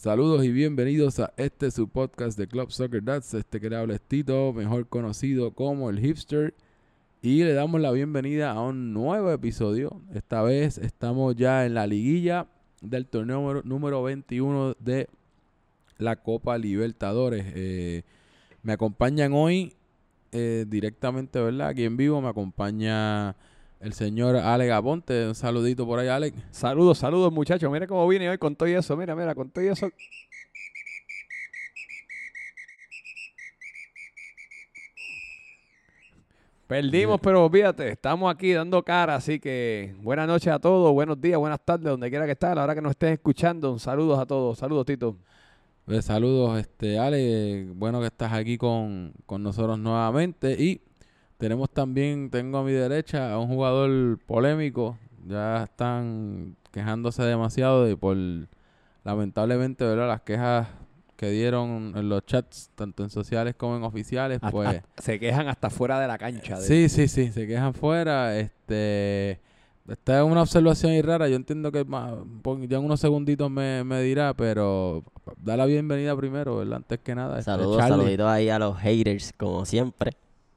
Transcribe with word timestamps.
Saludos 0.00 0.42
y 0.46 0.50
bienvenidos 0.50 1.20
a 1.20 1.34
este 1.36 1.70
su 1.70 1.86
podcast 1.86 2.38
de 2.38 2.46
Club 2.46 2.70
Soccer 2.72 3.04
Dads. 3.04 3.34
Este 3.34 3.60
que 3.60 3.68
le 3.68 3.76
habla 3.76 3.96
es 3.96 4.00
Tito, 4.00 4.50
mejor 4.54 4.88
conocido 4.88 5.50
como 5.50 5.90
el 5.90 6.00
hipster. 6.00 6.54
Y 7.20 7.44
le 7.44 7.52
damos 7.52 7.82
la 7.82 7.90
bienvenida 7.90 8.52
a 8.52 8.62
un 8.62 8.94
nuevo 8.94 9.30
episodio. 9.30 10.00
Esta 10.14 10.40
vez 10.40 10.78
estamos 10.78 11.36
ya 11.36 11.66
en 11.66 11.74
la 11.74 11.86
liguilla 11.86 12.46
del 12.80 13.08
torneo 13.08 13.60
número 13.62 14.02
21 14.02 14.74
de 14.78 15.06
la 15.98 16.16
Copa 16.16 16.56
Libertadores. 16.56 17.44
Eh, 17.54 18.04
me 18.62 18.72
acompañan 18.72 19.34
hoy 19.34 19.74
eh, 20.32 20.64
directamente, 20.66 21.42
¿verdad? 21.42 21.68
Aquí 21.68 21.84
en 21.84 21.98
vivo 21.98 22.22
me 22.22 22.28
acompaña 22.28 23.36
el 23.80 23.94
señor 23.94 24.36
Alex 24.36 24.72
Aponte. 24.72 25.26
Un 25.26 25.34
saludito 25.34 25.86
por 25.86 25.98
ahí, 25.98 26.08
Alex. 26.08 26.36
Saludos, 26.50 26.98
saludos, 26.98 27.32
muchachos. 27.32 27.70
Mira 27.72 27.86
cómo 27.86 28.06
viene 28.06 28.28
hoy 28.28 28.38
con 28.38 28.54
todo 28.54 28.68
eso. 28.68 28.96
Mira, 28.96 29.16
mira, 29.16 29.34
con 29.34 29.50
todo 29.50 29.64
eso. 29.64 29.90
Perdimos, 36.66 37.18
pero 37.20 37.50
fíjate, 37.50 37.88
estamos 37.88 38.32
aquí 38.32 38.52
dando 38.52 38.80
cara, 38.84 39.16
así 39.16 39.40
que 39.40 39.92
buenas 39.98 40.28
noches 40.28 40.52
a 40.52 40.60
todos, 40.60 40.92
buenos 40.92 41.20
días, 41.20 41.36
buenas 41.36 41.58
tardes, 41.64 41.86
donde 41.86 42.08
quiera 42.10 42.26
que 42.26 42.32
estés, 42.32 42.50
a 42.50 42.54
la 42.54 42.62
hora 42.62 42.76
que 42.76 42.80
nos 42.80 42.90
estés 42.90 43.14
escuchando. 43.14 43.72
Un 43.72 43.80
saludos 43.80 44.20
a 44.20 44.24
todos, 44.24 44.56
saludos 44.56 44.86
Tito. 44.86 45.16
Pues, 45.84 46.04
saludos, 46.04 46.60
este 46.60 46.96
Ale, 46.96 47.66
bueno 47.74 47.98
que 47.98 48.06
estás 48.06 48.32
aquí 48.32 48.56
con, 48.56 49.12
con 49.26 49.42
nosotros 49.42 49.80
nuevamente 49.80 50.52
y 50.52 50.80
tenemos 51.40 51.70
también, 51.70 52.30
tengo 52.30 52.58
a 52.58 52.62
mi 52.62 52.72
derecha 52.72 53.32
a 53.32 53.38
un 53.38 53.48
jugador 53.48 54.18
polémico. 54.26 54.98
Ya 55.26 55.64
están 55.64 56.56
quejándose 56.70 57.22
demasiado 57.22 57.84
de 57.84 57.96
por, 57.96 58.16
lamentablemente, 59.04 59.84
¿verdad? 59.84 60.06
Las 60.06 60.20
quejas 60.20 60.68
que 61.16 61.30
dieron 61.30 61.94
en 61.96 62.08
los 62.10 62.24
chats, 62.26 62.70
tanto 62.74 63.02
en 63.02 63.10
sociales 63.10 63.54
como 63.56 63.76
en 63.76 63.84
oficiales, 63.84 64.38
pues... 64.50 64.82
se 64.98 65.18
quejan 65.18 65.48
hasta 65.48 65.70
fuera 65.70 65.98
de 65.98 66.08
la 66.08 66.18
cancha. 66.18 66.58
Sí, 66.58 66.90
sí, 66.90 67.08
sí, 67.08 67.32
se 67.32 67.46
quejan 67.46 67.72
fuera. 67.74 68.38
Este... 68.38 69.40
Esta 69.88 70.18
es 70.18 70.24
una 70.24 70.42
observación 70.42 70.92
y 70.92 71.00
rara. 71.02 71.26
Yo 71.28 71.36
entiendo 71.36 71.72
que 71.72 71.84
ya 72.68 72.76
en 72.76 72.84
unos 72.84 73.00
segunditos 73.00 73.50
me, 73.50 73.82
me, 73.82 74.02
dirá, 74.02 74.34
pero 74.34 75.02
da 75.38 75.56
la 75.56 75.64
bienvenida 75.64 76.14
primero, 76.14 76.58
¿verdad? 76.58 76.76
Antes 76.76 77.00
que 77.00 77.14
nada. 77.14 77.38
Este, 77.38 77.50
Saludos, 77.50 77.78
saluditos 77.78 78.26
ahí 78.26 78.50
a 78.50 78.58
los 78.58 78.78
haters, 78.78 79.32
como 79.36 79.64
siempre 79.64 80.12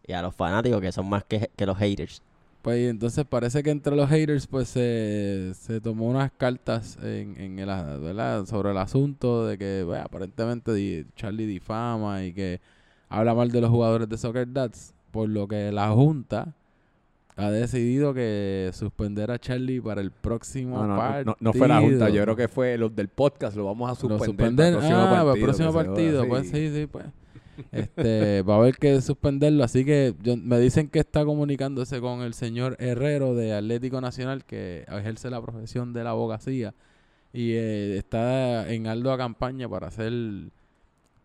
y 0.05 0.13
a 0.13 0.21
los 0.21 0.35
fanáticos 0.35 0.81
que 0.81 0.91
son 0.91 1.09
más 1.09 1.23
que, 1.23 1.49
los 1.65 1.77
haters. 1.77 2.21
Pues 2.61 2.89
entonces 2.89 3.25
parece 3.25 3.61
que 3.61 3.71
entre 3.71 3.95
los 3.95 4.09
haters 4.09 4.47
pues 4.47 4.69
se, 4.69 5.51
se 5.53 5.81
tomó 5.81 6.07
unas 6.07 6.31
cartas 6.31 6.97
en, 7.01 7.35
en 7.37 7.59
el, 7.59 7.67
¿verdad? 7.67 8.45
sobre 8.45 8.71
el 8.71 8.77
asunto 8.77 9.45
de 9.45 9.57
que 9.57 9.83
bueno, 9.83 10.03
aparentemente 10.05 11.05
Charlie 11.15 11.45
difama 11.45 12.23
y 12.23 12.33
que 12.33 12.61
habla 13.09 13.33
mal 13.33 13.51
de 13.51 13.59
los 13.59 13.69
jugadores 13.69 14.07
de 14.07 14.17
Soccer 14.17 14.51
Dads, 14.51 14.93
por 15.11 15.27
lo 15.27 15.47
que 15.47 15.71
la 15.71 15.89
Junta 15.89 16.53
ha 17.35 17.49
decidido 17.51 18.13
que 18.13 18.69
suspender 18.73 19.29
a 19.31 19.39
Charlie 19.39 19.81
para 19.81 19.99
el 20.01 20.11
próximo 20.11 20.85
no, 20.85 20.95
partido. 20.95 21.37
No, 21.39 21.53
fue 21.53 21.67
la 21.67 21.81
Junta, 21.81 22.09
yo 22.09 22.23
creo 22.23 22.35
que 22.35 22.47
fue 22.47 22.77
los 22.77 22.95
del 22.95 23.09
podcast, 23.09 23.57
lo 23.57 23.65
vamos 23.65 23.91
a 23.91 23.95
suspender. 23.95 24.19
Lo 24.19 24.25
suspender, 24.25 24.75
ah, 24.75 25.09
para 25.09 25.33
el 25.33 25.41
próximo 25.41 25.73
partido, 25.73 26.27
pues 26.27 26.49
sí, 26.49 26.71
sí, 26.73 26.87
pues 26.87 27.05
este, 27.71 28.41
va 28.41 28.55
a 28.55 28.57
haber 28.57 28.77
que 28.77 29.01
suspenderlo. 29.01 29.63
Así 29.63 29.85
que 29.85 30.13
me 30.43 30.59
dicen 30.59 30.89
que 30.89 30.99
está 30.99 31.25
comunicándose 31.25 32.01
con 32.01 32.21
el 32.21 32.33
señor 32.33 32.75
Herrero 32.79 33.35
de 33.35 33.53
Atlético 33.53 34.01
Nacional, 34.01 34.45
que 34.45 34.85
ejerce 34.87 35.29
la 35.29 35.41
profesión 35.41 35.93
de 35.93 36.03
la 36.03 36.11
abogacía 36.11 36.73
y 37.33 37.53
eh, 37.53 37.97
está 37.97 38.71
en 38.71 38.85
aldo 38.87 39.11
a 39.11 39.17
campaña 39.17 39.67
para 39.67 39.89
ser 39.89 40.13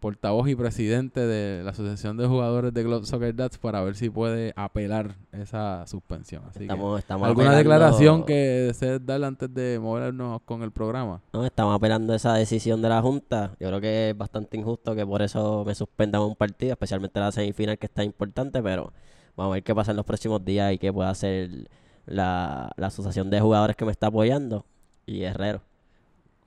portavoz 0.00 0.48
y 0.48 0.54
presidente 0.54 1.20
de 1.20 1.62
la 1.62 1.70
Asociación 1.70 2.16
de 2.16 2.26
Jugadores 2.26 2.72
de 2.72 2.84
Club 2.84 3.04
Soccer 3.04 3.34
Dads 3.34 3.58
para 3.58 3.82
ver 3.82 3.96
si 3.96 4.10
puede 4.10 4.52
apelar 4.56 5.16
esa 5.32 5.86
suspensión. 5.86 6.42
Así 6.48 6.64
estamos, 6.64 7.04
que, 7.04 7.12
¿Alguna 7.12 7.56
declaración 7.56 8.24
que 8.24 8.34
desees 8.34 9.04
dar 9.04 9.22
antes 9.24 9.52
de 9.52 9.78
movernos 9.80 10.40
con 10.42 10.62
el 10.62 10.70
programa? 10.70 11.20
No, 11.32 11.44
estamos 11.44 11.74
apelando 11.74 12.14
esa 12.14 12.34
decisión 12.34 12.80
de 12.80 12.88
la 12.88 13.02
Junta. 13.02 13.56
Yo 13.58 13.68
creo 13.68 13.80
que 13.80 14.10
es 14.10 14.16
bastante 14.16 14.56
injusto 14.56 14.94
que 14.94 15.04
por 15.04 15.22
eso 15.22 15.64
me 15.64 15.74
suspendan 15.74 16.22
un 16.22 16.36
partido, 16.36 16.72
especialmente 16.72 17.18
la 17.20 17.32
semifinal 17.32 17.78
que 17.78 17.86
está 17.86 18.04
importante, 18.04 18.62
pero 18.62 18.92
vamos 19.36 19.52
a 19.52 19.54
ver 19.54 19.62
qué 19.62 19.74
pasa 19.74 19.90
en 19.90 19.96
los 19.96 20.06
próximos 20.06 20.44
días 20.44 20.72
y 20.72 20.78
qué 20.78 20.92
puede 20.92 21.10
hacer 21.10 21.68
la, 22.06 22.72
la 22.76 22.86
Asociación 22.86 23.30
de 23.30 23.40
Jugadores 23.40 23.76
que 23.76 23.84
me 23.84 23.92
está 23.92 24.06
apoyando 24.06 24.64
y 25.06 25.22
Herrero. 25.22 25.62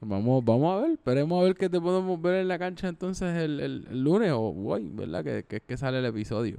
Vamos, 0.02 0.44
vamos 0.44 0.78
a 0.78 0.82
ver, 0.82 0.92
esperemos 0.92 1.42
a 1.42 1.46
ver 1.46 1.56
qué 1.56 1.70
te 1.70 1.80
podemos 1.80 2.20
ver 2.22 2.42
en 2.42 2.48
la 2.48 2.58
cancha 2.58 2.88
entonces 2.88 3.36
el, 3.38 3.60
el, 3.60 4.04
lunes 4.04 4.32
o 4.32 4.50
hoy, 4.50 4.90
¿verdad? 4.92 5.24
Que, 5.24 5.44
que, 5.44 5.62
que 5.62 5.78
sale 5.78 6.00
el 6.00 6.06
episodio. 6.06 6.58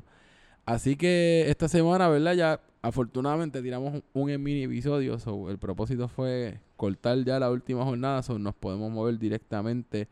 Así 0.64 0.96
que 0.96 1.50
esta 1.50 1.68
semana, 1.68 2.08
¿verdad? 2.08 2.34
Ya 2.34 2.60
afortunadamente 2.82 3.62
tiramos 3.62 4.02
un, 4.12 4.42
mini 4.42 4.64
episodio. 4.64 5.16
el 5.48 5.58
propósito 5.58 6.08
fue 6.08 6.60
cortar 6.76 7.24
ya 7.24 7.38
la 7.40 7.50
última 7.50 7.84
jornada. 7.84 8.22
So 8.22 8.38
nos 8.38 8.54
podemos 8.54 8.90
mover 8.92 9.18
directamente 9.18 10.08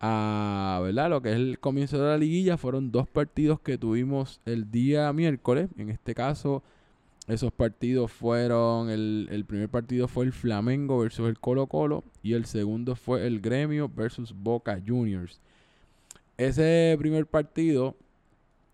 a, 0.00 0.80
¿verdad? 0.82 1.10
Lo 1.10 1.22
que 1.22 1.30
es 1.30 1.36
el 1.36 1.58
comienzo 1.60 1.98
de 1.98 2.08
la 2.08 2.18
liguilla. 2.18 2.56
Fueron 2.56 2.90
dos 2.90 3.08
partidos 3.08 3.60
que 3.60 3.78
tuvimos 3.78 4.40
el 4.44 4.70
día 4.70 5.12
miércoles. 5.12 5.70
En 5.76 5.90
este 5.90 6.14
caso, 6.14 6.62
esos 7.28 7.52
partidos 7.52 8.10
fueron, 8.10 8.90
el, 8.90 9.28
el, 9.30 9.44
primer 9.44 9.68
partido 9.68 10.08
fue 10.08 10.24
el 10.24 10.32
Flamengo 10.32 10.98
versus 10.98 11.28
el 11.28 11.38
Colo 11.38 11.66
Colo 11.66 12.02
y 12.22 12.32
el 12.32 12.46
segundo 12.46 12.96
fue 12.96 13.26
el 13.26 13.40
Gremio 13.40 13.88
versus 13.88 14.34
Boca 14.34 14.80
Juniors. 14.84 15.40
Ese 16.38 16.96
primer 16.98 17.26
partido 17.26 17.94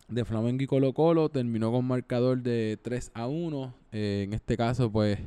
de 0.09 0.25
Flamengo 0.25 0.63
y 0.63 0.67
Colo 0.67 0.93
Colo 0.93 1.29
terminó 1.29 1.73
con 1.73 1.85
marcador 1.85 2.43
de 2.43 2.79
3 2.81 3.11
a 3.15 3.27
1. 3.27 3.75
Eh, 3.93 4.23
en 4.27 4.35
este 4.35 4.57
caso, 4.57 4.91
pues, 4.91 5.19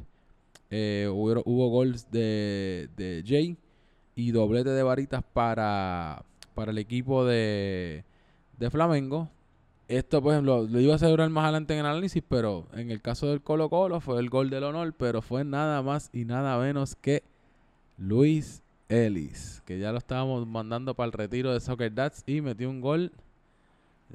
eh, 0.69 1.09
hubo, 1.11 1.41
hubo 1.45 1.69
gols 1.69 2.09
de, 2.11 2.89
de 2.95 3.23
Jay 3.25 3.57
y 4.15 4.31
doblete 4.31 4.69
de 4.69 4.83
varitas 4.83 5.23
para, 5.33 6.23
para 6.53 6.71
el 6.71 6.77
equipo 6.77 7.25
de, 7.25 8.03
de 8.57 8.69
Flamengo. 8.69 9.29
Esto, 9.88 10.22
por 10.22 10.34
ejemplo, 10.34 10.68
lo 10.70 10.80
iba 10.81 10.96
a 10.96 10.98
celebrar 10.98 11.30
más 11.30 11.44
adelante 11.44 11.74
en 11.74 11.80
el 11.80 11.86
análisis, 11.86 12.22
pero 12.28 12.68
en 12.74 12.92
el 12.92 13.02
caso 13.02 13.28
del 13.28 13.42
Colo 13.42 13.70
Colo 13.70 14.02
fue 14.02 14.20
el 14.20 14.30
gol 14.30 14.50
del 14.50 14.66
honor, 14.66 14.94
pero 14.98 15.22
fue 15.22 15.46
nada 15.46 15.81
más 15.81 16.09
y 16.12 16.25
nada 16.25 16.58
menos 16.58 16.96
que 16.96 17.24
Luis 17.98 18.62
Ellis, 18.90 19.62
que 19.66 19.80
ya 19.80 19.92
lo 19.92 19.98
estábamos 19.98 20.46
mandando 20.46 20.94
para 20.94 21.08
el 21.08 21.14
retiro 21.14 21.53
de 21.53 21.62
Soccer 21.62 21.94
Dats 21.94 22.24
y 22.28 22.42
metió 22.42 22.70
un 22.70 22.81
gol 22.81 23.12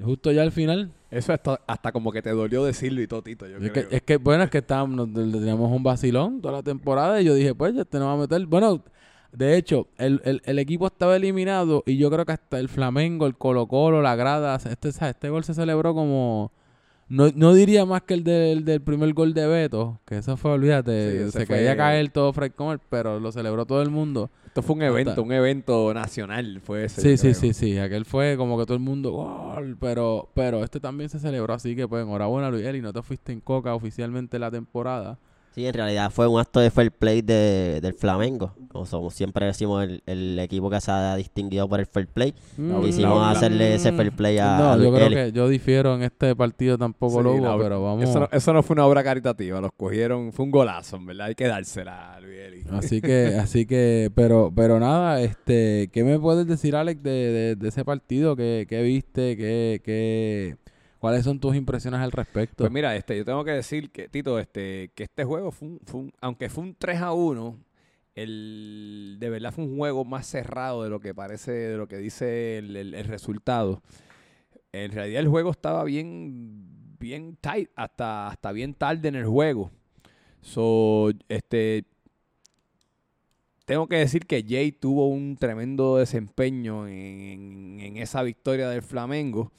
justo 0.01 0.31
ya 0.31 0.41
al 0.41 0.51
final. 0.51 0.91
Eso 1.11 1.33
hasta, 1.33 1.59
hasta 1.67 1.91
como 1.91 2.11
que 2.11 2.21
te 2.21 2.31
dolió 2.31 2.63
decirlo 2.63 3.01
y 3.01 3.07
totito, 3.07 3.47
yo 3.47 3.57
es 3.57 3.71
Que, 3.71 3.87
es 3.89 4.01
que, 4.01 4.17
bueno, 4.17 4.43
es 4.43 4.49
que 4.49 4.59
estábamos, 4.59 5.11
teníamos 5.13 5.71
un 5.71 5.83
vacilón 5.83 6.41
toda 6.41 6.55
la 6.55 6.63
temporada 6.63 7.21
y 7.21 7.25
yo 7.25 7.35
dije, 7.35 7.53
pues, 7.53 7.75
ya 7.75 7.85
tenemos 7.85 8.15
a 8.15 8.21
meter. 8.21 8.45
Bueno, 8.47 8.81
de 9.33 9.57
hecho, 9.57 9.87
el, 9.97 10.21
el, 10.25 10.41
el, 10.45 10.59
equipo 10.59 10.85
estaba 10.87 11.15
eliminado 11.15 11.83
y 11.87 11.97
yo 11.97 12.11
creo 12.11 12.23
que 12.25 12.33
hasta 12.33 12.59
el 12.59 12.69
Flamengo, 12.69 13.25
el 13.25 13.35
Colo 13.35 13.67
Colo, 13.67 14.01
la 14.01 14.15
grada, 14.15 14.55
este, 14.55 14.89
este 14.89 15.29
gol 15.29 15.43
se 15.43 15.53
celebró 15.53 15.93
como... 15.93 16.51
No, 17.09 17.29
no 17.35 17.53
diría 17.53 17.85
más 17.85 18.03
que 18.03 18.13
el 18.13 18.23
del, 18.23 18.63
del 18.63 18.81
primer 18.81 19.13
gol 19.13 19.33
de 19.33 19.45
Beto, 19.45 19.99
que 20.05 20.17
eso 20.17 20.37
fue, 20.37 20.51
olvídate, 20.51 21.29
se 21.31 21.45
quería 21.45 21.75
caer 21.75 22.09
todo 22.09 22.31
Fred 22.31 22.53
Comer, 22.53 22.79
pero 22.89 23.19
lo 23.19 23.31
celebró 23.31 23.65
todo 23.65 23.81
el 23.81 23.89
mundo. 23.89 24.31
Esto 24.45 24.61
fue 24.61 24.75
un 24.77 24.83
evento, 24.83 25.21
un 25.21 25.31
evento 25.31 25.93
nacional, 25.93 26.61
fue 26.63 26.85
ese. 26.85 27.01
Sí, 27.01 27.17
sí, 27.17 27.33
sí, 27.33 27.53
sí, 27.53 27.77
aquel 27.77 28.05
fue 28.05 28.37
como 28.37 28.57
que 28.57 28.65
todo 28.65 28.75
el 28.75 28.83
mundo, 28.83 29.11
gol, 29.11 29.77
pero, 29.79 30.29
pero 30.33 30.63
este 30.63 30.79
también 30.79 31.09
se 31.09 31.19
celebró, 31.19 31.53
así 31.53 31.75
que 31.75 31.87
pues 31.87 32.03
enhorabuena 32.03 32.49
Luis 32.49 32.65
Eli, 32.65 32.81
no 32.81 32.93
te 32.93 33.01
fuiste 33.01 33.31
en 33.31 33.41
coca 33.41 33.75
oficialmente 33.75 34.39
la 34.39 34.49
temporada. 34.49 35.19
Sí, 35.53 35.67
en 35.67 35.73
realidad 35.73 36.09
fue 36.11 36.27
un 36.27 36.39
acto 36.39 36.59
de 36.59 36.71
fair 36.71 36.91
play 36.91 37.21
de, 37.21 37.79
del 37.81 37.93
Flamengo. 37.93 38.55
Como 38.69 39.11
siempre 39.11 39.45
decimos, 39.45 39.87
el, 40.05 40.39
equipo 40.39 40.69
que 40.69 40.81
se 40.81 40.91
ha 40.91 41.15
distinguido 41.15 41.69
por 41.69 41.79
el 41.79 41.85
fair 41.85 42.07
play. 42.07 42.33
Mm. 42.57 42.81
Quisimos 42.81 43.23
hacerle 43.27 43.75
ese 43.75 43.91
fair 43.91 44.11
play 44.11 44.39
a 44.39 44.57
No, 44.57 44.83
yo 44.83 44.93
creo 44.93 45.09
que 45.09 45.31
yo 45.31 45.47
difiero 45.47 45.93
en 45.95 46.03
este 46.03 46.35
partido 46.35 46.77
tampoco 46.77 47.21
lo 47.21 47.33
hubo, 47.33 47.57
pero 47.59 47.83
vamos. 47.83 48.03
Eso 48.03 48.21
no, 48.21 48.29
eso 48.31 48.53
no, 48.53 48.63
fue 48.63 48.73
una 48.73 48.85
obra 48.87 49.03
caritativa, 49.03 49.61
los 49.61 49.71
cogieron, 49.77 50.33
fue 50.33 50.45
un 50.45 50.51
golazo, 50.51 50.99
¿verdad? 50.99 51.27
Hay 51.27 51.35
que 51.35 51.47
dársela 51.47 52.15
a 52.15 52.19
Luis 52.19 52.33
Así 52.71 53.01
que, 53.01 53.35
así 53.39 53.65
que, 53.65 54.11
pero, 54.15 54.51
pero 54.55 54.79
nada, 54.79 55.21
este, 55.21 55.89
¿qué 55.91 56.03
me 56.03 56.19
puedes 56.19 56.47
decir, 56.47 56.75
Alex, 56.75 57.01
de, 57.03 57.55
de, 57.55 57.67
ese 57.67 57.85
partido? 57.85 58.35
¿Qué, 58.35 58.65
qué 58.67 58.81
viste? 58.81 59.37
¿Qué, 59.37 59.81
qué, 59.83 60.57
¿Cuáles 61.03 61.25
son 61.25 61.37
tus 61.37 61.53
impresiones 61.53 61.99
al 61.99 62.13
respecto? 62.13 62.63
Pues 62.63 62.71
mira, 62.71 62.95
este, 62.95 63.17
yo 63.17 63.25
tengo 63.25 63.43
que 63.43 63.51
decir 63.51 63.91
que, 63.91 64.07
Tito, 64.07 64.39
este, 64.39 64.89
que 64.95 65.03
este 65.03 65.25
juego 65.25 65.51
fue 65.51 65.67
un, 65.67 66.13
aunque 66.21 66.47
fue 66.47 66.63
un 66.63 66.75
3 66.75 67.01
a 67.01 67.11
1, 67.11 67.59
el, 68.15 69.17
de 69.19 69.29
verdad 69.29 69.51
fue 69.51 69.65
un 69.65 69.75
juego 69.75 70.05
más 70.05 70.25
cerrado 70.27 70.81
de 70.81 70.89
lo 70.89 71.01
que 71.01 71.13
parece, 71.13 71.51
de 71.51 71.75
lo 71.75 71.89
que 71.89 71.97
dice 71.97 72.57
el, 72.57 73.03
resultado. 73.03 73.83
En 74.71 74.93
realidad 74.93 75.19
el 75.19 75.27
juego 75.27 75.51
estaba 75.51 75.83
bien, 75.83 76.95
bien 76.99 77.35
tight, 77.35 77.69
hasta, 77.75 78.29
hasta 78.29 78.53
bien 78.53 78.73
tarde 78.73 79.09
en 79.09 79.15
el 79.15 79.25
juego. 79.25 79.71
So, 80.39 81.11
este, 81.27 81.83
tengo 83.65 83.87
que 83.87 83.97
decir 83.97 84.25
que 84.25 84.45
Jay 84.47 84.71
tuvo 84.71 85.09
un 85.09 85.35
tremendo 85.35 85.97
desempeño 85.97 86.87
en, 86.87 87.81
en 87.81 87.97
esa 87.97 88.23
victoria 88.23 88.69
del 88.69 88.83
Flamengo. 88.83 89.51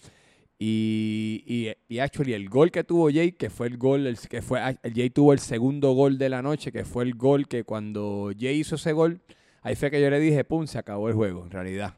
Y, 0.58 1.74
y, 1.88 1.98
actually 1.98 2.32
el 2.32 2.48
gol 2.48 2.70
que 2.70 2.84
tuvo 2.84 3.10
Jay, 3.10 3.32
que 3.32 3.50
fue 3.50 3.66
el 3.66 3.76
gol, 3.76 4.06
el, 4.06 4.18
que 4.18 4.40
fue, 4.40 4.60
el 4.82 4.94
Jay 4.94 5.10
tuvo 5.10 5.32
el 5.32 5.40
segundo 5.40 5.92
gol 5.92 6.16
de 6.16 6.28
la 6.28 6.42
noche, 6.42 6.70
que 6.70 6.84
fue 6.84 7.04
el 7.04 7.14
gol 7.14 7.48
que 7.48 7.64
cuando 7.64 8.30
Jay 8.38 8.60
hizo 8.60 8.76
ese 8.76 8.92
gol, 8.92 9.20
ahí 9.62 9.74
fue 9.74 9.90
que 9.90 10.00
yo 10.00 10.08
le 10.10 10.20
dije, 10.20 10.44
pum, 10.44 10.66
se 10.66 10.78
acabó 10.78 11.08
el 11.08 11.14
juego, 11.14 11.44
en 11.44 11.50
realidad. 11.50 11.96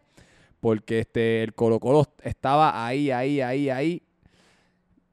Porque 0.61 1.01
este, 1.01 1.43
el 1.43 1.55
Colo 1.55 1.79
Colo 1.81 2.07
estaba 2.23 2.87
ahí, 2.87 3.11
ahí, 3.11 3.41
ahí, 3.41 3.69
ahí, 3.69 4.03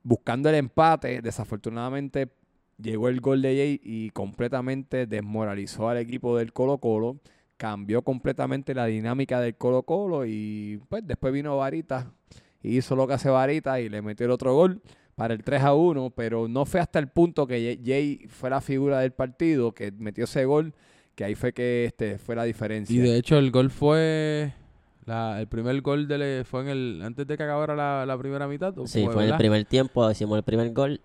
buscando 0.03 0.49
el 0.49 0.55
empate. 0.55 1.21
Desafortunadamente 1.21 2.29
llegó 2.77 3.09
el 3.09 3.19
gol 3.19 3.41
de 3.41 3.55
Jay 3.55 3.81
y 3.83 4.09
completamente 4.11 5.05
desmoralizó 5.05 5.89
al 5.89 5.97
equipo 5.97 6.37
del 6.37 6.53
Colo 6.53 6.77
Colo. 6.77 7.19
Cambió 7.57 8.01
completamente 8.03 8.73
la 8.73 8.85
dinámica 8.85 9.39
del 9.41 9.55
Colo 9.55 9.83
Colo 9.83 10.25
y 10.25 10.81
pues 10.89 11.05
después 11.05 11.33
vino 11.33 11.57
Varita 11.57 12.11
hizo 12.63 12.95
lo 12.95 13.07
que 13.07 13.13
hace 13.13 13.29
Varita 13.29 13.79
y 13.79 13.89
le 13.89 14.01
metió 14.01 14.25
el 14.25 14.31
otro 14.31 14.53
gol 14.55 14.81
para 15.15 15.33
el 15.33 15.43
3 15.43 15.61
a 15.63 15.73
1, 15.73 16.11
pero 16.15 16.47
no 16.47 16.65
fue 16.65 16.79
hasta 16.79 16.99
el 16.99 17.07
punto 17.07 17.45
que 17.45 17.79
Jay 17.83 18.25
fue 18.27 18.49
la 18.49 18.61
figura 18.61 18.99
del 18.99 19.11
partido, 19.11 19.73
que 19.73 19.91
metió 19.91 20.23
ese 20.23 20.45
gol, 20.45 20.73
que 21.15 21.23
ahí 21.23 21.35
fue 21.35 21.53
que 21.53 21.85
este 21.85 22.17
fue 22.17 22.35
la 22.35 22.43
diferencia. 22.43 22.95
Y 22.95 22.99
de 22.99 23.17
hecho 23.17 23.37
el 23.37 23.51
gol 23.51 23.69
fue 23.69 24.53
la, 25.05 25.39
el 25.39 25.47
primer 25.47 25.81
gol 25.81 26.07
de 26.07 26.43
fue 26.45 26.61
en 26.61 26.69
el 26.69 27.01
antes 27.03 27.27
de 27.27 27.37
que 27.37 27.43
acabara 27.43 27.75
la, 27.75 28.05
la 28.05 28.17
primera 28.17 28.47
mitad. 28.47 28.73
Sí, 28.85 29.05
fue, 29.11 29.25
en 29.25 29.31
el 29.31 29.37
primer 29.37 29.65
tiempo, 29.65 30.07
decimos 30.07 30.37
el 30.37 30.43
primer 30.43 30.71
gol 30.71 31.01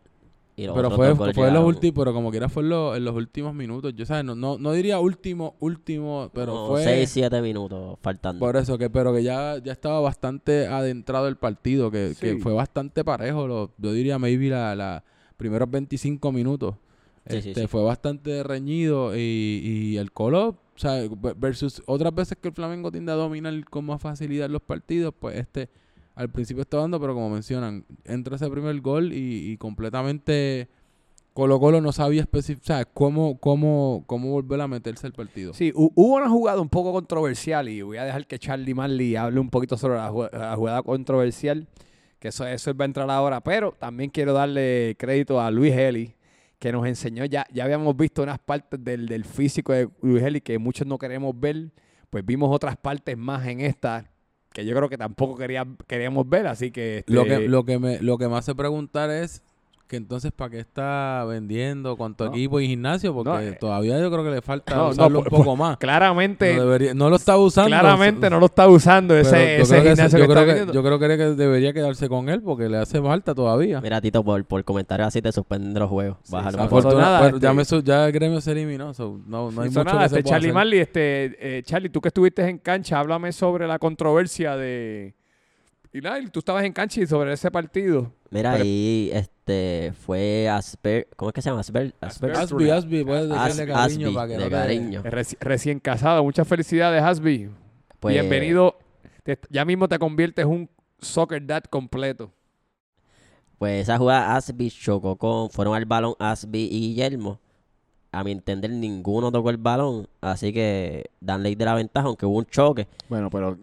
pero 0.75 0.91
fue, 0.91 1.15
fue 1.15 1.51
los 1.51 1.65
últimos, 1.65 1.95
pero 1.95 2.13
como 2.13 2.31
quiera 2.31 2.49
fue 2.49 2.63
en 2.63 2.71
los, 2.71 2.97
en 2.97 3.05
los 3.05 3.15
últimos 3.15 3.55
minutos. 3.55 3.95
Yo 3.95 4.05
sabes, 4.05 4.25
no, 4.25 4.35
no, 4.35 4.59
no 4.59 4.73
diría 4.73 4.99
último, 4.99 5.57
último, 5.61 6.31
pero 6.35 6.69
fue 6.69 6.85
6, 6.85 7.11
7 7.11 7.41
minutos 7.43 7.99
faltando. 8.03 8.41
Por 8.41 8.57
eso 8.57 8.77
que, 8.77 8.91
pero 8.91 9.15
que 9.15 9.23
ya, 9.23 9.59
ya 9.59 9.73
estaba 9.73 10.01
bastante 10.01 10.67
adentrado 10.67 11.29
el 11.29 11.37
partido, 11.37 11.91
que, 11.91 12.15
que 12.19 12.39
fue 12.39 12.53
bastante 12.53 13.05
parejo. 13.05 13.47
Lo, 13.47 13.73
yo 13.79 13.93
diría 13.93 14.19
maybe 14.19 14.49
la, 14.51 14.75
la 14.75 15.05
primeros 15.37 15.71
25 15.71 16.33
minutos. 16.33 16.75
este, 17.25 17.69
fue 17.69 17.83
bastante 17.83 18.43
reñido 18.43 19.17
y, 19.17 19.21
y 19.21 19.97
el 19.97 20.13
Colo, 20.13 20.49
o 20.49 20.79
sea, 20.79 21.03
versus 21.37 21.83
otras 21.87 22.15
veces 22.15 22.39
que 22.41 22.49
el 22.49 22.55
Flamengo 22.55 22.91
tiende 22.91 23.13
a 23.13 23.17
dominar 23.17 23.65
con 23.65 23.85
más 23.85 24.01
facilidad 24.01 24.49
los 24.49 24.63
partidos, 24.63 25.15
pues 25.19 25.37
este 25.37 25.69
al 26.19 26.31
principio 26.31 26.63
está 26.63 26.79
dando, 26.79 27.01
pero 27.01 27.15
como 27.15 27.31
mencionan, 27.31 27.85
entra 28.05 28.35
ese 28.35 28.51
primer 28.51 28.81
gol 28.81 29.13
y, 29.13 29.57
completamente 29.57 30.69
Colo 31.33 31.61
Colo 31.61 31.81
no 31.81 31.93
sabía 31.93 32.23
especificar 32.23 32.89
cómo, 32.93 33.39
cómo, 33.39 34.03
cómo 34.09 34.31
volver 34.31 34.61
a 34.61 34.67
meterse 34.67 35.07
al 35.07 35.13
partido. 35.13 35.55
Sí, 35.55 35.71
hubo 35.77 36.17
una 36.17 36.29
jugada 36.29 36.61
un 36.61 36.69
poco 36.69 36.93
controversial 36.93 37.69
y 37.69 37.83
voy 37.83 37.99
a 37.99 38.05
dejar 38.05 38.27
que 38.27 38.37
Charlie 38.37 38.75
Marley 38.75 39.15
hable 39.15 39.39
un 39.39 39.49
poquito 39.49 39.77
sobre 39.77 39.95
la, 39.95 40.11
jugada 40.57 40.83
controversial, 40.83 41.69
que 42.19 42.29
eso, 42.29 42.45
eso 42.45 42.75
va 42.75 42.85
a 42.85 42.87
entrar 42.87 43.09
ahora, 43.09 43.41
pero 43.41 43.77
también 43.79 44.11
quiero 44.11 44.33
darle 44.33 44.97
crédito 44.99 45.41
a 45.41 45.53
Luis 45.53 45.73
Eli, 45.73 46.17
que 46.59 46.73
nos 46.73 46.85
enseñó, 46.85 47.27
ya, 47.27 47.47
ya 47.53 47.63
habíamos 47.63 47.97
visto 47.97 48.25
unas 48.25 48.41
partes 48.41 48.83
del, 48.83 49.07
del 49.07 49.25
físico 49.25 49.73
de 49.73 49.89
Luis 50.03 50.25
Eli 50.25 50.41
que 50.41 50.59
muchos 50.59 50.85
no 50.85 50.99
queremos 50.99 51.39
ver, 51.39 51.71
pues 52.11 52.27
vimos 52.27 52.53
otras 52.53 52.77
partes 52.77 53.17
más 53.17 53.47
en 53.47 53.61
esta 53.61 54.11
que 54.59 54.65
yo 54.65 54.75
creo 54.75 54.89
que 54.89 54.99
tampoco 54.99 55.37
quería, 55.37 55.65
queríamos 55.87 56.29
ver, 56.29 56.49
así 56.49 56.73
que... 56.73 57.05
Lo, 57.07 57.23
que 57.23 57.35
este 57.35 57.49
lo, 57.49 57.65
que 57.65 57.79
me, 57.79 58.01
lo 58.01 58.19
que 58.19 58.27
me 58.27 58.37
hace 58.37 58.57
preguntar 58.57 59.09
es 59.09 59.45
que 59.89 59.97
entonces 59.97 60.31
para 60.33 60.51
qué 60.51 60.61
está 60.61 61.25
vendiendo 61.27 61.97
cuánto 61.97 62.27
equipo 62.27 62.61
y 62.61 62.69
gimnasio 62.69 63.15
porque 63.15 63.49
eh, 63.49 63.53
todavía 63.59 63.99
yo 63.99 64.11
creo 64.11 64.23
que 64.23 64.31
le 64.31 64.43
falta 64.43 64.85
usarlo 64.89 65.21
un 65.21 65.25
poco 65.25 65.57
más. 65.57 65.79
claramente 65.79 66.57
no, 66.95 67.09
lo 67.09 67.17
está 67.17 67.37
usando 67.39 67.71
claramente 67.71 68.29
no 68.29 68.39
lo 68.39 68.47
está 68.47 68.69
usando 68.69 69.17
ese, 69.17 69.61
ese 69.61 69.81
gimnasio 69.81 70.19
yo, 70.19 70.29
creo 70.29 70.45
que, 70.45 70.73
yo 70.73 70.83
creo 70.83 70.99
que 70.99 71.09
debería 71.35 71.73
quedarse 71.73 72.09
con 72.09 72.29
él 72.29 72.43
porque 72.43 72.69
le 72.69 72.77
hace 72.77 73.01
falta 73.01 73.35
todavía. 73.35 73.81
Mira 73.81 74.01
Tito 74.01 74.23
por, 74.23 74.45
por 74.45 74.63
comentarios 74.65 75.09
así 75.09 75.23
te 75.23 75.33
suspenden 75.33 75.75
los 75.75 75.89
juegos. 75.89 76.19
Sí, 76.23 76.37
Afortunadamente. 76.37 77.41
ya, 77.41 77.53
este 77.53 77.83
ya 77.83 78.07
el 78.07 78.13
gremio 78.13 78.41
se 78.41 78.53
eliminó 78.53 78.93
no, 79.27 79.51
no 79.51 79.63
hay 79.63 79.69
mucho 79.69 79.85
nada, 79.85 80.05
este 80.05 80.23
Charlie 80.23 80.53
Marley 80.53 80.81
este 80.81 81.59
eh, 81.59 81.63
Charlie 81.63 81.89
tú 81.89 82.01
que 82.01 82.09
estuviste 82.09 82.47
en 82.47 82.59
cancha 82.59 83.01
háblame 83.01 83.33
sobre 83.33 83.67
la 83.67 83.79
controversia 83.79 84.57
de 84.57 85.15
y 85.93 86.01
nada, 86.01 86.21
tú 86.31 86.41
estabas 86.41 86.65
en 86.65 86.73
cancha 86.73 87.01
y 87.01 87.07
sobre 87.07 87.33
ese 87.33 87.51
partido. 87.51 88.13
Mira, 88.31 88.53
ahí 88.53 89.11
este, 89.13 89.93
fue 90.05 90.49
Asper, 90.49 91.09
¿cómo 91.17 91.31
es 91.31 91.35
que 91.35 91.43
se 91.43 91.49
llama? 91.49 91.61
Asper, 91.61 91.95
Asper, 92.01 92.33
Asby, 92.33 92.71
Asby, 92.71 93.05
puedes 93.05 93.29
decirle 93.29 93.73
cariño 93.73 94.15
para 94.15 94.29
que 94.29 94.37
de 94.37 94.45
no 94.45 94.51
cariño. 94.51 95.03
recién 95.41 95.81
casado, 95.81 96.23
muchas 96.23 96.47
felicidades, 96.47 97.03
Asby. 97.03 97.51
Pues, 98.01 98.15
Bienvenido. 98.15 98.79
ya 99.49 99.65
mismo 99.65 99.89
te 99.89 99.99
conviertes 99.99 100.45
en 100.45 100.51
un 100.51 100.71
soccer 101.01 101.45
dad 101.45 101.65
completo. 101.65 102.31
Pues 103.59 103.83
esa 103.83 103.99
jugada 103.99 104.37
Asby 104.37 104.71
chocó 104.71 105.17
con, 105.17 105.51
fueron 105.51 105.75
al 105.75 105.85
balón 105.85 106.15
Asby 106.19 106.69
y 106.71 106.81
Guillermo 106.81 107.41
a 108.11 108.25
mi 108.25 108.33
entender, 108.33 108.71
ninguno 108.71 109.31
tocó 109.31 109.51
el 109.51 109.59
balón. 109.59 110.09
Así 110.21 110.53
que 110.53 111.11
dan 111.21 111.43
ley 111.43 111.55
de 111.55 111.65
la 111.65 111.75
ventaja, 111.75 112.07
aunque 112.07 112.27
hubo 112.27 112.39
un 112.39 112.47
choque. 112.47 112.89
Bueno, 113.09 113.29
pero 113.31 113.59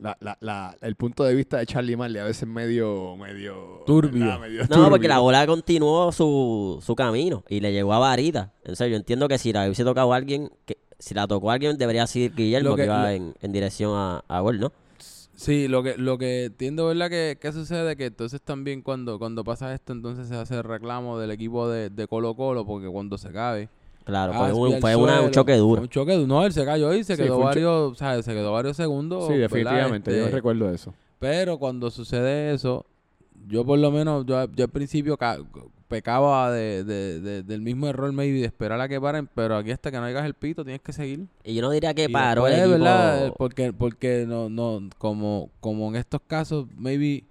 el 0.81 0.95
punto 0.95 1.23
de 1.23 1.33
vista 1.33 1.57
de 1.57 1.65
Charlie 1.65 1.97
Marley 1.97 2.21
a 2.21 2.25
veces 2.25 2.47
medio, 2.47 3.15
medio 3.17 3.83
turbio. 3.85 4.39
no, 4.69 4.89
porque 4.89 5.07
la 5.07 5.19
bola 5.19 5.45
continuó 5.47 6.11
su, 6.11 6.79
su 6.85 6.95
camino 6.95 7.43
y 7.49 7.59
le 7.59 7.73
llegó 7.73 7.93
a 7.93 7.99
Varita. 7.99 8.51
En 8.63 8.75
serio, 8.75 8.93
yo 8.93 8.97
entiendo 8.97 9.27
que 9.27 9.37
si 9.37 9.51
la 9.51 9.65
hubiese 9.65 9.83
tocado 9.83 10.13
a 10.13 10.15
alguien, 10.15 10.51
que 10.65 10.77
si 10.99 11.13
la 11.13 11.27
tocó 11.27 11.49
a 11.49 11.55
alguien, 11.55 11.77
debería 11.77 12.05
ser 12.05 12.33
Guillermo, 12.33 12.75
que, 12.75 12.85
iba 12.85 13.13
en, 13.13 13.33
dirección 13.41 13.93
a, 13.95 14.23
a 14.27 14.39
gol, 14.41 14.59
¿no? 14.59 14.71
Sí, 15.35 15.67
lo 15.67 15.83
que, 15.83 15.97
lo 15.97 16.17
que 16.17 16.45
entiendo, 16.45 16.87
¿verdad? 16.87 17.09
Que, 17.09 17.37
que 17.41 17.51
sucede 17.51 17.97
que 17.97 18.05
entonces 18.05 18.41
también 18.41 18.81
cuando, 18.81 19.19
cuando 19.19 19.43
pasa 19.43 19.73
esto, 19.73 19.91
entonces 19.91 20.29
se 20.29 20.35
hace 20.35 20.55
el 20.55 20.63
reclamo 20.63 21.19
del 21.19 21.31
equipo 21.31 21.67
de, 21.67 21.89
de 21.89 22.07
Colo 22.07 22.35
Colo, 22.35 22.65
porque 22.65 22.87
cuando 22.87 23.17
se 23.17 23.31
cabe 23.31 23.67
Claro, 24.05 24.33
fue, 24.33 24.53
un, 24.53 24.79
fue 24.79 24.95
un, 24.95 25.31
choque 25.31 25.55
duro. 25.55 25.81
un 25.81 25.89
choque 25.89 26.13
duro. 26.13 26.27
No, 26.27 26.45
él 26.45 26.53
se 26.53 26.63
cayó 26.63 26.93
y 26.93 27.03
se 27.03 27.17
quedó 27.17 27.39
varios, 27.39 27.91
o 27.91 27.95
sea, 27.95 28.21
se 28.21 28.33
quedó 28.33 28.53
varios 28.53 28.77
segundos. 28.77 29.27
Sí, 29.27 29.33
definitivamente, 29.33 30.11
yo 30.11 30.25
este, 30.25 30.35
recuerdo 30.35 30.69
eso. 30.69 30.93
Pero 31.17 31.57
cuando 31.57 31.89
sucede 31.89 32.53
eso, 32.53 32.85
yo 33.47 33.65
por 33.65 33.79
lo 33.79 33.89
menos, 33.89 34.23
yo, 34.27 34.45
yo 34.53 34.65
al 34.65 34.69
principio 34.69 35.17
pecaba 35.87 36.51
de, 36.51 36.83
de, 36.83 37.41
del 37.41 37.61
mismo 37.61 37.87
error 37.87 38.11
maybe 38.11 38.39
de 38.39 38.45
esperar 38.45 38.79
a 38.79 38.87
que 38.87 39.01
paren, 39.01 39.27
pero 39.33 39.57
aquí 39.57 39.71
hasta 39.71 39.89
que 39.89 39.97
no 39.97 40.03
hagas 40.03 40.25
el 40.25 40.35
pito 40.35 40.63
tienes 40.63 40.81
que 40.81 40.93
seguir. 40.93 41.25
Y 41.43 41.55
yo 41.55 41.63
no 41.63 41.71
diría 41.71 41.95
que 41.95 42.07
paró 42.07 42.47
el 42.47 42.53
equipo... 42.53 42.69
¿verdad? 42.69 43.33
Porque, 43.37 43.73
porque 43.73 44.25
no, 44.27 44.49
no, 44.49 44.87
como, 44.99 45.49
como 45.59 45.89
en 45.89 45.95
estos 45.95 46.21
casos, 46.27 46.67
maybe 46.77 47.23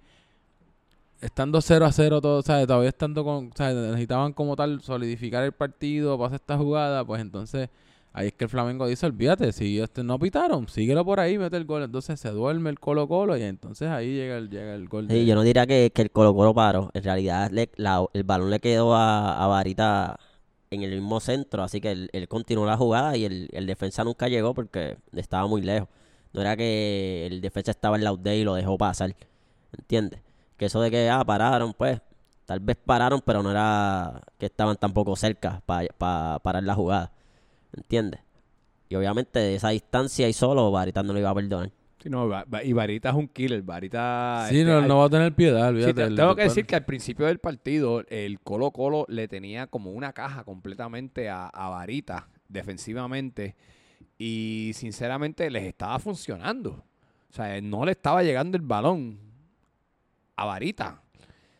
estando 1.25 1.59
0 1.59 1.85
a 1.85 1.91
0 1.91 2.21
todo, 2.21 2.41
¿sabes? 2.41 2.67
Todavía 2.67 2.89
estando 2.89 3.23
con, 3.23 3.51
¿sabes? 3.55 3.75
Necesitaban 3.75 4.33
como 4.33 4.55
tal 4.55 4.81
solidificar 4.81 5.43
el 5.43 5.51
partido 5.51 6.17
para 6.17 6.27
hacer 6.27 6.35
esta 6.41 6.57
jugada, 6.57 7.03
pues 7.03 7.21
entonces 7.21 7.69
ahí 8.13 8.27
es 8.27 8.33
que 8.33 8.45
el 8.45 8.49
Flamengo 8.49 8.87
dice, 8.87 9.05
olvídate, 9.07 9.51
si 9.51 9.79
este 9.79 10.03
no 10.03 10.19
pitaron, 10.19 10.67
síguelo 10.67 11.03
por 11.03 11.19
ahí, 11.19 11.37
mete 11.37 11.57
el 11.57 11.65
gol. 11.65 11.83
Entonces 11.83 12.19
se 12.19 12.29
duerme 12.29 12.69
el 12.69 12.79
Colo 12.79 13.07
Colo 13.07 13.35
y 13.37 13.41
entonces 13.41 13.89
ahí 13.89 14.13
llega 14.13 14.37
el, 14.37 14.49
llega 14.49 14.75
el 14.75 14.87
gol. 14.87 15.07
Sí, 15.09 15.25
yo 15.25 15.35
no 15.35 15.41
diría 15.41 15.65
que, 15.65 15.91
el 15.93 16.11
Colo 16.11 16.33
Colo 16.33 16.53
paró. 16.53 16.91
En 16.93 17.03
realidad 17.03 17.51
el 17.51 18.23
balón 18.23 18.49
le 18.51 18.59
quedó 18.59 18.95
a, 18.95 19.47
Varita 19.47 20.19
en 20.69 20.83
el 20.83 20.91
mismo 20.91 21.19
centro, 21.19 21.63
así 21.63 21.81
que 21.81 21.91
él, 21.91 22.27
continuó 22.27 22.65
la 22.65 22.77
jugada 22.77 23.17
y 23.17 23.25
el, 23.25 23.49
el, 23.51 23.65
defensa 23.65 24.03
nunca 24.03 24.27
llegó 24.27 24.53
porque 24.53 24.97
estaba 25.13 25.47
muy 25.47 25.61
lejos. 25.61 25.89
No 26.33 26.41
era 26.41 26.55
que 26.55 27.25
el 27.27 27.41
defensa 27.41 27.71
estaba 27.71 27.95
en 27.95 28.03
la 28.03 28.11
UD 28.11 28.27
y 28.27 28.43
lo 28.43 28.55
dejó 28.55 28.77
pasar, 28.77 29.15
¿entiendes? 29.77 30.24
Que 30.57 30.65
eso 30.65 30.81
de 30.81 30.91
que, 30.91 31.09
ah, 31.09 31.23
pararon, 31.23 31.73
pues, 31.73 32.01
tal 32.45 32.59
vez 32.59 32.77
pararon, 32.77 33.21
pero 33.25 33.43
no 33.43 33.51
era 33.51 34.21
que 34.37 34.45
estaban 34.45 34.77
tampoco 34.77 35.15
cerca 35.15 35.61
para 35.65 36.39
parar 36.39 36.63
la 36.63 36.75
jugada. 36.75 37.11
¿Entiendes? 37.75 38.21
Y 38.87 38.95
obviamente 38.95 39.39
de 39.39 39.55
esa 39.55 39.69
distancia 39.69 40.29
y 40.29 40.33
solo, 40.33 40.71
Varita 40.71 41.03
no 41.03 41.13
lo 41.13 41.19
iba 41.19 41.29
a 41.29 41.35
perdonar. 41.35 41.71
Sí, 42.01 42.09
no, 42.09 42.29
y 42.63 42.73
Varita 42.73 43.09
es 43.09 43.15
un 43.15 43.27
killer. 43.27 43.63
Varita. 43.63 44.45
Sí, 44.49 44.63
no, 44.63 44.77
este, 44.77 44.87
no 44.87 44.99
va 44.99 45.05
a 45.05 45.09
tener 45.09 45.33
piedad. 45.33 45.73
Sí, 45.73 45.93
tengo 45.93 46.35
que 46.35 46.43
decir 46.43 46.65
que 46.65 46.75
al 46.75 46.85
principio 46.85 47.25
del 47.25 47.39
partido, 47.39 48.03
el 48.09 48.39
Colo 48.39 48.69
Colo 48.71 49.05
le 49.09 49.27
tenía 49.27 49.65
como 49.67 49.91
una 49.91 50.13
caja 50.13 50.43
completamente 50.43 51.29
a, 51.29 51.47
a 51.47 51.69
Varita 51.69 52.27
defensivamente. 52.47 53.55
Y 54.19 54.71
sinceramente 54.75 55.49
les 55.49 55.63
estaba 55.63 55.97
funcionando. 55.97 56.83
O 57.29 57.33
sea, 57.33 57.59
no 57.59 57.83
le 57.83 57.91
estaba 57.93 58.21
llegando 58.21 58.55
el 58.55 58.63
balón 58.63 59.24
a 60.35 60.45
Varita. 60.45 61.01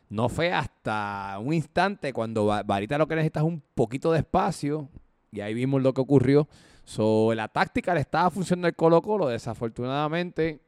No 0.09 0.29
fue 0.29 0.53
hasta 0.53 1.37
un 1.39 1.53
instante 1.53 2.13
cuando 2.13 2.45
Varita 2.45 2.97
lo 2.97 3.07
que 3.07 3.15
necesita 3.15 3.39
es 3.39 3.45
un 3.45 3.61
poquito 3.73 4.11
de 4.11 4.19
espacio. 4.19 4.87
Y 5.31 5.41
ahí 5.41 5.53
vimos 5.53 5.81
lo 5.81 5.93
que 5.93 6.01
ocurrió. 6.01 6.47
So, 6.83 7.33
la 7.33 7.47
táctica 7.47 7.93
le 7.93 8.01
estaba 8.01 8.29
funcionando 8.29 8.67
el 8.67 8.75
Colo 8.75 9.01
Colo. 9.01 9.27
Desafortunadamente, 9.27 10.61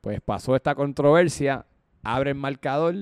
pues 0.00 0.20
pasó 0.20 0.56
esta 0.56 0.74
controversia. 0.74 1.66
Abre 2.02 2.30
el 2.30 2.36
marcador. 2.36 2.94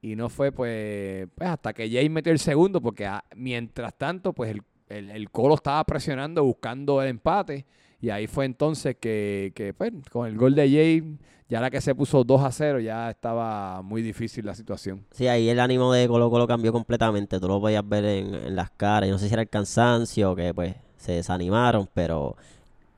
Y 0.00 0.14
no 0.14 0.28
fue 0.28 0.52
pues, 0.52 1.28
pues 1.34 1.50
hasta 1.50 1.72
que 1.72 1.90
Jay 1.90 2.08
metió 2.08 2.32
el 2.32 2.38
segundo. 2.38 2.80
Porque 2.80 3.10
mientras 3.34 3.98
tanto, 3.98 4.32
pues 4.32 4.52
el, 4.52 4.62
el, 4.88 5.10
el 5.10 5.30
Colo 5.30 5.56
estaba 5.56 5.82
presionando, 5.84 6.44
buscando 6.44 7.02
el 7.02 7.08
empate. 7.08 7.66
Y 8.00 8.10
ahí 8.10 8.26
fue 8.26 8.44
entonces 8.44 8.96
que, 9.00 9.52
que 9.54 9.74
pues, 9.74 9.92
con 10.12 10.26
el 10.28 10.36
gol 10.36 10.54
de 10.54 10.70
Jay, 10.70 11.16
ya 11.48 11.60
la 11.60 11.70
que 11.70 11.80
se 11.80 11.94
puso 11.94 12.22
2 12.24 12.42
a 12.42 12.52
0, 12.52 12.78
ya 12.80 13.10
estaba 13.10 13.82
muy 13.82 14.02
difícil 14.02 14.46
la 14.46 14.54
situación. 14.54 15.04
Sí, 15.10 15.26
ahí 15.26 15.48
el 15.48 15.58
ánimo 15.58 15.92
de 15.92 16.06
Colo 16.06 16.30
Colo 16.30 16.46
cambió 16.46 16.72
completamente. 16.72 17.40
Tú 17.40 17.48
lo 17.48 17.60
podías 17.60 17.86
ver 17.88 18.04
en, 18.04 18.34
en 18.34 18.54
las 18.56 18.70
caras. 18.70 19.08
Y 19.08 19.10
no 19.12 19.18
sé 19.18 19.26
si 19.28 19.32
era 19.32 19.42
el 19.42 19.48
cansancio 19.48 20.36
que 20.36 20.54
pues 20.54 20.76
se 20.96 21.12
desanimaron, 21.12 21.88
pero 21.92 22.36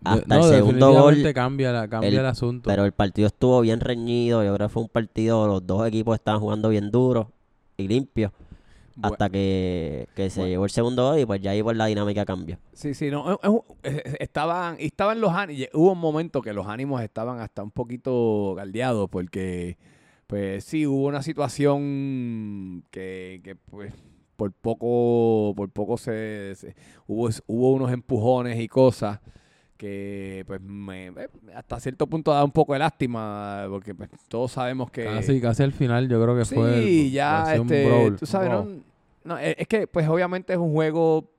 hasta 0.04 0.26
no, 0.38 0.44
el 0.46 0.50
segundo 0.58 0.92
gol. 0.92 1.32
cambia, 1.32 1.72
la, 1.72 1.88
cambia 1.88 2.08
el, 2.08 2.14
el- 2.18 2.26
asunto. 2.26 2.68
Pero 2.68 2.84
el 2.84 2.92
partido 2.92 3.26
estuvo 3.28 3.60
bien 3.62 3.80
reñido. 3.80 4.44
Yo 4.44 4.54
creo 4.54 4.68
que 4.68 4.72
fue 4.72 4.82
un 4.82 4.88
partido, 4.88 5.46
los 5.46 5.66
dos 5.66 5.86
equipos 5.86 6.14
estaban 6.14 6.40
jugando 6.40 6.68
bien 6.68 6.90
duro 6.90 7.30
y 7.76 7.88
limpio. 7.88 8.32
Hasta 9.02 9.30
que, 9.30 10.08
que 10.14 10.30
se 10.30 10.40
Bueno. 10.40 10.50
llegó 10.50 10.64
el 10.64 10.70
segundo 10.70 11.10
gol 11.10 11.18
y 11.20 11.26
pues 11.26 11.40
ya 11.40 11.52
ahí 11.52 11.62
pues 11.62 11.76
la 11.76 11.86
dinámica 11.86 12.24
cambió. 12.24 12.58
Sí, 12.72 12.92
sí, 12.94 13.10
no, 13.10 13.38
estaban, 14.18 14.76
estaban 14.78 15.20
los 15.20 15.32
ánimos, 15.32 15.68
hubo 15.74 15.92
un 15.92 15.98
momento 15.98 16.42
que 16.42 16.52
los 16.52 16.66
ánimos 16.66 17.02
estaban 17.02 17.40
hasta 17.40 17.62
un 17.62 17.70
poquito 17.70 18.54
galdeados 18.56 19.08
porque, 19.08 19.78
pues 20.26 20.64
sí, 20.64 20.86
hubo 20.86 21.06
una 21.06 21.22
situación 21.22 22.84
que, 22.90 23.40
que, 23.42 23.56
pues, 23.56 23.92
por 24.36 24.52
poco, 24.52 25.52
por 25.54 25.70
poco 25.70 25.96
se, 25.98 26.54
se- 26.56 26.74
hubo, 27.06 27.28
hubo 27.46 27.72
unos 27.72 27.92
empujones 27.92 28.58
y 28.60 28.68
cosas 28.68 29.20
que, 29.80 30.44
pues, 30.46 30.60
me, 30.60 31.06
eh, 31.06 31.28
hasta 31.54 31.80
cierto 31.80 32.06
punto 32.06 32.30
da 32.34 32.44
un 32.44 32.50
poco 32.50 32.74
de 32.74 32.80
lástima 32.80 33.64
porque, 33.70 33.94
pues, 33.94 34.10
todos 34.28 34.52
sabemos 34.52 34.90
que... 34.90 35.04
casi, 35.04 35.40
casi 35.40 35.62
al 35.62 35.72
final 35.72 36.06
yo 36.06 36.22
creo 36.22 36.36
que 36.36 36.44
Sí, 36.44 36.54
fue 36.54 36.78
el- 37.06 37.10
ya, 37.12 37.54
este, 37.54 37.86
brawl, 37.86 38.16
tú 38.16 38.26
sabes, 38.26 38.50
¿no? 38.50 38.68
No, 39.24 39.38
es 39.38 39.66
que, 39.66 39.86
pues, 39.86 40.06
obviamente 40.06 40.52
es 40.52 40.58
un 40.58 40.74
juego, 40.74 41.30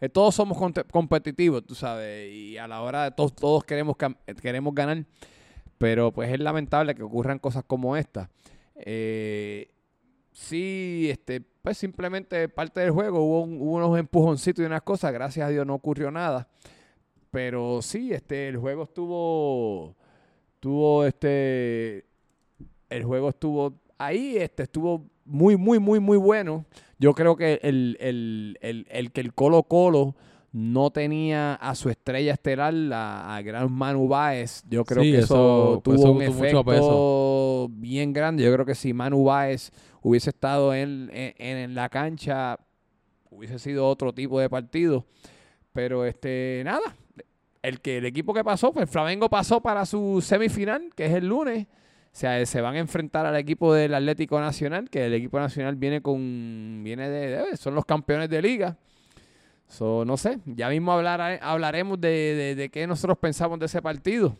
que 0.00 0.08
todos 0.08 0.34
somos 0.34 0.58
competitivos, 0.90 1.64
tú 1.64 1.76
sabes, 1.76 2.32
y 2.34 2.58
a 2.58 2.66
la 2.66 2.82
hora 2.82 3.04
de 3.04 3.10
todos, 3.12 3.32
todos 3.32 3.62
queremos, 3.62 3.94
cam- 3.96 4.16
queremos 4.42 4.74
ganar, 4.74 5.04
pero, 5.78 6.10
pues, 6.10 6.32
es 6.32 6.40
lamentable 6.40 6.96
que 6.96 7.02
ocurran 7.04 7.38
cosas 7.38 7.62
como 7.64 7.96
esta. 7.96 8.28
Eh, 8.74 9.70
sí, 10.32 11.06
este, 11.10 11.42
pues, 11.62 11.78
simplemente 11.78 12.48
parte 12.48 12.80
del 12.80 12.90
juego, 12.90 13.20
hubo, 13.22 13.42
un- 13.42 13.60
hubo 13.60 13.76
unos 13.76 13.96
empujoncitos 14.00 14.64
y 14.64 14.66
unas 14.66 14.82
cosas, 14.82 15.12
gracias 15.12 15.46
a 15.46 15.50
Dios 15.50 15.64
no 15.64 15.74
ocurrió 15.74 16.10
nada, 16.10 16.48
pero 17.34 17.82
sí, 17.82 18.12
este, 18.12 18.48
el 18.48 18.56
juego 18.56 18.84
estuvo, 18.84 19.96
tuvo, 20.60 21.04
este, 21.04 22.06
el 22.88 23.04
juego 23.04 23.28
estuvo 23.30 23.74
ahí, 23.98 24.36
este 24.36 24.62
estuvo 24.62 25.04
muy, 25.24 25.56
muy, 25.56 25.78
muy, 25.80 25.98
muy 26.00 26.16
bueno. 26.16 26.64
Yo 26.98 27.12
creo 27.12 27.34
que 27.36 27.58
el, 27.62 27.96
el- 28.00 28.56
el- 28.62 28.86
el 28.88 29.10
que 29.10 29.20
el 29.20 29.34
Colo 29.34 29.64
Colo 29.64 30.14
no 30.52 30.90
tenía 30.90 31.54
a 31.56 31.74
su 31.74 31.90
estrella 31.90 32.32
estelar, 32.34 32.72
a, 32.92 33.34
a 33.36 33.42
gran 33.42 33.72
Manu 33.72 34.06
Báez, 34.06 34.62
yo 34.70 34.84
creo 34.84 35.02
Sí, 35.02 35.10
que 35.10 35.18
eso, 35.18 35.24
eso- 35.72 35.80
tuvo 35.82 35.94
eso 35.96 36.12
un 36.12 36.22
efecto 36.22 37.68
bien 37.72 38.12
grande. 38.12 38.44
Yo 38.44 38.52
creo 38.52 38.64
que 38.64 38.76
si 38.76 38.92
Manu 38.92 39.24
Báez 39.24 39.72
hubiese 40.02 40.30
estado 40.30 40.72
en, 40.72 41.10
en- 41.12 41.34
en 41.58 41.74
la 41.74 41.88
cancha, 41.88 42.56
hubiese 43.28 43.58
sido 43.58 43.88
otro 43.88 44.12
tipo 44.12 44.38
de 44.38 44.48
partido. 44.48 45.04
Pero 45.72 46.04
este, 46.04 46.62
nada, 46.64 46.94
el 47.64 47.80
que 47.80 47.96
el 47.96 48.04
equipo 48.04 48.34
que 48.34 48.44
pasó, 48.44 48.72
pues 48.72 48.90
Flamengo 48.90 49.30
pasó 49.30 49.60
para 49.60 49.86
su 49.86 50.20
semifinal, 50.22 50.90
que 50.94 51.06
es 51.06 51.12
el 51.12 51.26
lunes. 51.26 51.66
O 51.66 52.16
sea, 52.16 52.44
se 52.46 52.60
van 52.60 52.76
a 52.76 52.78
enfrentar 52.78 53.26
al 53.26 53.36
equipo 53.36 53.72
del 53.72 53.94
Atlético 53.94 54.38
Nacional, 54.38 54.88
que 54.90 55.06
el 55.06 55.14
equipo 55.14 55.40
nacional 55.40 55.74
viene 55.74 56.00
con. 56.02 56.82
viene 56.84 57.08
de. 57.08 57.56
son 57.56 57.74
los 57.74 57.84
campeones 57.86 58.28
de 58.28 58.42
liga. 58.42 58.76
So, 59.66 60.04
no 60.04 60.16
sé, 60.18 60.38
ya 60.44 60.68
mismo 60.68 60.92
hablar, 60.92 61.40
hablaremos 61.42 61.98
de, 62.00 62.54
de, 62.54 62.68
qué 62.68 62.86
nosotros 62.86 63.18
pensamos 63.18 63.58
de 63.58 63.66
ese 63.66 63.80
partido. 63.80 64.36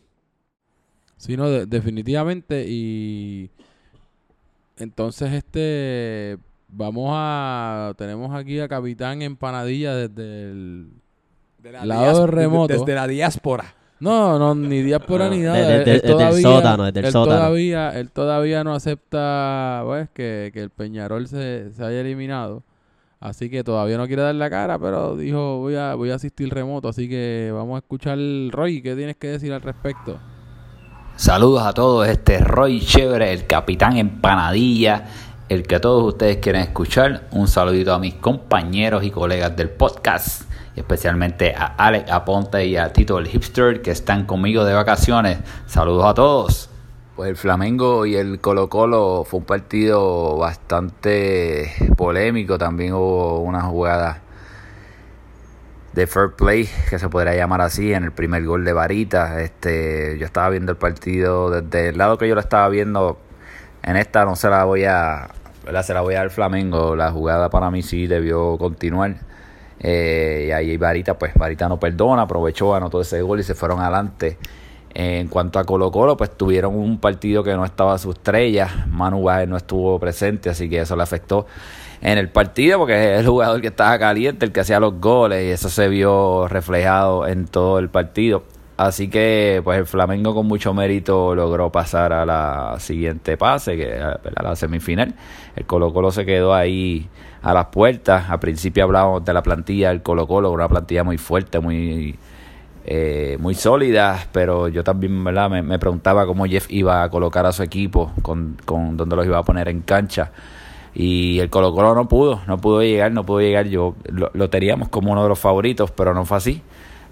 Sí, 1.16 1.37
no, 1.37 1.49
de- 1.49 1.66
definitivamente. 1.66 2.66
Y 2.69 3.50
entonces, 4.76 5.33
este, 5.33 6.37
vamos 6.69 7.11
a, 7.14 7.95
tenemos 7.97 8.35
aquí 8.35 8.61
a 8.61 8.69
Capitán 8.69 9.23
Empanadilla 9.23 9.95
desde 9.95 10.50
el... 10.50 10.90
De 11.64 11.73
la 11.73 11.85
Lado 11.87 12.02
diás- 12.26 12.30
remoto. 12.30 12.75
Desde 12.75 12.94
la 12.94 13.06
diáspora. 13.06 13.64
No, 13.99 14.38
no, 14.38 14.54
ni 14.54 14.83
diáspora 14.83 15.25
No, 15.26 15.30
ni 15.35 15.40
nada. 15.40 15.59
Él- 15.76 15.85
desde 15.87 15.92
el 15.94 16.02
todavía, 16.12 16.42
sótano, 16.42 16.85
desde 16.85 17.00
el 17.00 17.06
él 17.06 17.12
sótano. 17.12 17.37
Todavía, 17.38 17.90
él 17.99 18.11
todavía 18.11 18.64
no 18.64 18.75
acepta, 18.75 19.80
pues, 19.87 20.11
que, 20.12 20.50
que 20.52 20.61
el 20.61 20.68
Peñarol 20.68 21.26
se, 21.26 21.71
se 21.73 21.83
haya 21.83 22.00
eliminado. 22.02 22.62
Así 23.18 23.49
que 23.49 23.64
todavía 23.64 23.97
no 23.97 24.06
quiere 24.06 24.21
dar 24.21 24.35
la 24.35 24.50
cara, 24.50 24.78
pero 24.78 25.16
dijo, 25.16 25.56
voy 25.61 25.76
a, 25.76 25.94
voy 25.94 26.11
a 26.11 26.16
asistir 26.16 26.52
remoto. 26.52 26.88
Así 26.88 27.09
que 27.09 27.50
vamos 27.54 27.76
a 27.76 27.78
escuchar, 27.78 28.18
Roy, 28.50 28.83
¿qué 28.83 28.94
tienes 28.94 29.16
que 29.16 29.28
decir 29.28 29.50
al 29.54 29.62
respecto? 29.62 30.18
Saludos 31.16 31.62
a 31.62 31.73
todos, 31.73 32.06
este 32.06 32.35
es 32.35 32.40
Roy 32.42 32.80
Chévere, 32.80 33.33
el 33.33 33.47
capitán 33.47 33.97
empanadilla, 33.97 35.04
el 35.49 35.62
que 35.62 35.80
todos 35.80 36.04
ustedes 36.04 36.38
quieren 36.38 36.61
escuchar. 36.62 37.28
Un 37.30 37.49
saludito 37.49 37.94
a 37.94 37.99
mis 37.99 38.14
compañeros 38.16 39.02
y 39.04 39.11
colegas 39.11 39.56
del 39.56 39.71
podcast, 39.71 40.43
especialmente 40.76 41.54
a 41.57 41.66
Alex 41.76 42.11
Aponte 42.11 42.64
y 42.66 42.76
a 42.76 42.93
Tito 42.93 43.19
el 43.19 43.28
Hipster 43.28 43.83
que 43.83 43.90
están 43.90 44.26
conmigo 44.26 44.64
de 44.64 44.75
vacaciones. 44.75 45.38
Saludos 45.66 46.07
a 46.07 46.14
todos. 46.14 46.71
Pues 47.16 47.31
el 47.31 47.37
Flamengo 47.37 48.07
y 48.07 48.16
el 48.16 48.40
Colo 48.40 48.69
Colo 48.69 49.25
fue 49.25 49.38
un 49.38 49.47
partido 49.47 50.37
bastante 50.37 51.73
polémico, 51.97 52.59
también 52.59 52.93
hubo 52.93 53.38
una 53.38 53.62
jugada 53.62 54.21
de 55.95 56.09
fair 56.09 56.33
play, 56.33 56.69
que 56.90 56.99
se 56.99 57.09
podría 57.09 57.37
llamar 57.37 57.61
así, 57.61 57.93
en 57.93 58.02
el 58.02 58.12
primer 58.12 58.45
gol 58.45 58.64
de 58.64 58.73
Varita. 58.73 59.40
Este, 59.40 60.19
yo 60.19 60.26
estaba 60.26 60.50
viendo 60.50 60.73
el 60.73 60.78
partido 60.78 61.50
desde 61.50 61.90
el 61.90 61.99
lado 61.99 62.19
que 62.19 62.28
yo 62.28 62.35
lo 62.35 62.40
estaba 62.40 62.69
viendo. 62.69 63.19
En 63.83 63.97
esta 63.97 64.25
no 64.25 64.35
se 64.35 64.49
la 64.49 64.64
voy 64.64 64.85
a, 64.85 65.28
¿verdad? 65.64 65.85
se 65.85 65.95
la 65.95 66.00
voy 66.00 66.14
a 66.14 66.19
dar 66.19 66.31
Flamengo. 66.31 66.97
La 66.97 67.12
jugada 67.12 67.49
para 67.49 67.71
mí 67.71 67.83
sí 67.83 68.09
debió 68.09 68.59
continuar. 68.59 69.14
Eh, 69.87 70.47
y 70.49 70.50
ahí 70.50 70.79
Varita, 70.79 71.19
pues 71.19 71.35
Varita 71.35 71.69
no 71.69 71.79
perdona, 71.79 72.23
aprovechó, 72.23 72.75
anotó 72.75 73.03
ese 73.03 73.21
gol 73.21 73.41
y 73.41 73.43
se 73.43 73.55
fueron 73.55 73.81
adelante. 73.81 74.38
En 74.95 75.29
cuanto 75.29 75.59
a 75.59 75.64
Colo 75.64 75.91
Colo, 75.91 76.17
pues 76.17 76.31
tuvieron 76.31 76.75
un 76.75 76.99
partido 76.99 77.45
que 77.45 77.53
no 77.55 77.67
estaba 77.67 77.93
a 77.93 77.99
su 77.99 78.12
estrella. 78.12 78.87
Manu 78.88 79.25
Báez 79.25 79.47
no 79.47 79.59
estuvo 79.59 79.99
presente, 79.99 80.49
así 80.49 80.71
que 80.71 80.81
eso 80.81 80.97
le 80.97 81.03
afectó 81.03 81.47
en 82.00 82.17
el 82.17 82.31
partido 82.31 82.79
porque 82.79 83.14
es 83.14 83.21
el 83.21 83.26
jugador 83.26 83.61
que 83.61 83.67
estaba 83.67 83.99
caliente, 83.99 84.47
el 84.47 84.53
que 84.53 84.61
hacía 84.61 84.81
los 84.81 85.00
goles 85.00 85.45
y 85.45 85.50
eso 85.50 85.69
se 85.69 85.88
vio 85.88 86.49
reflejado 86.49 87.26
en 87.26 87.47
todo 87.47 87.79
el 87.79 87.91
partido. 87.91 88.45
Así 88.76 89.09
que 89.09 89.61
pues 89.62 89.79
el 89.79 89.87
Flamengo 89.87 90.35
con 90.35 90.47
mucho 90.47 90.73
mérito 90.75 91.35
logró 91.35 91.71
pasar 91.71 92.12
a 92.12 92.25
la 92.25 92.76
siguiente 92.79 93.37
pase, 93.37 93.76
que 93.76 93.95
a 94.00 94.43
la 94.43 94.57
semifinal. 94.57 95.14
El 95.56 95.66
Colo 95.66 95.92
Colo 95.92 96.11
se 96.11 96.25
quedó 96.25 96.54
ahí 96.54 97.08
a 97.42 97.54
las 97.54 97.66
puertas. 97.66 98.30
Al 98.30 98.40
principio 98.40 98.84
hablábamos 98.84 99.25
de 99.25 99.32
la 99.32 99.42
plantilla 99.42 99.90
del 99.90 100.02
Colo 100.02 100.26
Colo, 100.26 100.50
una 100.50 100.68
plantilla 100.68 101.04
muy 101.04 101.18
fuerte, 101.18 101.61
muy 101.61 102.16
eh, 102.87 103.38
muy 103.40 103.54
sólidas, 103.54 104.28
pero 104.30 104.68
yo 104.68 104.84
también 104.84 105.25
¿verdad? 105.25 105.49
Me, 105.49 105.62
me 105.62 105.78
preguntaba 105.78 106.26
cómo 106.26 106.44
Jeff 106.44 106.66
iba 106.68 107.02
a 107.02 107.08
colocar 107.08 107.46
a 107.46 107.52
su 107.52 107.62
equipo, 107.62 108.12
con, 108.20 108.58
con 108.66 108.96
dónde 108.99 109.16
los 109.16 109.25
iba 109.25 109.38
a 109.38 109.42
poner 109.42 109.68
en 109.68 109.80
cancha. 109.80 110.32
Y 110.94 111.40
el 111.40 111.50
Colo 111.50 111.75
Colo 111.75 111.94
no 111.94 112.08
pudo, 112.08 112.42
no 112.46 112.58
pudo 112.58 112.82
llegar, 112.82 113.11
no 113.12 113.25
pudo 113.25 113.40
llegar. 113.40 113.66
Yo 113.66 113.94
lo, 114.04 114.30
lo 114.34 114.50
teníamos 114.50 114.88
como 114.90 115.12
uno 115.12 115.23
de 115.23 115.28
los 115.28 115.38
favoritos, 115.38 115.90
pero 115.90 116.14
no 116.14 116.25
fue 116.25 116.37
así. 116.37 116.62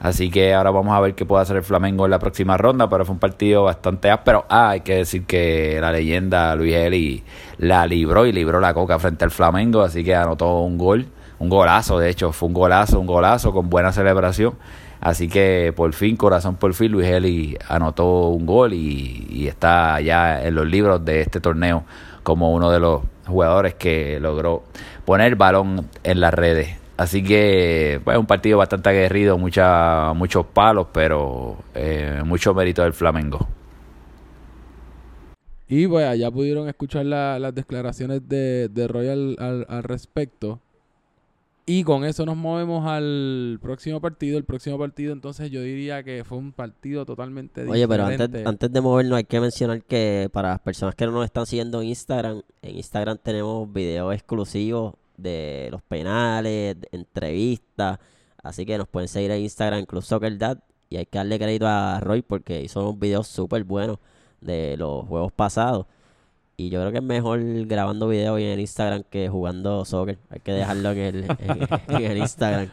Así 0.02 0.30
que 0.30 0.52
ahora 0.52 0.72
vamos 0.72 0.92
a 0.94 1.00
ver 1.00 1.14
qué 1.14 1.24
puede 1.24 1.42
hacer 1.42 1.56
el 1.56 1.62
Flamengo 1.62 2.04
en 2.06 2.10
la 2.10 2.18
próxima 2.18 2.56
ronda, 2.56 2.88
pero 2.88 3.04
fue 3.04 3.12
un 3.12 3.20
partido 3.20 3.62
bastante 3.62 4.10
áspero. 4.10 4.44
Ah, 4.48 4.70
hay 4.70 4.80
que 4.80 4.96
decir 4.96 5.24
que 5.26 5.78
la 5.80 5.92
leyenda 5.92 6.56
Luis 6.56 6.74
Eli 6.74 7.22
la 7.58 7.86
libró 7.86 8.26
y 8.26 8.32
libró 8.32 8.58
la 8.58 8.74
coca 8.74 8.98
frente 8.98 9.24
al 9.24 9.30
Flamengo, 9.30 9.80
así 9.80 10.02
que 10.02 10.16
anotó 10.16 10.58
un 10.62 10.76
gol, 10.76 11.06
un 11.38 11.48
golazo, 11.48 12.00
de 12.00 12.10
hecho, 12.10 12.32
fue 12.32 12.48
un 12.48 12.54
golazo, 12.54 12.98
un 12.98 13.06
golazo 13.06 13.52
con 13.52 13.70
buena 13.70 13.92
celebración. 13.92 14.54
Así 15.00 15.28
que 15.28 15.72
por 15.76 15.92
fin, 15.92 16.16
corazón 16.16 16.56
por 16.56 16.74
fin, 16.74 16.90
Luis 16.90 17.06
Eli 17.06 17.56
anotó 17.68 18.30
un 18.30 18.44
gol 18.44 18.72
y, 18.72 19.28
y 19.30 19.46
está 19.46 20.00
ya 20.00 20.42
en 20.42 20.56
los 20.56 20.66
libros 20.66 21.04
de 21.04 21.20
este 21.20 21.38
torneo 21.38 21.84
como 22.24 22.52
uno 22.52 22.72
de 22.72 22.80
los 22.80 23.02
jugadores 23.28 23.74
que 23.74 24.18
logró 24.20 24.64
poner 25.04 25.28
el 25.28 25.36
balón 25.36 25.88
en 26.02 26.20
las 26.20 26.34
redes. 26.34 26.81
Así 27.02 27.22
que 27.22 28.00
pues, 28.04 28.16
un 28.16 28.26
partido 28.26 28.58
bastante 28.58 28.88
aguerrido, 28.90 29.36
mucha, 29.36 30.12
muchos 30.14 30.46
palos, 30.46 30.86
pero 30.92 31.56
eh, 31.74 32.22
mucho 32.24 32.54
mérito 32.54 32.82
del 32.82 32.92
Flamengo. 32.92 33.48
Y 35.68 35.86
pues 35.86 36.18
ya 36.18 36.30
pudieron 36.30 36.68
escuchar 36.68 37.06
la- 37.06 37.38
las 37.38 37.54
declaraciones 37.54 38.28
de, 38.28 38.68
de 38.68 38.86
Roy 38.88 39.08
al, 39.08 39.36
al- 39.40 39.66
al 39.68 39.82
respecto. 39.82 40.60
Y 41.64 41.84
con 41.84 42.04
eso 42.04 42.26
nos 42.26 42.36
movemos 42.36 42.86
al 42.86 43.58
próximo 43.62 44.00
partido. 44.00 44.36
El 44.36 44.44
próximo 44.44 44.78
partido, 44.78 45.12
entonces 45.12 45.50
yo 45.50 45.60
diría 45.62 46.02
que 46.02 46.24
fue 46.24 46.36
un 46.38 46.52
partido 46.52 47.06
totalmente 47.06 47.66
Oye, 47.66 47.86
pero 47.88 48.04
antes, 48.04 48.18
diferente. 48.28 48.48
antes 48.48 48.72
de 48.72 48.80
movernos 48.80 49.16
hay 49.16 49.24
que 49.24 49.40
mencionar 49.40 49.82
que 49.82 50.28
para 50.32 50.50
las 50.50 50.58
personas 50.60 50.94
que 50.94 51.06
no 51.06 51.12
nos 51.12 51.24
están 51.24 51.46
siguiendo 51.46 51.80
en 51.80 51.88
Instagram, 51.88 52.42
en 52.62 52.76
Instagram 52.76 53.16
tenemos 53.22 53.72
videos 53.72 54.12
exclusivos 54.12 54.94
de 55.16 55.68
los 55.70 55.82
penales, 55.82 56.80
de 56.80 56.88
entrevistas, 56.92 57.98
así 58.42 58.64
que 58.66 58.78
nos 58.78 58.88
pueden 58.88 59.08
seguir 59.08 59.30
en 59.30 59.40
Instagram 59.42 59.84
Club 59.86 60.02
Soccer 60.02 60.36
Dad 60.38 60.58
y 60.90 60.96
hay 60.96 61.06
que 61.06 61.18
darle 61.18 61.38
crédito 61.38 61.66
a 61.66 62.00
Roy 62.00 62.22
porque 62.22 62.62
hizo 62.62 62.80
unos 62.82 62.98
videos 62.98 63.26
súper 63.26 63.64
buenos 63.64 63.98
de 64.40 64.76
los 64.76 65.06
juegos 65.06 65.32
pasados. 65.32 65.86
Y 66.54 66.68
yo 66.68 66.80
creo 66.80 66.92
que 66.92 66.98
es 66.98 67.02
mejor 67.04 67.40
grabando 67.66 68.06
videos 68.08 68.38
en 68.38 68.46
el 68.48 68.60
Instagram 68.60 69.04
que 69.08 69.28
jugando 69.28 69.84
soccer. 69.86 70.18
Hay 70.28 70.38
que 70.40 70.52
dejarlo 70.52 70.90
en 70.92 70.98
el, 70.98 71.24
en, 71.24 71.68
en 71.96 72.10
el 72.10 72.18
Instagram. 72.18 72.68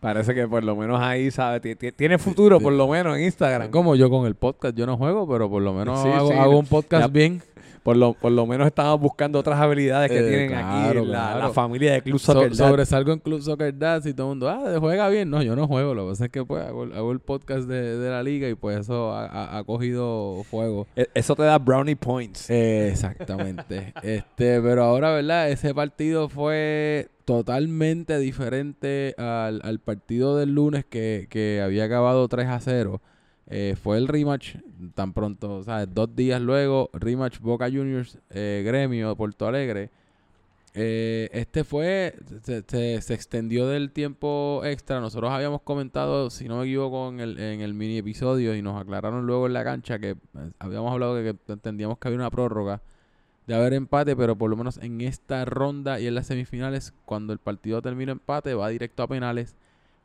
Parece 0.00 0.34
que 0.34 0.46
por 0.46 0.62
lo 0.62 0.76
menos 0.76 1.00
ahí, 1.00 1.30
ti- 1.62 1.92
Tiene 1.92 2.18
futuro, 2.18 2.60
por 2.60 2.74
lo 2.74 2.86
menos, 2.88 3.16
en 3.16 3.24
Instagram. 3.24 3.70
Como 3.70 3.96
yo 3.96 4.10
con 4.10 4.26
el 4.26 4.34
podcast, 4.34 4.76
yo 4.76 4.84
no 4.86 4.96
juego, 4.98 5.26
pero 5.26 5.48
por 5.48 5.62
lo 5.62 5.72
menos 5.72 6.02
Sí, 6.02 6.08
hago, 6.10 6.28
sí. 6.28 6.34
hago 6.34 6.58
un 6.58 6.66
podcast 6.66 7.04
Ya- 7.06 7.08
bien. 7.08 7.42
Por 7.82 7.96
lo, 7.96 8.12
por 8.14 8.30
lo 8.30 8.46
menos 8.46 8.68
estamos 8.68 9.00
buscando 9.00 9.40
otras 9.40 9.58
habilidades 9.58 10.08
que 10.08 10.18
Eh, 10.20 10.28
tienen 10.28 10.48
claro, 10.50 11.00
aquí 11.00 11.08
la, 11.08 11.18
claro. 11.32 11.38
la 11.40 11.50
familia 11.50 11.92
de 11.94 12.02
Club 12.02 12.20
So- 12.20 12.32
Soccer 12.34 12.50
Dad. 12.56 12.68
sobresalgo 12.68 13.12
en 13.12 13.18
Club 13.18 13.42
Soccer 13.42 13.76
Dads 13.76 14.06
y 14.06 14.14
todo 14.14 14.28
el 14.28 14.38
mundo, 14.38 14.48
ah, 14.48 14.76
juega 14.78 15.08
bien. 15.08 15.28
No, 15.30 15.42
yo 15.42 15.56
no 15.56 15.66
juego. 15.66 15.92
Lo 15.92 16.04
que 16.04 16.10
pasa 16.10 16.24
es 16.26 16.30
que 16.30 16.44
pues 16.44 16.64
hago, 16.64 16.84
hago 16.84 17.10
el 17.10 17.18
podcast 17.18 17.68
de, 17.68 17.98
de 17.98 18.08
la 18.10 18.22
liga 18.22 18.48
y 18.48 18.54
pues 18.54 18.78
eso 18.78 19.12
ha, 19.12 19.26
ha- 19.26 19.58
ha 19.58 19.64
cogido 19.64 20.44
fuego. 20.48 20.86
E- 20.94 21.08
Eso 21.14 21.34
te 21.34 21.42
da 21.42 21.58
brownie 21.58 21.96
points. 21.96 22.48
Eh, 22.50 22.88
Exactamente. 22.92 23.92
este, 24.04 24.60
pero 24.60 24.84
ahora, 24.84 25.12
¿verdad? 25.12 25.50
Ese 25.50 25.74
partido 25.74 26.28
fue 26.28 27.08
totalmente 27.24 28.18
diferente 28.18 29.14
al, 29.18 29.60
al 29.64 29.78
partido 29.80 30.36
del 30.36 30.54
lunes 30.54 30.84
que, 30.88 31.26
que 31.30 31.60
había 31.64 31.84
acabado 31.84 32.28
3 32.28 32.46
a 32.48 32.60
0. 32.60 33.00
Eh, 33.48 33.76
fue 33.82 33.98
el 33.98 34.08
rematch 34.08 34.56
tan 34.94 35.12
pronto, 35.12 35.56
o 35.56 35.62
sea, 35.62 35.84
dos 35.86 36.14
días 36.14 36.40
luego, 36.40 36.90
rematch 36.92 37.40
Boca 37.40 37.66
Juniors, 37.66 38.18
eh, 38.30 38.62
Gremio, 38.64 39.14
Porto 39.16 39.46
Alegre. 39.46 39.90
Eh, 40.74 41.28
este 41.32 41.64
fue, 41.64 42.14
se, 42.42 43.14
extendió 43.14 43.66
del 43.68 43.90
tiempo 43.90 44.62
extra. 44.64 45.00
Nosotros 45.00 45.30
habíamos 45.30 45.60
comentado, 45.62 46.30
si 46.30 46.48
no 46.48 46.58
me 46.58 46.64
equivoco, 46.64 47.10
en 47.10 47.20
el, 47.20 47.38
en 47.38 47.60
el 47.60 47.74
mini 47.74 47.98
episodio 47.98 48.54
y 48.54 48.62
nos 48.62 48.80
aclararon 48.80 49.26
luego 49.26 49.46
en 49.46 49.52
la 49.52 49.64
cancha 49.64 49.98
que 49.98 50.10
eh, 50.10 50.16
habíamos 50.58 50.92
hablado 50.92 51.14
de 51.14 51.34
que 51.34 51.52
entendíamos 51.52 51.98
que 51.98 52.08
había 52.08 52.18
una 52.18 52.30
prórroga 52.30 52.80
de 53.46 53.54
haber 53.54 53.74
empate, 53.74 54.16
pero 54.16 54.36
por 54.36 54.48
lo 54.50 54.56
menos 54.56 54.78
en 54.78 55.00
esta 55.00 55.44
ronda 55.44 56.00
y 56.00 56.06
en 56.06 56.14
las 56.14 56.28
semifinales, 56.28 56.94
cuando 57.04 57.32
el 57.32 57.38
partido 57.38 57.82
termina 57.82 58.12
empate, 58.12 58.54
va 58.54 58.68
directo 58.68 59.02
a 59.02 59.08
penales, 59.08 59.56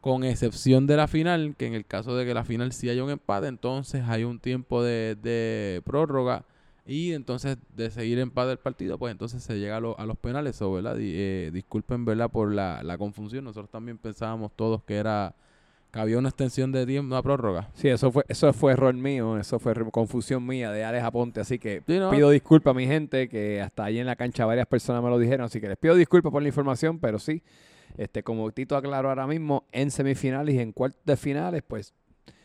con 0.08 0.24
excepción 0.24 0.88
de 0.88 0.96
la 0.98 1.08
final, 1.08 1.56
que 1.58 1.68
en 1.68 1.74
el 1.74 1.86
caso 1.86 2.16
de 2.16 2.26
que 2.26 2.34
la 2.34 2.44
final 2.44 2.72
sí 2.72 2.90
haya 2.90 3.04
un 3.04 3.10
empate, 3.12 3.48
entonces 3.48 4.04
hay 4.08 4.24
un 4.24 4.40
tiempo 4.40 4.82
de, 4.84 5.16
de 5.22 5.82
prórroga 5.86 6.46
y 6.86 7.12
entonces 7.12 7.58
de 7.76 7.92
seguir 7.92 8.18
empate 8.20 8.52
el 8.54 8.58
partido, 8.60 8.98
pues 8.98 9.12
entonces 9.12 9.44
se 9.44 9.60
llega 9.60 9.78
a, 9.78 9.80
lo- 9.82 10.00
a 10.00 10.06
los 10.06 10.18
penales, 10.18 10.62
o, 10.62 10.72
¿verdad? 10.72 10.96
Eh, 11.00 11.52
disculpen, 11.54 12.06
¿verdad? 12.06 12.30
Por 12.32 12.54
la, 12.54 12.82
la 12.84 12.98
confusión, 12.98 13.44
nosotros 13.44 13.70
también 13.70 13.98
pensábamos 13.98 14.52
todos 14.56 14.82
que 14.84 14.96
era 14.96 15.36
que 15.92 16.00
había 16.00 16.18
una 16.18 16.28
extensión 16.30 16.72
de 16.74 16.86
tiempo, 16.86 17.14
una 17.14 17.24
prórroga. 17.24 17.70
Sí, 17.74 17.88
eso 17.88 18.12
fue, 18.12 18.24
eso 18.28 18.52
fue 18.54 18.74
error 18.74 18.94
mío, 18.94 19.38
eso 19.38 19.58
fue 19.60 19.74
confusión 19.92 20.46
mía 20.46 20.70
de 20.72 20.84
Alex 20.84 21.04
Aponte, 21.06 21.40
así 21.40 21.60
que 21.60 21.82
Sí, 21.88 21.98
¿no? 21.98 22.10
pido 22.12 22.30
disculpas 22.30 22.72
a 22.72 22.74
mi 22.74 22.86
gente, 22.86 23.30
que 23.30 23.62
hasta 23.62 23.86
allí 23.86 24.00
en 24.00 24.06
la 24.06 24.16
cancha 24.18 24.46
varias 24.46 24.68
personas 24.68 25.02
me 25.04 25.10
lo 25.10 25.18
dijeron, 25.18 25.46
así 25.46 25.60
que 25.62 25.68
les 25.70 25.78
pido 25.78 25.96
disculpas 25.96 26.32
por 26.32 26.42
la 26.42 26.48
información, 26.50 27.00
pero 27.00 27.20
sí, 27.20 27.42
este, 27.98 28.24
como 28.24 28.50
Tito 28.52 28.76
aclaró 28.76 29.10
ahora 29.10 29.28
mismo, 29.28 29.64
en 29.72 29.92
semifinales 29.92 30.56
y 30.56 30.60
en 30.60 30.72
cuartos 30.72 31.02
de 31.06 31.16
finales, 31.18 31.64
pues 31.68 31.94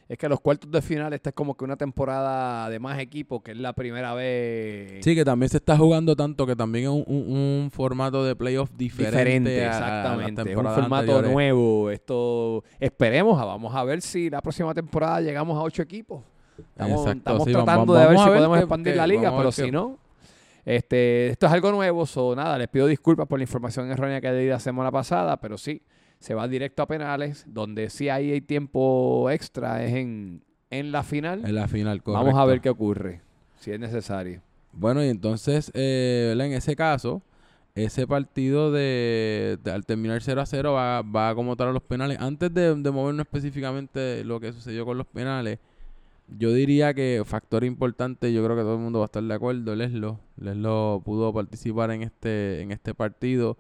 es 0.09 0.19
que 0.19 0.29
los 0.29 0.41
cuartos 0.41 0.71
de 0.71 0.83
finales 0.83 1.17
esta 1.19 1.31
es 1.31 1.35
como 1.35 1.57
que 1.57 1.65
una 1.65 1.77
temporada 1.77 2.69
de 2.69 2.79
más 2.79 2.99
equipos, 2.99 3.41
que 3.43 3.53
es 3.53 3.57
la 3.57 3.73
primera 3.73 4.13
vez 4.13 5.03
Sí, 5.03 5.15
que 5.15 5.25
también 5.25 5.49
se 5.49 5.57
está 5.57 5.77
jugando 5.79 6.15
tanto 6.15 6.45
que 6.47 6.55
también 6.55 6.85
es 6.85 6.91
un, 6.91 7.05
un- 7.07 7.33
un 7.65 7.71
formato 7.71 8.23
de 8.23 8.37
playoff 8.37 8.71
diferente. 8.77 9.17
diferente, 9.19 9.65
exactamente. 9.67 10.43
Es 10.43 10.57
un 10.57 10.65
formato 10.65 10.97
anteriores. 10.97 11.31
nuevo. 11.33 11.91
Esto 11.91 12.63
esperemos, 12.79 13.41
ah, 13.41 13.47
vamos 13.47 13.75
a 13.75 13.85
ver 13.85 14.03
si 14.03 14.29
la 14.29 14.43
próxima 14.43 14.75
temporada 14.75 15.21
llegamos 15.23 15.57
a 15.57 15.63
ocho 15.63 15.81
equipos. 15.83 16.23
Estamos, 16.59 17.01
Exacto, 17.01 17.19
estamos 17.19 17.45
sí, 17.47 17.53
tratando 17.53 17.95
de 17.95 17.99
ver 18.01 18.09
vamos 18.09 18.23
si 18.25 18.29
ver 18.29 18.39
podemos 18.39 18.59
expandir 18.59 18.97
la 18.97 19.07
liga, 19.07 19.35
pero 19.37 19.51
si 19.53 19.71
no, 19.71 19.99
este, 20.64 21.28
esto 21.28 21.47
es 21.47 21.52
algo 21.52 21.73
nuevo. 21.73 22.07
So, 22.07 22.35
nada, 22.37 22.59
les 22.59 22.68
pido 22.68 22.87
disculpas 22.87 23.27
por 23.27 23.38
la 23.38 23.44
información 23.44 23.90
errónea 23.90 24.20
que 24.20 24.33
di 24.33 24.48
la 24.48 24.61
semana 24.61 24.90
pasada, 24.90 25.38
pero 25.40 25.59
sí, 25.59 25.83
se 26.18 26.35
va 26.35 26.46
directo 26.48 26.83
a 26.83 26.87
penales, 26.87 27.44
donde 27.48 27.90
sí 27.90 28.09
hay 28.09 28.40
tiempo 28.40 29.29
extra, 29.31 29.85
es 29.85 29.92
en, 29.94 30.42
en 30.70 30.92
la 30.92 31.03
final. 31.03 31.44
En 31.44 31.55
la 31.55 31.68
final, 31.68 32.01
Vamos 32.05 32.20
a 32.20 32.22
correcto. 32.33 32.46
ver 32.46 32.61
qué 32.61 32.70
ocurre, 32.70 33.20
si 33.59 33.72
es 33.72 33.81
necesario. 33.81 34.40
Bueno, 34.72 35.05
y 35.05 35.09
entonces, 35.09 35.70
eh, 35.75 36.33
en 36.35 36.53
ese 36.53 36.75
caso, 36.77 37.22
ese 37.75 38.07
partido 38.07 38.70
de, 38.70 39.59
de- 39.62 39.70
al 39.72 39.85
terminar 39.85 40.22
0 40.22 40.40
a 40.40 40.46
0 40.46 40.72
va, 40.75 41.03
va 41.03 41.35
como 41.35 41.57
tal 41.57 41.68
a 41.68 41.72
los 41.72 41.83
penales. 41.83 42.18
Antes 42.20 42.53
de, 42.55 42.75
de 42.75 42.90
movernos 42.90 43.27
específicamente 43.27 44.25
lo 44.25 44.38
que 44.40 44.53
sucedió 44.53 44.85
con 44.85 44.96
los 44.98 45.07
penales, 45.07 45.59
yo 46.38 46.53
diría 46.53 46.95
que 46.95 47.23
factor 47.25 47.64
importante, 47.64 48.33
yo 48.33 48.45
creo 48.45 48.57
que 48.57 48.62
todo 48.62 48.75
el 48.75 48.81
mundo 48.81 49.01
va 49.01 49.05
a 49.05 49.07
estar 49.07 49.23
de 49.23 49.35
acuerdo, 49.35 49.75
Leslo. 49.77 50.21
Leslo 50.37 51.03
pudo 51.05 51.33
participar 51.33 51.90
en 51.90 52.03
este, 52.03 52.61
en 52.62 52.73
este 52.73 52.95
partido, 52.95 53.57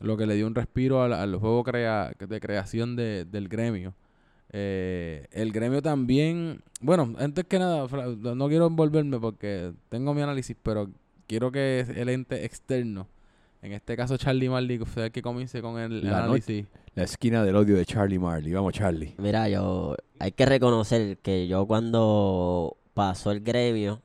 lo 0.00 0.16
que 0.16 0.26
le 0.26 0.34
dio 0.34 0.46
un 0.46 0.54
respiro 0.54 1.02
al, 1.02 1.12
al 1.12 1.36
juego 1.36 1.62
de 1.64 2.40
creación 2.40 2.96
de- 2.96 3.24
del 3.24 3.48
gremio. 3.48 3.94
Eh, 4.52 5.26
el 5.32 5.52
gremio 5.52 5.80
también, 5.82 6.62
bueno, 6.80 7.14
antes 7.18 7.44
que 7.44 7.58
nada, 7.58 7.86
no 8.34 8.48
quiero 8.48 8.66
envolverme 8.66 9.18
porque 9.20 9.72
tengo 9.88 10.12
mi 10.14 10.22
análisis, 10.22 10.56
pero 10.62 10.90
quiero 11.26 11.52
que 11.52 11.80
el 11.96 12.08
ente 12.08 12.44
externo, 12.44 13.06
en 13.62 13.72
este 13.72 13.96
caso 13.96 14.16
Charlie 14.16 14.48
Marley, 14.48 14.78
que 14.78 14.86
sea 14.86 15.06
el 15.06 15.12
que 15.12 15.22
comience 15.22 15.60
con 15.60 15.78
el 15.78 16.04
La 16.04 16.24
análisis. 16.24 16.66
La 16.94 17.04
esquina 17.04 17.44
del 17.44 17.56
odio 17.56 17.76
de 17.76 17.84
Charlie 17.84 18.18
Marley. 18.18 18.52
Vamos, 18.52 18.72
Charlie. 18.72 19.14
Mira, 19.18 19.48
yo 19.48 19.96
hay 20.18 20.32
que 20.32 20.46
reconocer 20.46 21.18
que 21.18 21.46
yo 21.46 21.66
cuando 21.66 22.76
pasó 22.94 23.30
el 23.32 23.40
gremio, 23.40 24.00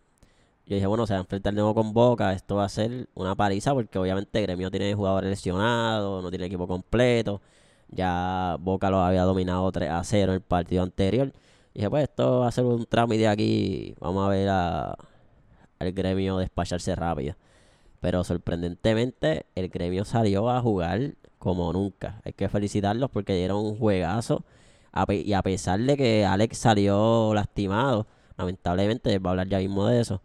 yo 0.65 0.75
dije, 0.75 0.87
bueno, 0.87 1.07
se 1.07 1.13
va 1.13 1.19
a 1.19 1.21
enfrentar 1.21 1.53
de 1.53 1.61
nuevo 1.61 1.73
con 1.73 1.93
Boca, 1.93 2.33
esto 2.33 2.55
va 2.55 2.65
a 2.65 2.69
ser 2.69 3.07
una 3.13 3.35
paliza 3.35 3.73
porque 3.73 3.97
obviamente 3.97 4.39
el 4.39 4.45
gremio 4.45 4.69
tiene 4.71 4.93
jugadores 4.93 5.29
lesionados, 5.29 6.23
no 6.23 6.29
tiene 6.29 6.45
equipo 6.45 6.67
completo, 6.67 7.41
ya 7.89 8.57
Boca 8.59 8.89
lo 8.89 8.99
había 8.99 9.23
dominado 9.23 9.71
3 9.71 9.89
a 9.89 10.03
0 10.03 10.31
en 10.31 10.35
el 10.35 10.41
partido 10.41 10.83
anterior. 10.83 11.31
Y 11.73 11.79
dije, 11.79 11.89
pues 11.89 12.03
esto 12.03 12.39
va 12.41 12.47
a 12.47 12.51
ser 12.51 12.65
un 12.65 12.85
trámite 12.85 13.27
aquí, 13.27 13.95
vamos 13.99 14.25
a 14.25 14.29
ver 14.29 14.49
a, 14.49 14.97
al 15.79 15.91
gremio 15.91 16.37
despacharse 16.37 16.95
rápido. 16.95 17.35
Pero 18.05 18.23
sorprendentemente 18.23 19.47
el 19.55 19.69
gremio 19.69 20.05
salió 20.05 20.47
a 20.51 20.61
jugar 20.61 21.15
como 21.39 21.73
nunca. 21.73 22.21
Hay 22.23 22.33
que 22.33 22.47
felicitarlos 22.49 23.09
porque 23.09 23.33
dieron 23.33 23.65
un 23.65 23.79
juegazo. 23.79 24.45
Y 25.09 25.33
a 25.33 25.41
pesar 25.41 25.79
de 25.79 25.97
que 25.97 26.23
Alex 26.23 26.55
salió 26.55 27.33
lastimado, 27.33 28.05
lamentablemente, 28.37 29.17
va 29.17 29.29
a 29.29 29.31
hablar 29.31 29.47
ya 29.47 29.57
mismo 29.57 29.87
de 29.87 30.01
eso. 30.01 30.21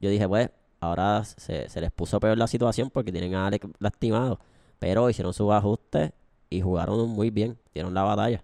Yo 0.00 0.08
dije, 0.08 0.26
pues, 0.26 0.48
ahora 0.80 1.22
se, 1.22 1.68
se 1.68 1.82
les 1.82 1.92
puso 1.92 2.18
peor 2.18 2.38
la 2.38 2.46
situación 2.46 2.88
porque 2.88 3.12
tienen 3.12 3.34
a 3.34 3.46
Alex 3.46 3.66
lastimado. 3.78 4.40
Pero 4.78 5.10
hicieron 5.10 5.34
sus 5.34 5.52
ajustes 5.52 6.12
y 6.48 6.62
jugaron 6.62 7.10
muy 7.10 7.28
bien. 7.28 7.58
Dieron 7.74 7.92
la 7.92 8.04
batalla. 8.04 8.42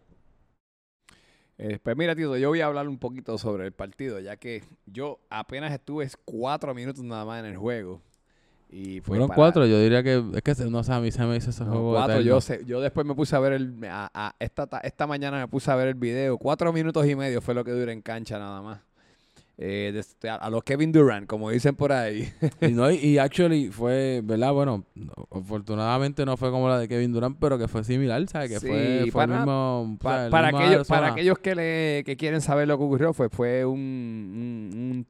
Eh, 1.56 1.78
pues 1.82 1.96
mira, 1.96 2.14
Tito, 2.14 2.36
yo 2.36 2.50
voy 2.50 2.60
a 2.60 2.66
hablar 2.66 2.86
un 2.86 2.98
poquito 2.98 3.38
sobre 3.38 3.64
el 3.64 3.72
partido, 3.72 4.20
ya 4.20 4.36
que 4.36 4.62
yo 4.84 5.20
apenas 5.30 5.72
estuve 5.72 6.06
cuatro 6.26 6.74
minutos 6.74 7.02
nada 7.02 7.24
más 7.24 7.40
en 7.40 7.46
el 7.46 7.56
juego. 7.56 8.02
Y 8.74 9.00
fue 9.00 9.08
Fueron 9.08 9.28
para- 9.28 9.36
cuatro, 9.36 9.66
yo 9.66 9.78
diría 9.78 10.02
que 10.02 10.24
es 10.32 10.42
que 10.42 10.64
no 10.64 10.82
sé, 10.82 10.92
a 10.94 10.98
mí 11.00 11.12
se 11.12 11.22
me 11.26 11.36
hizo 11.36 11.50
ese 11.50 11.62
no, 11.62 11.72
juego 11.72 11.92
cuatro, 11.92 12.22
yo, 12.22 12.40
sé- 12.40 12.62
yo 12.64 12.80
después 12.80 13.06
me 13.06 13.14
puse 13.14 13.36
a 13.36 13.38
ver 13.38 13.52
el... 13.52 13.76
a- 13.84 14.10
a- 14.14 14.34
esta, 14.38 14.66
ta- 14.66 14.78
esta 14.78 15.06
mañana 15.06 15.38
me 15.38 15.46
puse 15.46 15.70
a 15.70 15.76
ver 15.76 15.88
el 15.88 15.94
video. 15.94 16.38
Cuatro 16.38 16.72
minutos 16.72 17.06
y 17.06 17.14
medio 17.14 17.42
fue 17.42 17.52
lo 17.54 17.64
que 17.64 17.70
dura 17.72 17.92
en 17.92 18.00
cancha 18.00 18.38
nada 18.38 18.62
más. 18.62 18.80
Eh, 19.58 19.90
de- 19.92 20.00
este, 20.00 20.30
a, 20.30 20.36
a 20.36 20.48
los 20.48 20.64
Kevin 20.64 20.90
Durant, 20.90 21.26
como 21.26 21.50
dicen 21.50 21.76
por 21.76 21.92
ahí. 21.92 22.32
Y, 22.62 22.68
no, 22.68 22.90
y, 22.90 22.94
y 23.04 23.18
actually 23.18 23.68
fue, 23.68 24.22
¿verdad? 24.24 24.54
Bueno, 24.54 24.86
no- 24.94 25.12
afortunadamente 25.30 26.24
no 26.24 26.38
fue 26.38 26.50
como 26.50 26.66
la 26.70 26.78
de 26.78 26.88
Kevin 26.88 27.12
Durant, 27.12 27.36
pero 27.38 27.58
que 27.58 27.68
fue 27.68 27.84
similar, 27.84 28.26
¿sabes? 28.28 28.52
Que 28.52 28.58
Sí, 28.60 28.66
fue, 28.68 28.98
fue 29.12 29.26
para- 29.26 29.32
el 29.34 29.38
mismo... 29.40 29.80
o 29.82 29.98
Pa- 29.98 30.10
sea, 30.14 30.24
el 30.24 30.30
para, 30.30 30.48
aquellos, 30.48 30.88
para 30.88 31.08
aquellos 31.08 31.38
que, 31.38 31.54
le, 31.54 32.02
que 32.06 32.16
quieren 32.16 32.40
saber 32.40 32.66
lo 32.66 32.78
que 32.78 32.84
ocurrió, 32.84 33.12
fue, 33.12 33.28
fue 33.28 33.66
un, 33.66 33.78
un, 33.78 34.80
un- 34.80 35.06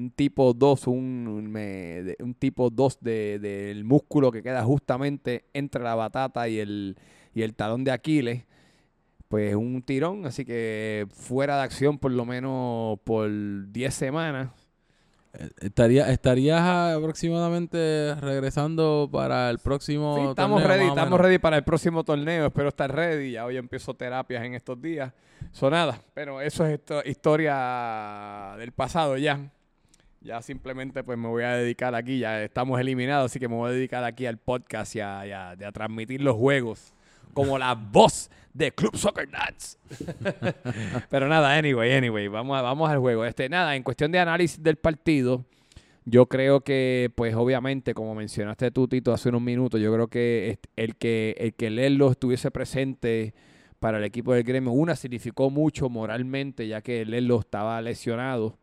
un 0.00 0.10
tipo 0.10 0.52
2, 0.54 0.86
un, 0.86 1.26
un 1.28 1.50
me- 1.50 2.02
de- 2.02 2.16
un 2.20 2.34
tipo 2.34 2.70
2 2.70 2.98
de, 3.00 3.38
del 3.38 3.84
músculo 3.84 4.32
que 4.32 4.42
queda 4.42 4.62
justamente 4.64 5.44
entre 5.52 5.82
la 5.82 5.94
batata 5.94 6.48
y 6.48 6.58
el, 6.58 6.96
y 7.34 7.42
el 7.42 7.54
talón 7.54 7.84
de 7.84 7.92
Aquiles. 7.92 8.44
Pues 9.28 9.54
un 9.54 9.82
tirón, 9.82 10.26
así 10.26 10.44
que 10.44 11.06
fuera 11.10 11.58
de 11.58 11.62
acción 11.62 11.98
por 11.98 12.10
lo 12.10 12.24
menos 12.24 12.98
por 13.04 13.30
10 13.30 13.94
semanas. 13.94 14.48
Eh, 15.34 15.48
Estaría, 15.60 16.10
¿Estarías 16.10 16.60
aproximadamente 16.96 18.16
regresando 18.16 19.08
para 19.12 19.48
el 19.50 19.58
próximo 19.60 20.16
Sí, 20.16 20.22
estamos 20.30 20.60
torneo, 20.62 20.76
ready, 20.78 20.88
estamos 20.88 21.20
ready 21.20 21.38
para 21.38 21.56
el 21.58 21.62
próximo 21.62 22.02
torneo. 22.02 22.46
Espero 22.46 22.70
estar 22.70 22.92
ready. 22.92 23.32
Ya 23.32 23.44
hoy 23.46 23.56
empiezo 23.56 23.94
terapias 23.94 24.42
en 24.44 24.54
estos 24.54 24.80
días. 24.82 25.12
Son 25.52 25.70
nada, 25.70 26.00
pero 26.14 26.40
eso 26.40 26.66
es 26.66 26.72
esto- 26.74 27.02
historia 27.04 28.56
del 28.58 28.72
pasado 28.72 29.16
ya. 29.16 29.38
Ya 30.22 30.42
simplemente 30.42 31.02
pues 31.02 31.16
me 31.16 31.28
voy 31.28 31.44
a 31.44 31.56
dedicar 31.56 31.94
aquí, 31.94 32.18
ya 32.18 32.42
estamos 32.42 32.78
eliminados, 32.78 33.30
así 33.30 33.38
que 33.38 33.48
me 33.48 33.54
voy 33.54 33.70
a 33.70 33.72
dedicar 33.72 34.04
aquí 34.04 34.26
al 34.26 34.36
podcast 34.36 34.94
y 34.94 35.00
a, 35.00 35.20
a- 35.52 35.72
transmitir 35.72 36.20
los 36.20 36.36
juegos 36.36 36.92
como 37.32 37.56
la 37.58 37.74
voz 37.74 38.30
de 38.52 38.70
Club 38.70 38.96
Soccer 38.98 39.26
Nuts. 39.30 39.78
Pero 41.10 41.26
nada, 41.26 41.56
anyway, 41.56 41.92
anyway, 41.92 42.28
vamos, 42.28 42.58
a- 42.58 42.60
vamos 42.60 42.90
al 42.90 42.98
juego. 42.98 43.24
Este, 43.24 43.48
nada, 43.48 43.74
en 43.76 43.82
cuestión 43.82 44.12
de 44.12 44.18
análisis 44.18 44.62
del 44.62 44.76
partido, 44.76 45.46
yo 46.04 46.26
creo 46.26 46.60
que, 46.60 47.10
pues 47.14 47.34
obviamente, 47.34 47.94
como 47.94 48.14
mencionaste 48.14 48.70
tú, 48.72 48.88
Tito, 48.88 49.14
hace 49.14 49.30
unos 49.30 49.40
minutos, 49.40 49.80
yo 49.80 49.90
creo 49.94 50.08
que 50.08 50.58
el 50.76 50.96
que, 50.96 51.34
el 51.38 51.54
que 51.54 51.70
Lerlo 51.70 52.10
estuviese 52.10 52.50
presente 52.50 53.32
para 53.78 53.96
el 53.96 54.04
equipo 54.04 54.34
del 54.34 54.42
gremio, 54.42 54.72
una, 54.72 54.96
significó 54.96 55.48
mucho 55.48 55.88
moralmente, 55.88 56.68
ya 56.68 56.82
que 56.82 57.06
Lerlo 57.06 57.40
estaba 57.40 57.80
lesionado. 57.80 58.58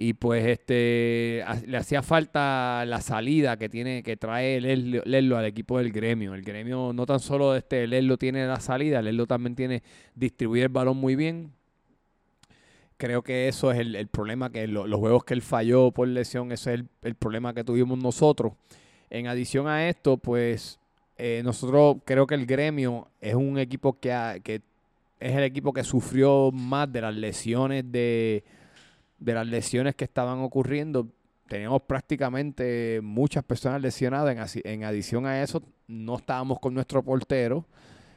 Y 0.00 0.12
pues 0.14 0.46
este 0.46 1.44
le 1.66 1.76
hacía 1.76 2.02
falta 2.02 2.84
la 2.86 3.00
salida 3.00 3.56
que 3.56 3.68
tiene, 3.68 4.04
que 4.04 4.16
trae 4.16 4.60
Lerlo, 4.60 5.02
Lerlo 5.04 5.36
al 5.36 5.44
equipo 5.46 5.78
del 5.78 5.90
gremio. 5.90 6.34
El 6.34 6.42
gremio 6.42 6.92
no 6.94 7.04
tan 7.04 7.18
solo 7.18 7.56
este 7.56 7.84
Lerlo 7.88 8.16
tiene 8.16 8.46
la 8.46 8.60
salida, 8.60 9.02
Lerlo 9.02 9.26
también 9.26 9.56
tiene 9.56 9.82
distribuir 10.14 10.64
el 10.64 10.68
balón 10.68 10.98
muy 10.98 11.16
bien. 11.16 11.50
Creo 12.96 13.22
que 13.22 13.46
eso 13.48 13.70
es 13.70 13.78
el, 13.78 13.94
el 13.94 14.08
problema, 14.08 14.50
que 14.50 14.66
lo- 14.66 14.86
los 14.86 14.98
juegos 14.98 15.24
que 15.24 15.34
él 15.34 15.42
falló 15.42 15.92
por 15.92 16.08
lesión, 16.08 16.50
ese 16.50 16.74
es 16.74 16.80
el, 16.80 16.88
el 17.02 17.14
problema 17.14 17.54
que 17.54 17.62
tuvimos 17.64 17.98
nosotros. 17.98 18.52
En 19.10 19.28
adición 19.28 19.68
a 19.68 19.88
esto, 19.88 20.16
pues 20.16 20.80
eh, 21.16 21.42
nosotros 21.44 21.98
creo 22.04 22.26
que 22.26 22.34
el 22.34 22.44
gremio 22.46 23.08
es 23.20 23.34
un 23.34 23.58
equipo 23.58 23.98
que, 24.00 24.12
ha- 24.12 24.40
que 24.40 24.62
es 25.20 25.36
el 25.36 25.44
equipo 25.44 25.72
que 25.72 25.84
sufrió 25.84 26.50
más 26.52 26.92
de 26.92 27.00
las 27.00 27.14
lesiones 27.14 27.84
de, 27.90 28.42
de 29.18 29.34
las 29.34 29.46
lesiones 29.46 29.94
que 29.94 30.04
estaban 30.04 30.40
ocurriendo. 30.40 31.08
Teníamos 31.48 31.82
prácticamente 31.82 33.00
muchas 33.02 33.42
personas 33.44 33.80
lesionadas. 33.80 34.56
En, 34.56 34.62
en 34.64 34.84
adición 34.84 35.26
a 35.26 35.42
eso, 35.42 35.62
no 35.86 36.16
estábamos 36.16 36.60
con 36.60 36.74
nuestro 36.74 37.02
portero. 37.02 37.64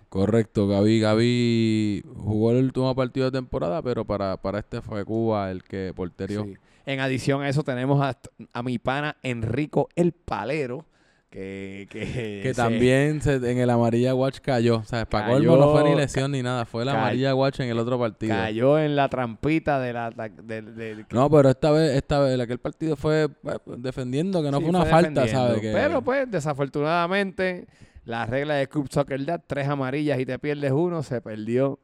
Correcto, 0.09 0.67
Gaby. 0.67 0.99
Gaby 0.99 2.03
jugó 2.17 2.51
el 2.51 2.65
último 2.65 2.93
partido 2.93 3.31
de 3.31 3.37
temporada, 3.37 3.81
pero 3.81 4.03
para, 4.03 4.35
para 4.35 4.59
este 4.59 4.81
fue 4.81 5.05
Cuba 5.05 5.49
el 5.49 5.63
que 5.63 5.93
porterió. 5.95 6.43
Sí. 6.43 6.55
En 6.85 6.99
adición 6.99 7.41
a 7.41 7.47
eso, 7.47 7.63
tenemos 7.63 8.01
a, 8.01 8.17
a 8.51 8.63
mi 8.63 8.77
pana 8.77 9.15
Enrico 9.23 9.87
el 9.95 10.11
Palero. 10.11 10.85
Que, 11.31 11.87
que, 11.89 12.41
Que 12.43 12.53
también 12.53 13.21
se- 13.21 13.35
en 13.35 13.57
el 13.57 13.69
amarilla 13.69 14.13
watch 14.13 14.39
cayó. 14.41 14.79
O 14.79 14.83
sea, 14.83 15.05
para 15.05 15.27
Cayó- 15.27 15.47
colmo 15.49 15.65
no 15.65 15.71
fue 15.71 15.89
ni 15.89 15.95
lesión 15.95 16.29
ni 16.33 16.43
nada. 16.43 16.65
Fue 16.65 16.83
ca- 16.83 16.91
amarilla 16.91 17.33
watch 17.33 17.61
en 17.61 17.69
el 17.69 17.79
otro 17.79 17.97
partido. 17.97 18.35
cayó 18.35 18.77
en 18.77 18.97
la 18.97 19.07
trampita 19.07 19.79
de 19.79 19.93
la. 19.93 20.09
de- 20.11 20.29
de- 20.61 20.95
de- 20.95 21.05
No, 21.11 21.29
pero 21.29 21.49
esta 21.49 21.71
vez, 21.71 21.95
esta 21.95 22.19
vez, 22.19 22.37
aquel 22.37 22.59
partido 22.59 22.97
fue 22.97 23.29
pues, 23.29 23.57
defendiendo 23.77 24.43
que 24.43 24.51
no 24.51 24.57
Sí, 24.57 24.63
fue 24.63 24.69
una 24.71 24.81
fue 24.81 24.89
falta. 24.91 25.25
¿sabes? 25.29 25.61
Que- 25.61 25.71
Pero 25.71 26.01
pues, 26.01 26.29
desafortunadamente, 26.29 27.65
la 28.03 28.25
regla 28.25 28.55
de 28.55 28.67
Club 28.67 28.89
Soccer 28.91 29.23
da 29.25 29.37
tres 29.37 29.69
amarillas 29.69 30.19
y 30.19 30.25
te 30.25 30.37
pierdes 30.37 30.71
uno, 30.73 31.01
se 31.01 31.21
perdió 31.21 31.79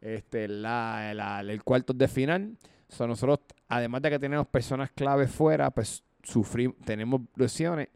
este, 0.00 0.48
la, 0.48 1.12
la- 1.14 1.40
el 1.40 1.62
cuarto 1.62 1.92
de 1.92 2.08
final. 2.08 2.56
So, 2.88 3.06
nosotros, 3.06 3.38
además 3.68 4.02
de 4.02 4.10
que 4.10 4.18
tenemos 4.18 4.46
personas 4.48 4.90
claves 4.90 5.30
fuera, 5.30 5.70
pues 5.70 6.02
sufrimos, 6.24 6.76
tenemos 6.84 7.20
lesiones. 7.36 7.88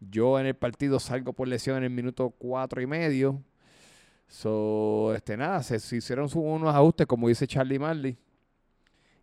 Yo 0.00 0.38
en 0.38 0.46
el 0.46 0.54
partido 0.54 1.00
salgo 1.00 1.32
por 1.32 1.48
lesión 1.48 1.78
en 1.78 1.84
el 1.84 1.90
minuto 1.90 2.30
cuatro 2.30 2.80
y 2.82 2.86
medio. 2.86 3.42
So, 4.28 5.14
este, 5.14 5.36
nada, 5.36 5.62
se, 5.62 5.78
se 5.78 5.96
hicieron 5.96 6.28
unos 6.34 6.74
ajustes, 6.74 7.06
como 7.06 7.28
dice 7.28 7.46
Charlie 7.46 7.78
Marley. 7.78 8.16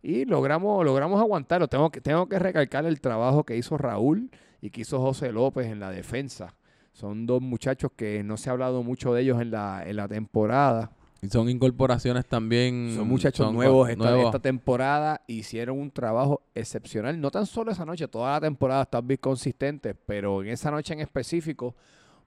Y 0.02 0.26
logramos, 0.26 0.84
logramos 0.84 1.20
aguantarlo. 1.20 1.68
Tengo 1.68 1.90
que, 1.92 2.02
tengo 2.02 2.28
que 2.28 2.40
recalcar 2.40 2.86
el 2.86 3.00
trabajo 3.02 3.44
que 3.44 3.56
hizo 3.56 3.78
Raúl 3.78 4.32
y 4.62 4.70
que 4.70 4.82
hizo 4.82 5.00
José 5.00 5.32
López 5.32 5.68
en 5.68 5.80
la 5.80 5.92
defensa. 5.92 6.56
Son 6.94 7.26
dos 7.26 7.42
muchachos 7.42 7.92
que 7.96 8.24
no 8.24 8.38
se 8.38 8.50
ha 8.50 8.54
hablado 8.54 8.84
mucho 8.84 9.14
de 9.14 9.22
ellos 9.22 9.42
en 9.42 9.52
la, 9.52 9.84
en 9.86 9.96
la 9.96 10.08
temporada. 10.08 10.92
Y 11.22 11.30
son 11.30 11.50
incorporaciones 11.50 12.26
también. 12.26 12.94
Son 12.96 13.08
muchachos 13.08 13.46
son 13.46 13.56
nuevos 13.56 13.88
esta, 13.90 14.04
nuevos. 14.04 14.26
esta 14.26 14.40
temporada. 14.40 15.22
Hicieron 15.28 15.80
un 15.80 15.92
trabajo 15.92 16.42
excepcional. 16.56 17.22
No 17.22 17.30
tan 17.30 17.46
solo 17.46 17.72
esa 17.72 17.86
noche, 17.86 18.08
toda 18.08 18.32
la 18.32 18.42
temporada 18.42 18.84
están 18.84 19.08
bien 19.08 19.20
consistentes, 19.22 19.96
pero 20.08 20.42
en 20.42 20.50
esa 20.50 20.72
noche 20.72 20.94
en 20.94 21.00
específico 21.02 21.76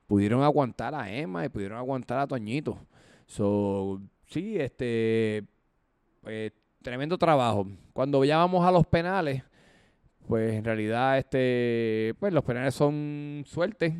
pudieron 0.07 0.43
aguantar 0.43 0.95
a 0.95 1.13
Emma 1.13 1.45
y 1.45 1.49
pudieron 1.49 1.77
aguantar 1.77 2.21
a 2.21 2.27
Toñito. 2.29 2.79
So, 3.27 4.01
sí, 4.27 4.61
este 4.61 5.43
pues, 6.23 6.53
tremendo 6.81 7.19
trabajo. 7.19 7.67
Cuando 7.93 8.25
ya 8.25 8.37
vamos 8.37 8.65
a 8.65 8.71
los 8.71 8.87
penales, 8.87 9.43
pues 10.29 10.55
en 10.55 10.65
realidad 10.65 11.19
este 11.19 12.15
pues 12.21 12.33
los 12.33 12.45
penales 12.45 12.75
son 12.77 13.43
suerte. 13.45 13.97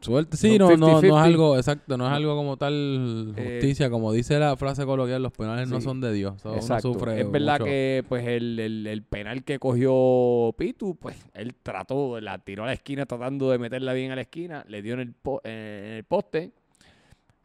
Suerte, 0.00 0.36
sí, 0.36 0.58
no, 0.58 0.70
no, 0.76 0.76
no 0.76 1.00
50-50. 1.02 1.06
es 1.06 1.12
algo, 1.24 1.56
exacto, 1.56 1.96
no 1.98 2.06
es 2.06 2.12
algo 2.12 2.36
como 2.36 2.56
tal 2.56 3.34
Eh, 3.36 3.54
justicia, 3.54 3.90
como 3.90 4.12
dice 4.12 4.38
la 4.38 4.56
frase 4.56 4.84
coloquial, 4.86 5.22
los 5.22 5.32
penales 5.32 5.68
no 5.68 5.80
son 5.80 6.00
de 6.00 6.12
Dios. 6.12 6.34
Exacto. 6.54 6.92
sufre 6.92 7.20
es 7.20 7.30
verdad 7.30 7.54
mucho. 7.54 7.64
que 7.64 8.04
pues 8.08 8.26
el, 8.26 8.60
el- 8.60 8.86
el 8.86 9.02
penal 9.02 9.42
que 9.42 9.58
cogió 9.58 10.54
Pitu, 10.56 10.94
pues 10.96 11.16
él 11.34 11.54
trató, 11.62 12.20
la 12.20 12.38
tiró 12.38 12.62
a 12.62 12.66
la 12.66 12.74
esquina 12.74 13.06
tratando 13.06 13.50
de 13.50 13.58
meterla 13.58 13.92
bien 13.92 14.12
a 14.12 14.14
la 14.14 14.20
esquina, 14.22 14.64
le 14.68 14.82
dio 14.82 14.94
en 14.94 15.00
el, 15.00 15.12
po- 15.14 15.40
en 15.42 15.52
el 15.94 16.04
poste. 16.04 16.52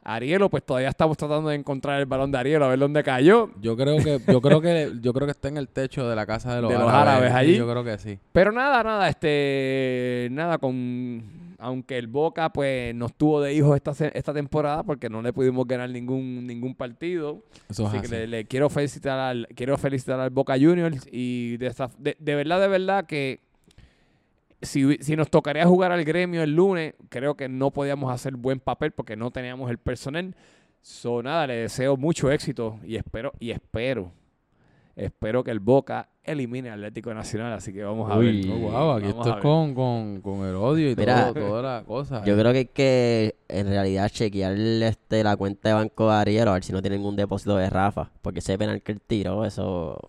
Arielo, 0.05 0.49
pues 0.49 0.63
todavía 0.63 0.89
estamos 0.89 1.15
tratando 1.15 1.47
de 1.49 1.55
encontrar 1.55 1.97
el 2.01 2.05
balón 2.05 2.29
de 2.29 2.37
Arielo, 2.37 2.65
a 2.65 2.67
ver 2.67 2.77
dónde 2.77 3.01
cayó. 3.03 3.49
Yo 3.61 3.77
creo 3.77 3.97
que, 4.03 4.19
yo 4.27 4.41
creo 4.41 4.59
que, 4.59 4.91
yo 5.01 5.13
creo 5.13 5.25
que 5.25 5.31
está 5.31 5.47
en 5.47 5.55
el 5.55 5.69
techo 5.69 6.09
de 6.09 6.15
la 6.15 6.25
casa 6.25 6.53
de 6.55 6.61
los, 6.61 6.71
De 6.71 6.77
los 6.77 6.91
árabes 6.91 7.31
allí. 7.31 7.55
Yo 7.55 7.65
creo 7.69 7.85
que 7.85 7.97
sí. 7.97 8.19
Pero 8.33 8.51
nada, 8.51 8.83
nada, 8.83 9.07
este, 9.07 10.27
nada, 10.31 10.57
con, 10.57 11.23
aunque 11.63 11.97
el 11.97 12.07
Boca, 12.07 12.51
pues, 12.51 12.93
nos 12.93 13.13
tuvo 13.15 13.41
de 13.41 13.53
hijos 13.53 13.75
esta, 13.75 13.91
esta 14.09 14.33
temporada 14.33 14.83
porque 14.83 15.09
no 15.09 15.21
le 15.21 15.33
pudimos 15.33 15.65
ganar 15.67 15.89
ningún, 15.89 16.45
ningún 16.45 16.75
partido. 16.75 17.43
Eso 17.69 17.87
Así 17.87 17.97
así. 17.97 18.07
que 18.09 18.15
le, 18.15 18.27
le 18.27 18.45
quiero 18.45 18.69
felicitar 18.69 19.17
al, 19.19 19.47
quiero 19.55 19.77
felicitar 19.77 20.19
al 20.19 20.29
Boca 20.29 20.53
Juniors 20.59 21.07
y 21.11 21.57
de, 21.57 21.67
esa- 21.67 21.89
de, 21.97 22.15
de 22.19 22.35
verdad, 22.35 22.59
de 22.61 22.67
verdad 22.67 23.05
que 23.05 23.39
si, 24.61 24.97
si 25.01 25.15
nos 25.15 25.29
tocaría 25.29 25.65
jugar 25.65 25.91
al 25.91 26.03
gremio 26.05 26.41
el 26.43 26.55
lunes, 26.55 26.93
creo 27.09 27.35
que 27.35 27.49
no 27.49 27.71
podíamos 27.71 28.11
hacer 28.13 28.35
buen 28.35 28.59
papel 28.59 28.91
porque 28.91 29.15
no 29.15 29.31
teníamos 29.31 29.69
el 29.69 29.77
personal. 29.77 30.35
So, 30.81 31.21
nada, 31.23 31.47
le 31.47 31.55
deseo 31.55 31.97
mucho 31.97 32.31
éxito 32.31 32.79
y 32.83 32.95
espero, 32.95 33.33
y 33.39 33.51
espero, 33.51 34.11
espero 34.95 35.43
que 35.43 35.51
el 35.51 35.59
Boca 35.59 36.09
elimine 36.23 36.69
al 36.69 36.79
Atlético 36.79 37.13
Nacional. 37.13 37.53
Así 37.53 37.73
que 37.73 37.83
vamos 37.83 38.09
a 38.11 38.17
Uy. 38.17 38.41
ver. 38.41 38.51
Oh, 38.53 38.57
wow, 38.59 38.91
aquí 38.93 39.07
Vamos 39.07 39.25
esto 39.27 39.37
es 39.37 39.41
con, 39.43 39.73
con, 39.75 40.21
con 40.21 40.45
el 40.47 40.55
odio 40.55 40.91
y 40.91 40.95
Mira, 40.95 41.33
todo, 41.33 41.47
toda 41.47 41.61
la 41.79 41.83
cosa. 41.83 42.23
Yo 42.25 42.37
creo 42.37 42.51
que 42.51 42.57
hay 42.59 42.65
que 42.65 43.35
en 43.49 43.67
realidad 43.67 44.09
chequear 44.09 44.53
este, 44.57 45.23
la 45.23 45.35
cuenta 45.37 45.69
de 45.69 45.75
banco 45.75 46.09
de 46.09 46.15
Ariel 46.15 46.47
a 46.47 46.53
ver 46.53 46.63
si 46.63 46.71
no 46.73 46.81
tiene 46.81 46.97
ningún 46.97 47.15
depósito 47.15 47.55
de 47.57 47.69
Rafa. 47.69 48.09
Porque 48.21 48.39
ese 48.39 48.57
penal 48.57 48.81
que 48.81 48.93
él 48.93 49.01
tiró, 49.05 49.45
eso. 49.45 49.99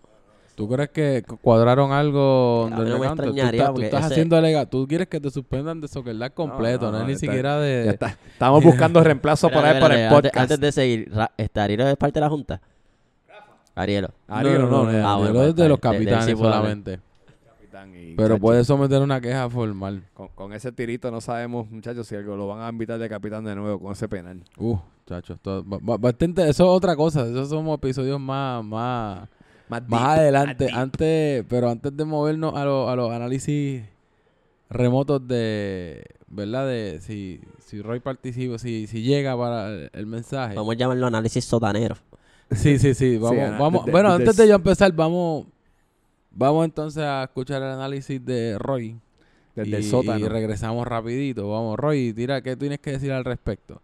¿Tú 0.55 0.69
crees 0.69 0.89
que 0.91 1.21
cu- 1.27 1.35
cuadraron 1.35 1.91
algo 1.91 2.67
A 2.67 2.69
mí 2.69 2.75
donde 2.77 2.91
no 2.91 2.99
me? 2.99 3.07
Tú 3.07 3.11
extrañaría, 3.11 3.43
estás, 3.51 3.67
tú 3.67 3.73
porque 3.73 3.85
estás 3.87 4.05
ese- 4.05 4.13
haciendo 4.13 4.37
alega. 4.37 4.65
Tú 4.65 4.87
quieres 4.87 5.09
que 5.09 5.19
te 5.19 5.29
suspendan 5.29 5.81
de 5.81 5.89
Soccer 5.89 6.15
completo, 6.31 6.93
no, 6.93 6.99
no, 6.99 7.05
ni 7.05 7.11
está- 7.11 7.25
siquiera 7.25 7.59
de. 7.59 7.83
Ya 7.83 7.91
está. 7.91 8.17
Estamos 8.31 8.63
buscando 8.63 9.03
reemplazo 9.03 9.47
ahí 9.47 9.53
Espérate, 9.53 9.79
para 9.81 10.03
el 10.03 10.09
podcast. 10.09 10.37
antes, 10.37 10.41
antes 10.53 10.59
de 10.61 10.71
seguir, 10.71 11.11
¿Arielo 11.55 11.89
es 11.89 11.97
parte 11.97 12.19
de 12.19 12.21
la 12.21 12.29
Junta? 12.29 12.61
Arielo. 13.75 14.09
Arielo, 14.27 14.69
no, 14.69 14.83
no, 14.85 14.91
no, 14.91 15.07
Ah, 15.07 15.17
bueno, 15.17 15.33
pues, 15.33 15.49
es 15.49 15.55
de 15.55 15.69
los. 15.69 15.79
De- 15.81 15.89
de- 15.89 15.95
capitanes 16.05 16.37
solamente. 16.39 16.99
capitán, 17.45 17.91
y, 17.95 18.15
Pero 18.15 18.39
puede 18.39 18.63
someter 18.63 19.01
una 19.01 19.19
queja 19.19 19.49
formal. 19.49 20.03
Con, 20.13 20.29
con 20.29 20.53
ese 20.53 20.71
tirito 20.71 21.11
no 21.11 21.19
sabemos, 21.21 21.69
muchachos, 21.69 22.07
si 22.07 22.15
algo 22.15 22.35
lo 22.37 22.47
van 22.47 22.61
a 22.61 22.69
invitar 22.69 22.97
de 22.99 23.09
capitán 23.09 23.43
de 23.43 23.53
nuevo 23.55 23.79
con 23.79 23.91
ese 23.91 24.07
penal. 24.07 24.41
Uh, 24.57 24.77
ba- 25.81 25.97
bastante, 25.97 26.41
eso 26.49 26.63
es 26.63 26.69
otra 26.69 26.95
cosa. 26.95 27.25
Esos 27.27 27.49
somos 27.49 27.77
episodios 27.77 28.19
más, 28.19 28.63
más, 28.63 29.27
Más, 29.67 29.83
adelante. 30.19 30.65
más. 30.71 30.81
Antes, 30.81 31.45
pero 31.49 31.69
antes 31.69 31.95
de 31.95 32.05
movernos 32.05 32.55
a, 32.55 32.63
los- 32.63 32.89
a 32.89 32.95
los 32.95 33.11
análisis 33.11 33.83
remotos 34.69 35.27
de, 35.27 36.05
¿verdad? 36.27 36.67
De 36.67 36.99
si, 37.01 37.41
si 37.59 37.81
Roy 37.81 37.99
participa, 37.99 38.57
si, 38.57 38.87
si 38.87 39.01
llega 39.01 39.37
para 39.37 39.67
el, 39.69 39.89
el 39.93 40.05
mensaje. 40.05 40.55
Vamos 40.55 40.73
a 40.75 40.77
llamarlo 40.77 41.07
análisis 41.07 41.43
sotanero. 41.45 41.95
Sí, 42.51 42.79
sí, 42.79 42.93
sí. 42.95 43.17
Vamos, 43.17 43.39
ana- 43.43 43.57
vamos. 43.57 43.85
de- 43.85 43.91
bueno, 43.91 44.09
de- 44.09 44.15
antes 44.15 44.37
de 44.37 44.47
yo 44.47 44.55
empezar, 44.55 44.91
vamos, 44.93 45.45
vamos 46.31 46.65
entonces 46.65 47.03
a 47.03 47.23
escuchar 47.23 47.61
el 47.61 47.69
análisis 47.69 48.23
de 48.25 48.57
Roy. 48.59 48.97
Desde 49.55 49.69
y, 49.69 49.75
el 49.75 49.83
sótano. 49.83 50.19
y 50.25 50.27
regresamos 50.27 50.85
rapidito. 50.87 51.49
Vamos, 51.49 51.77
Roy, 51.77 52.11
tira, 52.13 52.41
¿qué 52.41 52.55
tienes 52.57 52.79
que 52.79 52.91
decir 52.91 53.11
al 53.13 53.23
respecto? 53.23 53.81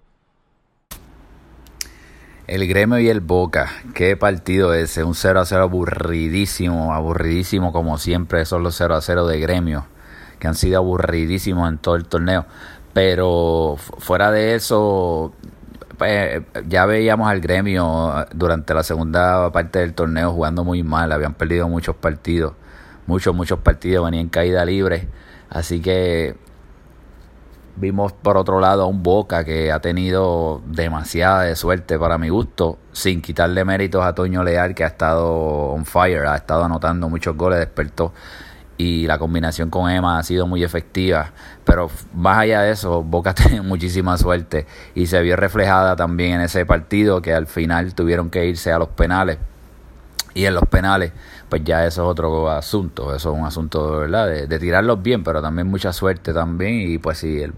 El 2.48 2.68
gremio 2.68 3.00
y 3.00 3.08
el 3.08 3.22
Boca, 3.22 3.70
qué 3.94 4.18
partido 4.18 4.74
ese, 4.74 5.04
un 5.04 5.16
0 5.16 5.40
a 5.40 5.46
0 5.46 5.64
aburridísimo, 5.64 6.94
aburridísimo 6.94 7.72
como 7.72 7.98
siempre 7.98 8.44
son 8.46 8.64
los 8.64 8.76
0 8.76 8.96
a 8.96 9.02
0 9.02 9.26
de 9.28 9.40
gremio, 9.40 9.86
que 10.40 10.48
han 10.48 10.56
sido 10.56 10.78
aburridísimos 10.78 11.70
en 11.70 11.78
todo 11.78 11.96
el 11.96 12.06
torneo. 12.06 12.46
Pero 12.94 13.76
fu- 13.78 13.96
fuera 14.00 14.32
de 14.32 14.56
eso, 14.56 15.34
pues, 16.02 16.42
ya 16.68 16.88
veíamos 16.88 17.30
al 17.30 17.42
gremio 17.42 18.22
eh, 18.22 18.26
durante 18.34 18.74
la 18.74 18.82
segunda 18.82 19.52
parte 19.52 19.78
del 19.78 19.94
torneo 19.94 20.34
jugando 20.34 20.64
muy 20.64 20.82
mal, 20.82 21.12
habían 21.12 21.36
perdido 21.36 21.70
muchos 21.70 21.96
partidos, 21.96 22.54
muchos, 23.06 23.36
muchos 23.36 23.60
partidos, 23.60 24.06
venían 24.06 24.24
en 24.24 24.30
caída 24.30 24.66
libre. 24.66 25.08
Así 25.50 25.80
que 25.80 26.36
Vimos 27.76 28.14
por 28.14 28.36
otro 28.38 28.60
lado 28.60 28.84
a 28.84 28.86
un 28.86 29.02
Boca 29.02 29.44
que 29.46 29.72
ha 29.72 29.80
tenido 29.80 30.62
demasiada 30.66 31.44
de 31.44 31.56
suerte 31.56 31.98
para 31.98 32.18
mi 32.18 32.30
gusto, 32.30 32.78
sin 32.92 33.22
quitarle 33.22 33.64
méritos 33.64 34.04
a 34.04 34.14
Toño 34.14 34.44
Leal 34.44 34.76
que 34.76 34.84
ha 34.84 34.88
estado 34.88 35.30
on 35.72 35.86
fire, 35.86 36.26
ha 36.28 36.36
estado 36.36 36.64
anotando 36.66 37.10
muchos 37.10 37.36
goles, 37.38 37.60
despertó 37.60 38.14
y 38.82 39.06
la 39.06 39.20
combinación 39.20 39.70
con 39.70 39.92
Emma 39.92 40.18
ha 40.18 40.24
sido 40.24 40.48
muy 40.48 40.64
efectiva. 40.64 41.32
Pero 41.64 41.92
más 42.16 42.40
allá 42.40 42.62
de 42.62 42.72
eso, 42.72 43.04
Boca 43.04 43.34
tiene 43.36 43.62
muchísima 43.62 44.18
suerte 44.18 44.66
y 44.96 45.06
se 45.06 45.22
vio 45.22 45.36
reflejada 45.36 45.96
también 45.96 46.34
en 46.34 46.42
ese 46.42 46.66
partido 46.66 47.22
que 47.22 47.34
al 47.34 47.46
final 47.46 47.94
tuvieron 47.94 48.32
que 48.32 48.48
irse 48.48 48.72
a 48.72 48.80
los 48.80 48.90
penales. 48.90 49.38
Y 50.34 50.46
en 50.46 50.56
los 50.56 50.64
penales, 50.68 51.12
pues 51.50 51.64
ya 51.64 51.86
eso 51.86 52.04
es 52.04 52.08
otro 52.08 52.50
asunto, 52.50 53.14
eso 53.14 53.34
es 53.34 53.40
un 53.40 53.46
asunto 53.46 54.00
¿verdad? 54.00 54.28
De, 54.28 54.60
tirarlos 54.60 55.04
bien, 55.04 55.24
pero 55.24 55.42
también 55.42 55.68
mucha 55.68 55.94
suerte 55.94 56.34
también. 56.34 56.90
Y 56.90 56.98
pues 56.98 57.20
si 57.20 57.42
el, 57.42 57.54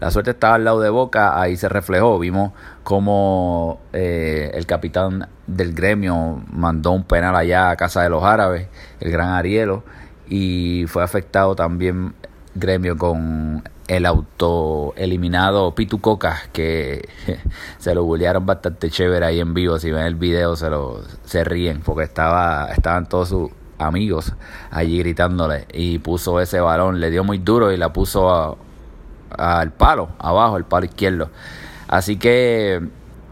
la 0.00 0.10
suerte 0.10 0.32
estaba 0.32 0.56
al 0.56 0.64
lado 0.64 0.80
de 0.80 0.90
Boca, 0.90 1.40
ahí 1.40 1.56
se 1.56 1.70
reflejó. 1.70 2.18
Vimos 2.18 2.52
como 2.82 3.80
eh, 3.94 4.50
el 4.52 4.66
capitán 4.66 5.28
del 5.46 5.72
gremio 5.72 6.42
mandó 6.50 6.90
un 6.90 7.04
penal 7.04 7.34
allá 7.34 7.70
a 7.70 7.76
casa 7.76 8.02
de 8.02 8.10
los 8.10 8.24
árabes, 8.24 8.68
el 9.00 9.10
gran 9.10 9.30
Arielo 9.30 9.84
y 10.28 10.86
fue 10.86 11.02
afectado 11.02 11.54
también 11.54 12.14
gremio 12.54 12.96
con 12.96 13.62
el 13.88 14.06
auto 14.06 14.94
eliminado. 14.96 15.74
Pitu 15.74 16.00
Coca 16.00 16.42
que 16.52 17.08
se 17.78 17.94
lo 17.94 18.04
bullearon 18.04 18.46
bastante 18.46 18.90
chévere 18.90 19.26
ahí 19.26 19.40
en 19.40 19.54
vivo. 19.54 19.78
Si 19.78 19.90
ven 19.90 20.06
el 20.06 20.16
video 20.16 20.56
se 20.56 20.70
lo 20.70 21.02
se 21.24 21.44
ríen 21.44 21.80
porque 21.80 22.04
estaba 22.04 22.68
estaban 22.72 23.08
todos 23.08 23.28
sus 23.28 23.50
amigos 23.78 24.34
allí 24.70 24.98
gritándole. 24.98 25.66
Y 25.72 25.98
puso 25.98 26.40
ese 26.40 26.60
balón 26.60 27.00
le 27.00 27.10
dio 27.10 27.24
muy 27.24 27.38
duro 27.38 27.72
y 27.72 27.76
la 27.76 27.92
puso 27.92 28.58
al 29.30 29.72
palo 29.72 30.08
abajo 30.18 30.56
el 30.56 30.64
palo 30.64 30.86
izquierdo. 30.86 31.30
Así 31.88 32.16
que 32.16 32.80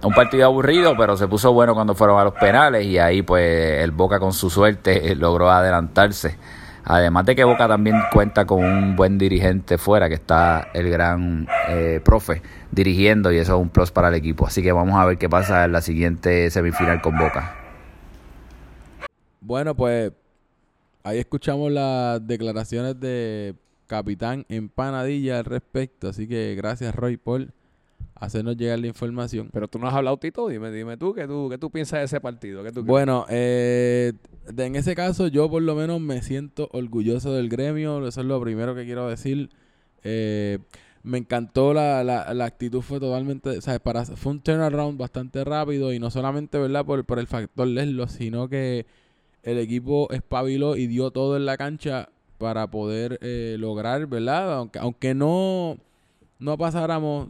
un 0.02 0.12
partido 0.12 0.44
aburrido, 0.44 0.94
pero 0.98 1.16
se 1.16 1.26
puso 1.26 1.52
bueno 1.52 1.74
cuando 1.74 1.94
fueron 1.94 2.20
a 2.20 2.24
los 2.24 2.34
penales 2.34 2.84
y 2.84 2.98
ahí 2.98 3.22
pues 3.22 3.82
el 3.82 3.90
Boca 3.90 4.20
con 4.20 4.32
su 4.32 4.50
suerte 4.50 5.14
logró 5.16 5.50
adelantarse 5.50 6.36
Además 6.86 7.24
de 7.24 7.34
que 7.34 7.44
Boca 7.44 7.66
también 7.66 7.96
cuenta 8.12 8.44
con 8.44 8.62
un 8.62 8.94
buen 8.94 9.16
dirigente 9.16 9.78
fuera, 9.78 10.08
que 10.08 10.14
está 10.14 10.68
el 10.74 10.90
gran 10.90 11.48
eh, 11.68 12.00
profe 12.04 12.42
dirigiendo 12.70 13.32
y 13.32 13.38
eso 13.38 13.54
es 13.56 13.60
un 13.60 13.70
plus 13.70 13.90
para 13.90 14.08
el 14.08 14.14
equipo. 14.14 14.46
Así 14.46 14.62
que 14.62 14.72
vamos 14.72 14.96
a 14.96 15.04
ver 15.06 15.16
qué 15.16 15.28
pasa 15.28 15.64
en 15.64 15.72
la 15.72 15.80
siguiente 15.80 16.50
semifinal 16.50 17.00
con 17.00 17.16
Boca. 17.16 17.54
Bueno, 19.40 19.74
pues 19.74 20.12
ahí 21.02 21.18
escuchamos 21.18 21.72
las 21.72 22.26
declaraciones 22.26 23.00
de 23.00 23.54
Capitán 23.86 24.44
Empanadilla 24.48 25.38
al 25.38 25.44
respecto. 25.46 26.08
Así 26.08 26.28
que 26.28 26.54
gracias 26.54 26.94
Roy 26.94 27.16
por 27.16 27.46
hacernos 28.24 28.56
llegar 28.56 28.78
la 28.78 28.86
información. 28.86 29.50
Pero 29.52 29.68
tú 29.68 29.78
no 29.78 29.88
has 29.88 29.94
hablado, 29.94 30.16
Tito. 30.18 30.48
Dime, 30.48 30.70
dime 30.70 30.96
tú, 30.96 31.14
¿qué 31.14 31.26
tú, 31.26 31.48
qué 31.50 31.58
tú 31.58 31.70
piensas 31.70 32.00
de 32.00 32.04
ese 32.04 32.20
partido? 32.20 32.62
¿Qué 32.62 32.72
tú 32.72 32.84
bueno, 32.84 33.26
eh, 33.28 34.12
en 34.56 34.76
ese 34.76 34.94
caso 34.94 35.28
yo 35.28 35.50
por 35.50 35.62
lo 35.62 35.74
menos 35.74 36.00
me 36.00 36.22
siento 36.22 36.68
orgulloso 36.72 37.32
del 37.32 37.48
gremio. 37.48 38.06
Eso 38.06 38.20
es 38.20 38.26
lo 38.26 38.40
primero 38.40 38.74
que 38.74 38.84
quiero 38.84 39.08
decir. 39.08 39.50
Eh, 40.02 40.58
me 41.02 41.18
encantó 41.18 41.74
la, 41.74 42.02
la, 42.02 42.32
la, 42.32 42.44
actitud, 42.46 42.80
fue 42.80 42.98
totalmente. 42.98 43.58
Para, 43.82 44.04
fue 44.06 44.32
un 44.32 44.40
turnaround 44.40 44.98
bastante 44.98 45.44
rápido 45.44 45.92
y 45.92 45.98
no 45.98 46.10
solamente, 46.10 46.58
¿verdad? 46.58 46.84
Por, 46.84 47.04
por 47.04 47.18
el 47.18 47.26
factor 47.26 47.66
Leslo, 47.66 48.08
sino 48.08 48.48
que 48.48 48.86
el 49.42 49.58
equipo 49.58 50.10
espabiló 50.10 50.76
y 50.76 50.86
dio 50.86 51.10
todo 51.10 51.36
en 51.36 51.44
la 51.44 51.58
cancha 51.58 52.08
para 52.38 52.70
poder 52.70 53.18
eh, 53.22 53.56
lograr, 53.58 54.06
¿verdad? 54.06 54.54
Aunque, 54.54 54.78
aunque 54.78 55.14
no 55.14 55.76
no 56.38 56.58
pasáramos, 56.58 57.28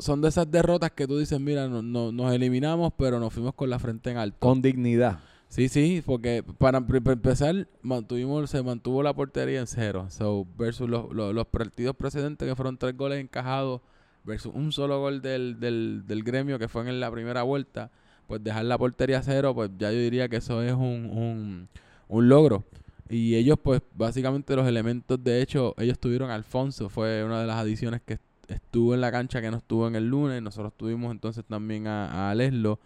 son 0.00 0.20
de 0.20 0.28
esas 0.28 0.50
derrotas 0.50 0.90
que 0.90 1.06
tú 1.06 1.18
dices, 1.18 1.40
mira, 1.40 1.68
no, 1.68 1.82
no, 1.82 2.12
nos 2.12 2.32
eliminamos, 2.32 2.92
pero 2.96 3.18
nos 3.20 3.32
fuimos 3.32 3.54
con 3.54 3.70
la 3.70 3.78
frente 3.78 4.10
en 4.10 4.18
alto. 4.18 4.38
Con 4.40 4.60
dignidad. 4.62 5.20
Sí, 5.48 5.68
sí, 5.68 6.02
porque 6.04 6.42
para, 6.58 6.78
empezar, 6.78 7.68
mantuvimos, 7.82 8.48
se 8.48 8.62
mantuvo 8.62 9.02
la 9.02 9.12
portería 9.12 9.60
en 9.60 9.66
cero. 9.66 10.06
So, 10.08 10.46
versus 10.56 10.88
los, 10.88 11.12
los, 11.12 11.46
partidos 11.46 11.94
precedentes 11.94 12.48
que 12.48 12.56
fueron 12.56 12.78
tres 12.78 12.96
goles 12.96 13.20
encajados, 13.20 13.82
versus 14.24 14.54
un 14.54 14.72
solo 14.72 15.00
gol 15.00 15.20
del, 15.20 15.60
del, 15.60 16.04
del 16.06 16.22
gremio 16.22 16.58
que 16.58 16.68
fue 16.68 16.88
en 16.88 17.00
la 17.00 17.10
primera 17.10 17.42
vuelta, 17.42 17.90
pues 18.26 18.42
dejar 18.42 18.64
la 18.64 18.78
portería 18.78 19.22
cero, 19.22 19.54
pues 19.54 19.70
ya 19.76 19.92
yo 19.92 19.98
diría 19.98 20.28
que 20.28 20.36
eso 20.36 20.62
es 20.62 20.72
un, 20.72 21.10
un, 21.10 21.68
un 22.08 22.28
logro. 22.28 22.64
Y 23.10 23.34
ellos, 23.34 23.58
pues, 23.62 23.82
básicamente 23.94 24.56
los 24.56 24.66
elementos, 24.66 25.22
de 25.22 25.42
hecho, 25.42 25.74
ellos 25.76 25.98
tuvieron 25.98 26.30
Alfonso, 26.30 26.88
fue 26.88 27.22
una 27.24 27.42
de 27.42 27.46
las 27.46 27.56
adiciones 27.56 28.00
que 28.00 28.14
estuvo 28.52 28.94
en 28.94 29.00
la 29.00 29.10
cancha 29.10 29.40
que 29.40 29.50
no 29.50 29.58
estuvo 29.58 29.88
en 29.88 29.96
el 29.96 30.08
lunes. 30.08 30.42
Nosotros 30.42 30.72
tuvimos 30.76 31.12
entonces 31.12 31.44
también 31.44 31.86
a, 31.86 32.30
a 32.30 32.34
Leslo. 32.34 32.78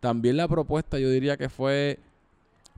También 0.00 0.36
la 0.36 0.48
propuesta 0.48 0.98
yo 0.98 1.10
diría 1.10 1.36
que 1.36 1.48
fue 1.48 1.98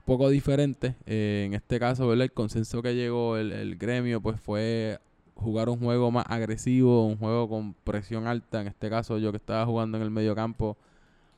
poco 0.05 0.29
diferente. 0.29 0.95
Eh, 1.05 1.43
en 1.47 1.53
este 1.53 1.79
caso, 1.79 2.07
¿verdad? 2.07 2.25
el 2.25 2.31
consenso 2.31 2.81
que 2.81 2.95
llegó 2.95 3.37
el, 3.37 3.51
el, 3.51 3.77
gremio 3.77 4.21
pues 4.21 4.39
fue 4.39 4.99
jugar 5.35 5.69
un 5.69 5.79
juego 5.79 6.11
más 6.11 6.25
agresivo, 6.27 7.05
un 7.07 7.17
juego 7.17 7.49
con 7.49 7.73
presión 7.73 8.27
alta. 8.27 8.61
En 8.61 8.67
este 8.67 8.89
caso 8.89 9.17
yo 9.17 9.31
que 9.31 9.37
estaba 9.37 9.65
jugando 9.65 9.97
en 9.97 10.03
el 10.03 10.11
medio 10.11 10.35
campo 10.35 10.77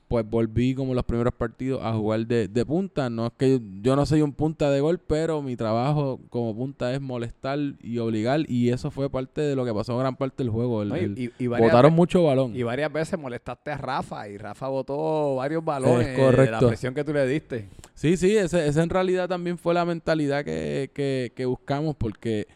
pues 0.08 0.28
volví 0.30 0.76
como 0.76 0.94
los 0.94 1.04
primeros 1.04 1.34
partidos 1.34 1.82
a 1.84 1.94
jugar 1.94 2.28
de, 2.28 2.48
de, 2.48 2.66
punta. 2.66 3.10
No 3.10 3.28
es 3.28 3.34
que 3.38 3.60
yo 3.82 3.96
no 3.96 4.06
soy 4.06 4.22
un 4.22 4.34
punta 4.34 4.70
de 4.70 4.80
gol, 4.80 5.00
pero 5.00 5.42
mi 5.42 5.56
trabajo 5.56 6.20
como 6.30 6.56
punta 6.56 6.94
es 6.94 7.02
molestar 7.02 7.58
y 7.82 7.98
obligar. 7.98 8.42
Y 8.48 8.70
eso 8.70 8.92
fue 8.92 9.10
parte 9.10 9.42
de 9.42 9.56
lo 9.56 9.66
que 9.66 9.74
pasó 9.74 9.98
gran 9.98 10.16
parte 10.16 10.44
del 10.44 10.52
juego. 10.52 10.84
El, 10.84 11.32
y, 11.40 11.48
botaron 11.48 11.94
mucho 11.94 12.24
balón. 12.24 12.56
Y 12.56 12.64
varias 12.64 12.92
veces 12.94 13.18
molestaste 13.20 13.72
a 13.72 13.78
Rafa 13.78 14.30
y 14.30 14.38
Rafa 14.38 14.68
botó 14.68 15.36
varios 15.36 15.66
balones 15.66 16.18
correcto. 16.18 16.42
de 16.44 16.52
la 16.52 16.60
presión 16.60 16.94
que 16.94 17.04
tú 17.04 17.14
le 17.14 17.28
diste. 17.28 17.68
Sí, 17.96 18.18
sí, 18.18 18.36
esa 18.36 18.84
en 18.84 18.90
realidad 18.90 19.28
también 19.28 19.58
fue 19.58 19.74
la 19.74 19.86
mentalidad 19.86 20.46
que, 20.46 20.92
que, 20.94 21.32
que 21.36 21.46
buscamos 21.46 21.96
porque 21.96 22.48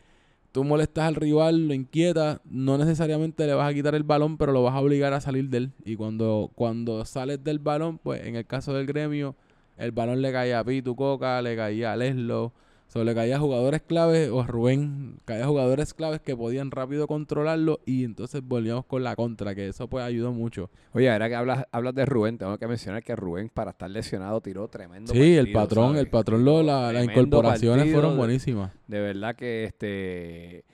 tú 0.52 0.64
molestas 0.64 1.06
al 1.06 1.16
rival, 1.16 1.68
lo 1.68 1.74
inquietas, 1.74 2.40
no 2.46 2.78
necesariamente 2.78 3.46
le 3.46 3.54
vas 3.54 3.70
a 3.70 3.74
quitar 3.74 3.96
el 3.96 4.04
balón, 4.04 4.38
pero 4.38 4.52
lo 4.52 4.64
vas 4.64 4.76
a 4.76 4.80
obligar 4.80 5.14
a 5.14 5.22
salir 5.22 5.50
de 5.50 5.58
él. 5.58 5.72
Y 5.86 5.96
cuando, 5.96 6.52
cuando 6.56 7.04
sales 7.06 7.44
del 7.44 7.60
balón, 7.60 7.98
pues 7.98 8.26
en 8.26 8.36
el 8.36 8.46
caso 8.46 8.74
del 8.74 8.86
gremio, 8.86 9.36
el 9.78 9.92
balón 9.92 10.22
le 10.22 10.32
caía 10.32 10.60
a 10.60 10.64
Pitu 10.64 10.96
Coca, 10.96 11.42
le 11.42 11.56
caía 11.56 11.94
a 11.94 11.96
Leslo, 11.98 12.54
Solo 12.90 13.06
le 13.06 13.14
caía 13.14 13.36
a 13.36 13.40
jugadores 13.40 13.84
claves, 13.84 14.32
o 14.32 14.42
a 14.42 14.48
Rubén, 14.48 15.20
caía 15.24 15.44
a 15.44 15.48
jugadores 15.48 15.94
claves 15.94 16.22
que 16.22 16.36
podían 16.36 16.72
rápido 16.72 17.06
controlarlo 17.06 17.82
y 17.86 18.04
entonces 18.04 18.42
volvíamos 18.44 18.84
con 18.86 19.04
la 19.04 19.16
contra, 19.16 19.54
que 19.54 19.68
eso 19.68 19.88
pues 19.88 20.04
ayudó 20.04 20.34
mucho. 20.34 20.72
Oye, 20.94 21.12
ahora 21.12 21.30
que 21.30 21.36
hablas, 21.36 21.68
hablas 21.72 21.94
de 21.94 22.08
Rubén, 22.08 22.40
tengo 22.40 22.58
que 22.58 22.66
mencionar 22.66 23.04
que 23.04 23.16
Rubén 23.16 23.50
para 23.50 23.72
estar 23.72 23.92
lesionado 23.92 24.42
tiró 24.42 24.68
tremendo 24.70 25.14
Sí, 25.14 25.36
el 25.36 25.52
patrón, 25.52 25.98
el 25.98 26.10
patrón, 26.10 26.44
lo, 26.44 26.64
la, 26.64 26.92
las 26.92 27.04
incorporaciones 27.04 27.94
fueron 27.94 28.18
buenísimas. 28.18 28.72
De, 28.88 29.00
verdad 29.00 29.36
que 29.36 29.66
este 29.66 30.66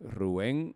Rubén 0.00 0.74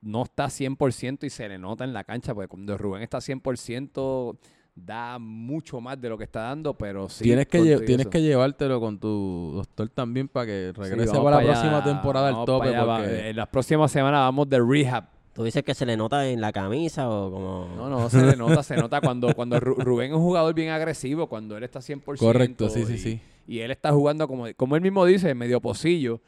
no 0.00 0.22
está 0.22 0.46
100% 0.46 1.24
y 1.24 1.30
se 1.30 1.46
le 1.46 1.58
nota 1.58 1.84
en 1.84 1.92
la 1.92 2.04
cancha, 2.04 2.34
porque 2.34 2.48
cuando 2.48 2.78
Rubén 2.78 3.02
está 3.02 3.18
100% 3.18 4.38
da 4.84 5.18
mucho 5.18 5.80
más 5.80 6.00
de 6.00 6.08
lo 6.08 6.18
que 6.18 6.24
está 6.24 6.42
dando, 6.42 6.74
pero 6.74 7.08
sí. 7.08 7.24
Tienes 7.24 7.46
que, 7.46 7.78
tienes 7.78 8.06
que 8.06 8.22
llevártelo 8.22 8.80
con 8.80 8.98
tu 8.98 9.52
doctor 9.56 9.88
también 9.88 10.28
para 10.28 10.46
que 10.46 10.72
regrese 10.74 11.18
para, 11.20 11.40
la 11.40 11.52
próxima 11.52 11.84
temporada 11.84 12.28
al 12.28 12.44
tope. 12.44 13.28
en 13.28 13.36
las 13.36 13.48
próximas 13.48 13.90
semanas 13.90 14.20
vamos 14.20 14.48
de 14.48 14.60
rehab. 14.60 15.04
¿Tú 15.32 15.44
dices 15.44 15.62
que 15.62 15.72
se 15.72 15.86
le 15.86 15.96
nota 15.96 16.26
en 16.28 16.40
la 16.40 16.50
camisa 16.50 17.08
o 17.08 17.30
como...? 17.30 17.68
No, 17.76 17.88
no, 17.88 18.10
se 18.10 18.26
le 18.26 18.36
nota, 18.36 18.62
se 18.64 18.76
nota 18.76 19.00
cuando, 19.00 19.32
cuando 19.34 19.60
Rubén 19.60 20.10
es 20.10 20.16
un 20.16 20.22
jugador 20.22 20.52
bien 20.52 20.70
agresivo, 20.70 21.28
cuando 21.28 21.56
él 21.56 21.62
está 21.62 21.78
100%. 21.78 22.18
Correcto, 22.18 22.68
sí, 22.68 22.84
sí, 22.84 22.98
sí. 22.98 23.20
Y 23.46 23.60
él 23.60 23.70
está 23.70 23.92
jugando, 23.92 24.26
como, 24.26 24.46
como 24.56 24.74
él 24.74 24.82
mismo 24.82 25.04
dice, 25.04 25.34
medio 25.36 25.60
pocillo 25.60 26.20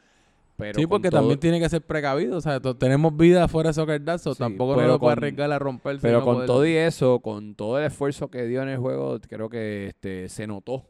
sí, 0.73 0.87
porque 0.87 1.09
también 1.09 1.39
tiene 1.39 1.59
que 1.59 1.69
ser 1.69 1.81
precavido. 1.81 2.37
O 2.37 2.41
sea, 2.41 2.59
tenemos 2.59 3.15
vida 3.15 3.47
fuera 3.47 3.69
de 3.69 3.73
Soccer 3.73 4.03
Dance, 4.03 4.33
tampoco 4.35 4.79
no 4.79 4.87
lo 4.87 4.99
puede 4.99 5.13
arriesgar 5.13 5.51
a 5.51 5.59
romperse. 5.59 6.01
Pero 6.01 6.23
con 6.23 6.45
todo 6.45 6.65
y 6.65 6.73
eso, 6.73 7.19
con 7.19 7.55
todo 7.55 7.77
el 7.79 7.85
esfuerzo 7.85 8.29
que 8.29 8.45
dio 8.45 8.61
en 8.63 8.69
el 8.69 8.77
juego, 8.77 9.19
creo 9.27 9.49
que 9.49 9.87
este 9.87 10.29
se 10.29 10.47
notó, 10.47 10.89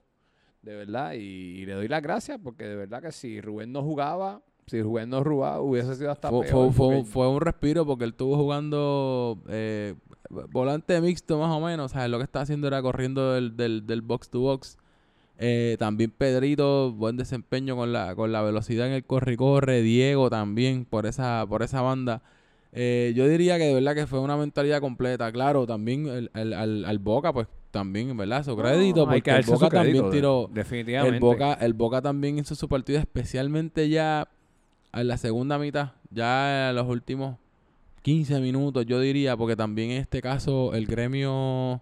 de 0.62 0.76
verdad. 0.76 1.14
Y, 1.14 1.66
le 1.66 1.74
doy 1.74 1.88
las 1.88 2.02
gracias 2.02 2.40
porque 2.44 2.66
de 2.66 2.76
verdad 2.76 3.02
que 3.02 3.12
si 3.12 3.42
Rubén 3.42 3.72
no 3.72 3.82
jugaba, 3.82 4.42
si 4.68 4.82
Rubén 4.82 5.10
no 5.10 5.24
jugaba, 5.24 5.62
hubiese 5.62 5.96
sido 5.96 6.12
hasta 6.12 6.30
fue, 6.30 6.46
peor. 6.46 6.72
Fue, 6.74 7.04
fue, 7.04 7.30
un 7.30 7.42
respiro 7.42 7.86
porque 7.86 8.06
él 8.06 8.12
estuvo 8.12 8.38
jugando 8.38 9.42
eh, 9.50 9.96
volante 10.30 11.00
mixto 11.02 11.38
más 11.40 11.52
o 11.52 11.60
menos. 11.60 11.92
O 11.92 11.94
sea, 11.94 12.08
lo 12.08 12.18
que 12.18 12.24
estaba 12.24 12.44
haciendo 12.44 12.68
era 12.68 12.82
corriendo 12.82 13.34
del, 13.34 13.56
del, 13.56 13.86
del 13.86 14.02
box 14.02 14.30
to 14.30 14.40
box. 14.40 14.78
Eh, 15.44 15.76
también 15.80 16.12
Pedrito, 16.12 16.92
buen 16.92 17.18
desempeño 17.18 17.76
con 17.76 17.92
la, 17.92 18.16
con 18.16 18.32
la 18.32 18.44
velocidad 18.44 18.86
en 18.86 18.94
el 18.94 19.04
corre-corre. 19.04 19.82
Diego 19.82 20.30
también 20.30 20.86
por 20.86 21.08
esa, 21.08 21.46
por 21.50 21.64
esa 21.64 21.82
banda. 21.82 22.22
Eh, 22.74 23.12
yo 23.16 23.28
diría 23.28 23.58
que 23.58 23.66
de 23.66 23.74
verdad 23.74 23.96
que 23.96 24.06
fue 24.06 24.20
una 24.20 24.38
mentalidad 24.38 24.80
completa. 24.80 25.32
Claro, 25.32 25.66
también 25.66 26.08
el, 26.08 26.30
al, 26.54 26.86
al, 26.86 27.00
Boca, 27.00 27.34
pues 27.34 27.48
también, 27.72 28.16
¿verdad? 28.16 28.46
Su 28.46 28.56
crédito, 28.56 29.08
porque 29.08 29.32
el 29.32 29.44
Boca 29.44 29.70
también 29.70 30.12
tiró. 30.12 30.48
Definitivamente. 30.54 31.16
El 31.16 31.20
Boca, 31.20 31.54
el 31.54 31.74
Boca 31.74 32.04
también 32.04 32.38
hizo 32.38 32.54
su 32.54 32.70
partido, 32.70 33.00
especialmente 33.00 33.90
ya 33.90 34.28
en 34.94 35.08
la 35.08 35.18
segunda 35.18 35.58
mitad, 35.58 35.94
ya 36.12 36.70
en 36.70 36.76
los 36.76 36.88
últimos 36.88 37.38
15 38.04 38.40
minutos, 38.42 38.86
yo 38.86 39.00
diría, 39.00 39.36
porque 39.36 39.56
también 39.56 39.90
en 39.92 40.02
este 40.02 40.22
caso 40.22 40.76
el 40.76 40.86
gremio, 40.86 41.82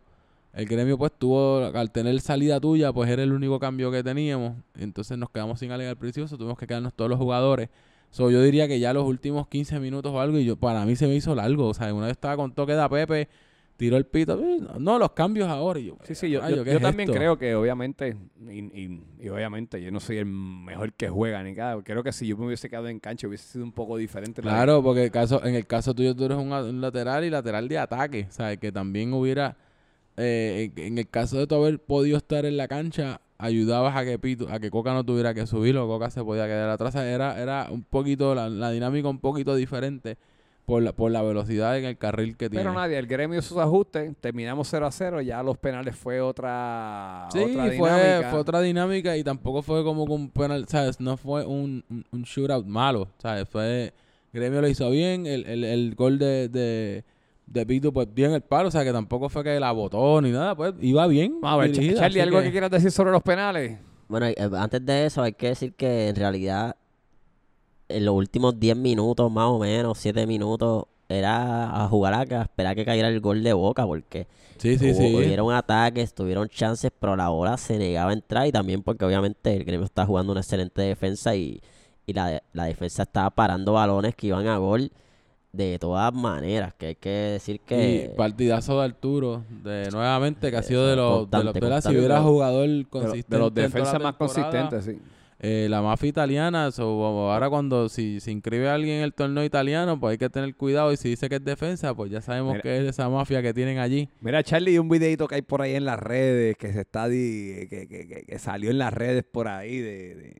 el 0.53 0.65
gremio 0.65 0.97
pues 0.97 1.11
tuvo, 1.17 1.57
al 1.73 1.91
tener 1.91 2.19
salida 2.21 2.59
tuya, 2.59 2.91
pues 2.91 3.09
era 3.09 3.23
el 3.23 3.31
único 3.31 3.59
cambio 3.59 3.91
que 3.91 4.03
teníamos. 4.03 4.53
Entonces 4.77 5.17
nos 5.17 5.29
quedamos 5.29 5.59
sin 5.59 5.71
alguien 5.71 5.89
al 5.89 5.97
principio, 5.97 6.27
so 6.27 6.37
tuvimos 6.37 6.57
que 6.57 6.67
quedarnos 6.67 6.93
todos 6.93 7.09
los 7.09 7.19
jugadores. 7.19 7.69
So, 8.11 8.31
yo 8.31 8.41
diría 8.41 8.67
que 8.67 8.79
ya 8.79 8.91
los 8.91 9.05
últimos 9.05 9.47
15 9.47 9.79
minutos 9.79 10.11
o 10.11 10.19
algo, 10.19 10.39
y 10.39 10.45
yo 10.45 10.55
para 10.55 10.83
mí 10.85 10.95
se 10.95 11.07
me 11.07 11.13
hizo 11.15 11.35
largo. 11.35 11.67
O 11.67 11.73
sea, 11.75 11.93
una 11.93 12.07
vez 12.07 12.13
estaba 12.13 12.35
con 12.37 12.51
toque 12.53 12.73
de 12.73 12.89
Pepe, 12.89 13.29
tiró 13.77 13.97
el 13.97 14.05
pito. 14.07 14.33
"Eh, 14.43 14.59
No, 14.79 14.97
los 14.97 15.11
cambios 15.11 15.47
ahora. 15.47 15.79
Y 15.79 15.85
yo, 15.85 15.97
Sí, 16.03 16.15
sí, 16.15 16.27
yo, 16.29 16.41
"Rayo, 16.41 16.55
yo- 16.57 16.63
¿qué 16.63 16.71
yo 16.71 16.77
es 16.77 16.81
también 16.83 17.07
esto?". 17.07 17.17
creo 17.19 17.37
que 17.37 17.53
obviamente, 17.53 18.17
y, 18.49 18.59
y- 18.59 19.03
y 19.19 19.29
obviamente 19.29 19.79
yo 19.81 19.91
no 19.91 19.99
soy 19.99 20.17
el 20.17 20.25
mejor 20.25 20.91
que 20.93 21.07
juega 21.07 21.43
ni 21.43 21.53
nada. 21.53 21.79
Creo 21.83 22.01
que 22.03 22.11
si 22.11 22.25
yo 22.25 22.35
me 22.35 22.47
hubiese 22.47 22.67
quedado 22.67 22.87
en 22.87 22.99
cancha 22.99 23.27
hubiese 23.27 23.47
sido 23.47 23.63
un 23.63 23.71
poco 23.71 23.95
diferente. 23.95 24.41
la- 24.41 24.49
Claro, 24.53 24.81
porque 24.81 25.03
el 25.05 25.11
caso, 25.11 25.45
en 25.45 25.53
el 25.53 25.67
caso 25.67 25.93
tuyo 25.93 26.15
tú 26.15 26.25
eres 26.25 26.37
un 26.39 26.81
lateral 26.81 27.23
y 27.23 27.29
lateral 27.29 27.67
de 27.69 27.77
ataque. 27.77 28.25
O 28.27 28.31
sea, 28.31 28.57
que 28.57 28.71
también 28.71 29.13
hubiera, 29.13 29.55
eh, 30.19 30.71
en, 30.75 30.97
el 30.97 31.07
caso 31.09 31.37
de 31.37 31.47
tú 31.47 31.55
haber 31.55 31.79
podido 31.79 32.17
estar 32.17 32.45
en 32.45 32.57
la 32.57 32.67
cancha, 32.67 33.21
ayudabas 33.37 33.95
a 33.95 34.03
que 34.05 34.19
Pito, 34.19 34.47
a 34.49 34.59
que 34.59 34.69
Coca 34.69 34.93
no 34.93 35.03
tuviera 35.03 35.33
que 35.33 35.47
subir 35.47 35.77
o 35.77 35.87
Coca 35.87 36.09
se 36.09 36.23
podía 36.23 36.45
quedar 36.45 36.69
atrás. 36.69 36.95
Era, 36.95 37.39
era 37.41 37.67
un 37.71 37.83
poquito, 37.83 38.35
la, 38.35 38.49
la 38.49 38.71
dinámica 38.71 39.07
un 39.09 39.19
poquito 39.19 39.55
diferente 39.55 40.17
por 40.69 40.83
la, 40.83 40.93
por 40.93 41.09
la 41.11 41.23
velocidad 41.23 41.79
en 41.79 41.85
el 41.85 41.97
carril 41.97 42.37
que 42.37 42.47
tiene. 42.47 42.63
Pero 42.63 42.73
nadie, 42.73 42.97
el 42.99 43.07
gremio 43.07 43.41
sus 43.41 43.57
ajustes, 43.57 44.13
terminamos 44.21 44.67
0 44.69 44.85
a 44.85 44.91
0, 44.91 45.21
ya 45.21 45.41
los 45.41 45.57
penales 45.57 45.95
fue 45.95 46.21
otra, 46.21 47.27
Sí, 47.31 47.39
otra 47.39 47.63
fue, 47.63 47.71
dinámica. 47.71 48.29
fue 48.29 48.39
otra 48.39 48.61
dinámica 48.61 49.17
y 49.17 49.23
tampoco 49.23 49.63
fue 49.63 49.83
como 49.83 50.03
un 50.03 50.29
penal, 50.29 50.67
¿sabes? 50.67 50.99
No 50.99 51.17
fue 51.17 51.43
un, 51.43 51.83
un, 51.89 52.05
un 52.11 52.21
shootout 52.21 52.67
malo, 52.67 53.07
¿sabes? 53.17 53.49
Fue, 53.49 53.93
Gremio 54.31 54.61
lo 54.61 54.67
hizo 54.67 54.91
bien, 54.91 55.25
el, 55.25 55.43
el, 55.47 55.63
el 55.63 55.95
gol 55.95 56.19
de, 56.19 56.49
de, 56.49 57.03
de 57.51 57.65
Pito 57.65 57.91
pues 57.91 58.07
dio 58.13 58.27
en 58.27 58.33
el 58.33 58.41
palo, 58.41 58.67
o 58.67 58.71
sea 58.71 58.83
que 58.83 58.91
tampoco 58.91 59.27
fue 59.29 59.43
que 59.43 59.59
la 59.59 59.71
botó 59.71 60.21
ni 60.21 60.31
nada, 60.31 60.55
pues 60.55 60.73
iba 60.81 61.05
bien. 61.07 61.39
A 61.41 61.57
ver, 61.57 61.71
dirigida, 61.71 62.01
Charlie, 62.01 62.21
¿algo 62.21 62.37
que... 62.39 62.45
que- 62.45 62.51
quieras 62.51 62.71
decir 62.71 62.91
sobre 62.91 63.11
los 63.11 63.21
penales? 63.23 63.79
Bueno, 64.07 64.25
eh, 64.27 64.35
antes 64.57 64.85
de 64.85 65.05
eso 65.05 65.21
hay 65.21 65.33
que 65.33 65.49
decir 65.49 65.73
que 65.73 66.09
en 66.09 66.15
realidad 66.15 66.75
en 67.87 68.05
los 68.05 68.13
últimos 68.15 68.59
10 68.59 68.77
minutos 68.77 69.31
más 69.31 69.45
o 69.47 69.59
menos, 69.59 69.97
7 69.97 70.25
minutos, 70.27 70.85
era 71.07 71.83
a 71.83 71.87
jugar 71.87 72.13
a, 72.13 72.19
a 72.19 72.41
esperar 72.43 72.75
que 72.75 72.85
cayera 72.85 73.07
el 73.07 73.19
gol 73.19 73.41
de 73.43 73.53
Boca 73.53 73.85
porque 73.85 74.27
Sí, 74.59 74.77
sí, 74.77 74.91
hubo- 74.91 74.97
sí. 74.97 75.15
hubieron 75.15 75.51
ataques, 75.53 76.13
tuvieron 76.13 76.47
chances, 76.49 76.91
pero 76.99 77.15
la 77.15 77.29
bola 77.29 77.57
se 77.57 77.79
negaba 77.79 78.11
a 78.11 78.13
entrar 78.13 78.45
y 78.45 78.51
también 78.51 78.83
porque 78.83 79.05
obviamente 79.05 79.55
el 79.55 79.63
gremio 79.63 79.85
está 79.85 80.05
jugando 80.05 80.33
una 80.33 80.41
excelente 80.41 80.81
defensa 80.83 81.35
y, 81.35 81.61
y 82.05 82.13
la, 82.13 82.43
la 82.53 82.65
defensa 82.65 83.03
estaba 83.03 83.29
parando 83.31 83.73
balones 83.73 84.15
que 84.15 84.27
iban 84.27 84.45
a 84.47 84.57
gol 84.57 84.91
de 85.51 85.79
todas 85.79 86.13
maneras, 86.13 86.73
que 86.75 86.85
hay 86.87 86.95
que 86.95 87.09
decir 87.09 87.59
que... 87.61 88.11
Y 88.13 88.15
partidazo 88.15 88.77
de 88.79 88.85
Arturo, 88.85 89.43
de 89.63 89.89
nuevamente, 89.91 90.51
que 90.51 90.57
ha 90.57 90.61
sido 90.63 90.85
de 90.87 90.95
los, 90.95 91.29
de 91.29 91.43
los. 91.43 91.83
Si 91.83 91.89
hubiera 91.97 92.21
jugador 92.21 92.69
consistente. 92.87 93.35
de 93.35 93.39
los 93.39 93.53
defensas 93.53 93.99
más 94.01 94.13
consistentes, 94.15 94.85
sí. 94.85 94.99
eh, 95.39 95.65
la 95.67 95.81
mafia 95.81 96.07
italiana, 96.09 96.69
so, 96.71 96.83
ahora 97.31 97.49
cuando 97.49 97.89
si 97.89 98.19
se 98.19 98.29
inscribe 98.31 98.69
alguien 98.69 98.97
en 98.97 99.03
el 99.03 99.13
torneo 99.13 99.43
italiano, 99.43 99.99
pues 99.99 100.11
hay 100.11 100.17
que 100.19 100.29
tener 100.29 100.53
cuidado 100.55 100.91
y 100.93 100.97
si 100.97 101.09
dice 101.09 101.27
que 101.29 101.37
es 101.37 101.43
defensa, 101.43 101.95
pues 101.95 102.11
ya 102.11 102.21
sabemos 102.21 102.51
Mira. 102.53 102.61
que 102.61 102.77
es 102.77 102.83
esa 102.83 103.09
mafia 103.09 103.41
que 103.41 103.51
tienen 103.53 103.79
allí. 103.79 104.07
Mira, 104.21 104.43
Charlie, 104.43 104.77
un 104.77 104.87
videito 104.89 105.27
que 105.27 105.35
hay 105.35 105.41
por 105.41 105.63
ahí 105.63 105.73
en 105.73 105.85
las 105.85 105.97
redes, 105.99 106.57
que 106.57 106.71
se 106.73 106.81
está 106.81 107.07
di- 107.07 107.65
que, 107.69 107.87
que- 107.87 108.07
que- 108.07 108.23
que 108.27 108.37
salió 108.39 108.69
en 108.69 108.77
las 108.77 108.93
redes 108.93 109.23
por 109.23 109.47
ahí 109.47 109.79
de, 109.79 110.13
de, 110.15 110.35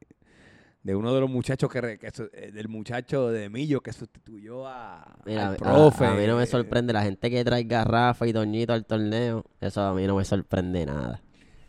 de 0.89 0.95
uno 0.95 1.13
de 1.13 1.21
los 1.21 1.30
muchachos 1.30 1.69
que, 1.71 1.82
re- 1.82 1.99
que 1.99 2.08
eh, 2.34 2.52
del 2.52 2.67
muchacho 2.67 3.30
de 3.30 3.47
Millo 3.47 3.80
que 3.82 3.93
sustituyó 3.93 4.65
a, 4.67 5.17
Mira, 5.23 5.49
al 5.49 5.54
a- 5.54 5.58
profe. 5.58 6.06
A, 6.06 6.13
mí 6.13 6.25
no 6.25 6.38
me 6.38 6.47
sorprende 6.47 6.93
la 6.93 7.04
gente 7.04 7.30
que 7.30 7.45
trae 7.45 7.63
garrafa 7.63 8.25
y 8.25 8.32
doñito 8.32 8.73
al 8.73 8.86
torneo. 8.86 9.45
Eso 9.62 9.82
a 9.84 9.93
mí 9.93 10.08
no 10.08 10.15
me 10.15 10.25
sorprende 10.25 10.88
nada. 10.88 11.21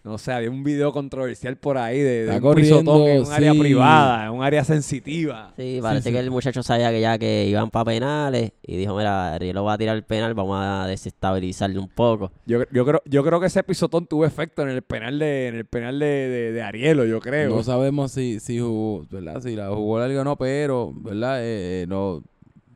No 0.02 0.16
sé, 0.16 0.32
había 0.32 0.50
un 0.50 0.64
video 0.64 0.92
controversial 0.92 1.56
por 1.56 1.76
ahí 1.76 1.98
de, 1.98 2.24
de 2.24 2.40
un 2.40 2.54
pisotón 2.54 3.06
en 3.06 3.20
un 3.20 3.32
área 3.32 3.52
privada, 3.52 4.24
en 4.24 4.32
un 4.32 4.42
área 4.42 4.64
sensitiva. 4.64 5.52
Sí, 5.56 5.78
parece 5.82 6.08
sí. 6.08 6.14
que 6.14 6.20
el 6.20 6.30
muchacho 6.30 6.62
sabía 6.62 6.90
que 6.90 7.02
ya 7.02 7.18
que 7.18 7.46
iban 7.46 7.68
para 7.70 7.84
penales 7.84 8.52
y 8.62 8.76
dijo, 8.78 8.96
mira, 8.96 9.38
Rielo 9.38 9.62
va 9.62 9.74
a 9.74 9.78
tirar 9.78 9.96
el 9.96 10.04
penal, 10.04 10.32
vamos 10.32 10.56
a 10.58 10.86
desestabilizarle 10.86 11.78
un 11.78 11.88
poco. 11.88 12.32
Yo, 12.46 12.60
yo 12.72 12.86
creo, 12.86 13.02
yo 13.04 13.22
creo 13.22 13.40
que 13.40 13.46
ese 13.46 13.62
pisotón 13.62 14.06
tuvo 14.06 14.24
efecto 14.24 14.62
en 14.62 14.70
el 14.70 14.80
penal 14.80 15.18
de, 15.18 15.48
en 15.48 15.56
el 15.56 15.66
penal 15.66 15.98
de, 15.98 16.06
de, 16.06 16.52
de 16.52 16.62
Arielo, 16.62 17.04
yo 17.04 17.20
creo. 17.20 17.54
No 17.54 17.62
sabemos 17.62 18.12
si, 18.12 18.40
si 18.40 18.58
jugó, 18.58 19.06
¿verdad? 19.10 19.42
Si 19.42 19.54
la 19.54 19.68
jugó 19.68 19.98
larga 19.98 20.22
o 20.22 20.24
no, 20.24 20.36
pero, 20.36 20.94
¿verdad? 20.94 21.42
Eh, 21.42 21.82
eh, 21.82 21.86
no, 21.86 22.22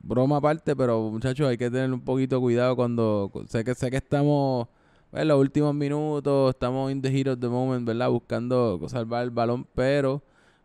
broma 0.03 0.37
aparte, 0.37 0.77
pero 0.77 1.11
muchachos, 1.11 1.49
hay 1.49 1.57
que 1.57 1.71
tener 1.71 1.91
un 1.91 2.03
poquito 2.03 2.39
cuidado 2.39 2.77
cuando, 2.77 3.33
sé 3.49 3.65
que 3.65 3.75
sé 3.75 3.91
que 3.91 3.97
estamos 3.97 4.69
en 5.15 5.29
los 5.29 5.39
últimos 5.39 5.75
minutos, 5.75 6.51
estamos 6.51 6.91
in 6.91 7.01
the 7.01 7.11
heat 7.11 7.29
of 7.29 7.39
the 7.39 7.49
moment, 7.49 7.87
¿verdad? 7.87 8.11
Buscando 8.11 8.81
salvar 8.89 9.25
el 9.25 9.31
balón, 9.31 9.67
pero 9.75 10.23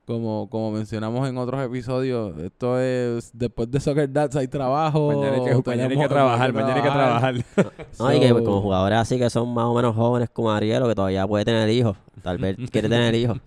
como, 0.10 0.50
como 0.50 0.72
mencionamos 0.72 1.30
en 1.30 1.38
otros 1.38 1.64
episodios, 1.64 2.36
esto 2.40 2.80
es, 2.80 3.30
después 3.32 3.70
de 3.70 3.80
Soccer 3.80 4.12
Dads 4.12 4.36
hay 4.38 4.48
trabajo. 4.48 5.08
mañana 5.14 5.36
hay 5.38 5.44
que, 5.44 5.70
mañana 5.70 5.84
hay 5.84 5.90
que 5.90 5.96
tenemos- 5.96 6.10
trabajar, 6.10 6.52
mañana 6.54 6.76
hay 6.76 6.82
que 6.82 6.90
trabajar. 6.90 7.36
No, 8.00 8.14
y 8.14 8.20
que 8.20 8.32
pues, 8.32 8.44
como 8.44 8.62
jugadores 8.62 8.98
así 8.98 9.20
que 9.20 9.30
son 9.30 9.54
más 9.54 9.66
o 9.66 9.74
menos 9.76 9.96
jóvenes 9.96 10.30
como 10.32 10.52
Arielo, 10.52 10.88
que 10.88 10.96
todavía 10.96 11.28
puede 11.28 11.46
tener 11.46 11.70
hijos. 11.70 11.96
Tal 12.24 12.38
vez 12.38 12.58
quiere 12.72 12.90
tener 12.90 13.14
hijos. 13.16 13.40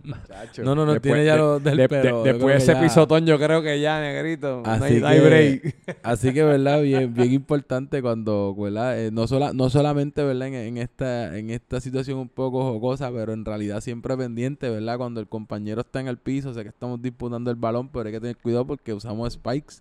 No, 0.62 0.74
no, 0.74 0.86
no, 0.86 1.00
tiene 1.00 1.24
ya 1.24 1.36
los 1.36 1.62
del 1.62 1.76
de- 1.76 1.88
pero 1.88 2.02
de- 2.02 2.10
yo 2.10 2.22
después 2.38 2.54
de 2.54 2.58
ese 2.62 2.72
ya- 2.74 2.80
pisotón, 2.80 3.26
yo 3.26 3.38
creo 3.38 3.60
que 3.62 3.80
ya, 3.80 4.00
negrito. 4.00 4.62
Así 4.64 4.84
hay, 4.94 5.00
no 5.00 5.06
hay 5.08 5.20
que- 5.20 5.26
break. 5.26 5.98
Así 6.02 6.32
que, 6.32 6.42
¿verdad? 6.44 6.80
Bien, 6.80 7.12
bien 7.12 7.32
importante 7.32 8.00
cuando, 8.00 8.54
¿verdad? 8.54 8.98
Eh, 8.98 9.10
no, 9.10 9.26
sola, 9.26 9.52
no 9.52 9.68
solamente, 9.68 10.22
¿verdad? 10.22 10.48
En, 10.48 10.54
en 10.54 10.78
esta, 10.78 11.36
en 11.36 11.50
esta 11.50 11.80
situación 11.80 12.18
un 12.18 12.28
poco 12.28 12.62
jocosa, 12.62 13.10
pero 13.10 13.32
en 13.32 13.44
realidad 13.44 13.80
siempre 13.80 14.16
pendiente, 14.16 14.70
¿verdad? 14.70 14.96
Cuando 14.96 15.20
el 15.20 15.28
compañero 15.28 15.80
está 15.82 16.00
en 16.00 16.08
el 16.08 16.16
piso, 16.18 16.51
sé 16.54 16.62
que 16.62 16.68
estamos 16.70 17.00
disputando 17.00 17.50
el 17.50 17.56
balón, 17.56 17.88
pero 17.88 18.06
hay 18.06 18.12
que 18.12 18.20
tener 18.20 18.36
cuidado 18.36 18.66
porque 18.66 18.92
usamos 18.94 19.32
spikes. 19.32 19.76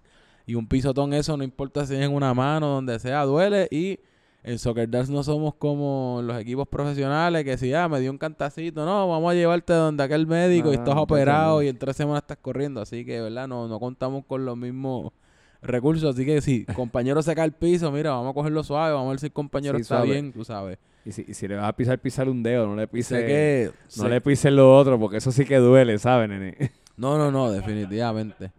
Y 0.46 0.56
un 0.56 0.68
pisotón 0.68 1.14
eso, 1.14 1.38
no 1.38 1.44
importa 1.44 1.86
si 1.86 1.96
es 1.96 2.02
en 2.02 2.14
una 2.14 2.34
mano, 2.34 2.68
donde 2.68 2.98
sea, 3.00 3.24
duele. 3.26 3.68
Y 3.72 4.00
en 4.44 4.58
Soccer 4.58 4.90
Dance 4.90 5.12
no 5.12 5.24
somos 5.24 5.54
como 5.56 6.20
los 6.24 6.40
equipos 6.40 6.68
profesionales 6.68 7.44
que 7.46 7.58
si, 7.58 7.74
ah, 7.74 7.88
me 7.88 8.00
dio 8.00 8.10
un 8.12 8.18
cantacito, 8.18 8.84
no, 8.86 9.08
vamos 9.08 9.32
a 9.32 9.36
llevarte 9.36 9.72
donde 9.74 10.04
aquel 10.04 10.26
médico 10.26 10.70
y 10.70 10.72
Ah, 10.72 10.74
estás 10.80 10.96
muchacho, 10.96 11.04
operado 11.04 11.62
y 11.62 11.68
en 11.68 11.78
tres 11.78 11.96
semanas 11.96 12.24
estás 12.24 12.38
corriendo. 12.42 12.82
Así 12.82 13.06
que, 13.06 13.22
¿verdad? 13.22 13.48
No, 13.48 13.68
no 13.68 13.80
contamos 13.80 14.26
con 14.26 14.44
los 14.44 14.58
mismos 14.58 15.14
recursos. 15.62 16.16
Así 16.16 16.26
que 16.26 16.42
si 16.42 16.66
compañero 16.76 17.22
se 17.22 17.36
cae 17.36 17.44
al 17.46 17.54
piso, 17.54 17.92
mira, 17.92 18.12
vamos 18.12 18.32
a 18.32 18.34
cogerlo 18.34 18.64
suave, 18.64 18.94
vamos 18.94 19.08
a 19.08 19.10
ver 19.12 19.20
si 19.20 19.26
el 19.28 19.34
compañero 19.34 19.78
Sí, 19.78 19.84
está 19.84 19.98
suave. 19.98 20.12
bien, 20.12 20.34
tú 20.34 20.44
sabes. 20.44 20.80
Y 21.06 21.12
si, 21.12 21.26
y 21.28 21.34
si 21.34 21.48
le 21.48 21.56
vas 21.56 21.66
a 21.70 21.74
pisar, 21.76 22.00
pisar 22.00 22.30
un 22.30 22.44
dedo, 22.44 22.68
no 22.68 22.76
le 22.76 22.88
pise, 22.88 23.16
Sé 23.22 23.26
que... 23.26 23.72
no 23.98 24.04
sé- 24.04 24.10
le 24.10 24.22
pises 24.22 24.52
lo 24.54 24.76
otro, 24.78 25.00
porque 25.00 25.18
eso 25.18 25.32
sí 25.32 25.46
que 25.46 25.58
duele, 25.58 25.98
¿sabes, 26.00 26.30
nene? 26.30 26.56
No, 26.98 27.18
no, 27.18 27.32
no, 27.32 27.52
definitivamente. 27.52 28.52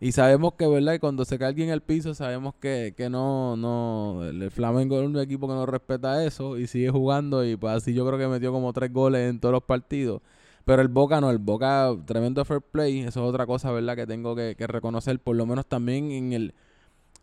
Y 0.00 0.12
sabemos 0.12 0.54
que, 0.54 0.66
¿verdad? 0.66 0.94
Y 0.94 0.98
cuando 0.98 1.26
se 1.26 1.38
cae 1.38 1.48
alguien 1.48 1.68
en 1.68 1.74
el 1.74 1.82
piso, 1.82 2.14
sabemos 2.14 2.54
que, 2.58 2.94
que 2.96 3.10
no, 3.10 3.56
no, 3.58 4.24
el, 4.24 4.40
el 4.40 4.50
Flamengo 4.50 4.98
es 4.98 5.06
un 5.06 5.18
equipo 5.18 5.46
que 5.46 5.52
no 5.52 5.66
respeta 5.66 6.24
eso 6.24 6.56
y 6.56 6.66
sigue 6.66 6.88
jugando 6.88 7.44
y 7.44 7.56
pues 7.56 7.74
así 7.74 7.92
yo 7.92 8.06
creo 8.06 8.18
que 8.18 8.26
metió 8.28 8.52
como 8.52 8.72
tres 8.72 8.90
goles 8.90 9.28
en 9.28 9.38
todos 9.40 9.52
los 9.52 9.62
partidos. 9.64 10.22
Pero 10.64 10.80
el 10.80 10.88
Boca 10.88 11.20
no, 11.20 11.30
el 11.30 11.38
Boca, 11.38 11.94
tremendo 12.06 12.42
fair 12.46 12.62
play, 12.62 13.00
eso 13.00 13.08
es 13.22 13.28
otra 13.28 13.44
cosa, 13.44 13.70
¿verdad? 13.72 13.96
Que 13.96 14.06
tengo 14.06 14.34
que, 14.34 14.54
que 14.56 14.66
reconocer, 14.66 15.18
por 15.18 15.36
lo 15.36 15.44
menos 15.44 15.66
también 15.66 16.10
en 16.12 16.32
el 16.32 16.54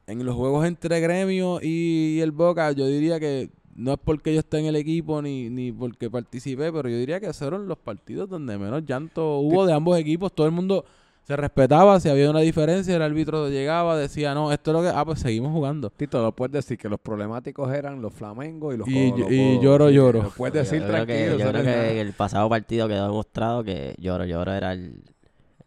en 0.05 0.23
los 0.25 0.35
juegos 0.35 0.65
entre 0.65 0.99
Gremio 1.01 1.59
y 1.61 2.19
el 2.21 2.31
Boca, 2.31 2.71
yo 2.71 2.85
diría 2.87 3.19
que 3.19 3.49
no 3.77 3.93
es 3.93 3.99
porque 4.03 4.33
yo 4.33 4.39
esté 4.41 4.59
en 4.59 4.65
el 4.65 4.75
equipo 4.75 5.21
ni, 5.21 5.49
ni 5.49 5.71
porque 5.71 6.09
participé, 6.09 6.71
pero 6.73 6.89
yo 6.89 6.97
diría 6.97 7.19
que 7.21 7.31
fueron 7.31 7.67
los 7.67 7.77
partidos 7.77 8.29
donde 8.29 8.57
menos 8.57 8.83
llanto 8.85 9.37
hubo 9.39 9.65
de 9.65 9.71
ambos 9.73 9.97
equipos. 9.97 10.33
Todo 10.33 10.45
el 10.47 10.51
mundo 10.51 10.83
se 11.23 11.35
respetaba, 11.35 11.99
si 11.99 12.07
había 12.09 12.29
una 12.29 12.39
diferencia, 12.39 12.95
el 12.95 13.01
árbitro 13.01 13.49
llegaba, 13.49 13.97
decía, 13.97 14.33
no, 14.33 14.51
esto 14.51 14.71
es 14.71 14.77
lo 14.77 14.81
que... 14.81 14.87
Ah, 14.97 15.03
pues 15.05 15.19
seguimos 15.19 15.51
jugando. 15.51 15.89
Tito, 15.89 16.21
lo 16.21 16.31
puedes 16.31 16.53
decir 16.53 16.77
que 16.77 16.87
los 16.89 16.99
problemáticos 17.01 17.71
eran 17.73 18.01
los 18.01 18.13
flamencos 18.13 18.73
y 18.73 18.77
los 18.77 18.87
Y- 18.87 19.13
y 19.29 19.59
lloro, 19.61 19.89
lloro. 19.89 20.23
Lo 20.23 20.29
puedes 20.31 20.54
Yo- 20.54 20.60
decir 20.62 20.81
yo 20.81 20.87
creo 20.87 21.06
que- 21.06 21.13
tranquilo. 21.13 21.31
yo 21.37 21.49
creo 21.52 21.63
no 21.63 21.69
es 21.69 21.91
que 21.93 22.02
el 22.02 22.13
pasado 22.13 22.47
partido 22.49 22.87
quedó 22.87 23.08
demostrado 23.08 23.63
que 23.63 23.93
Lloro 23.99 24.25
Lloro 24.25 24.54
era 24.54 24.71
el, 24.73 25.04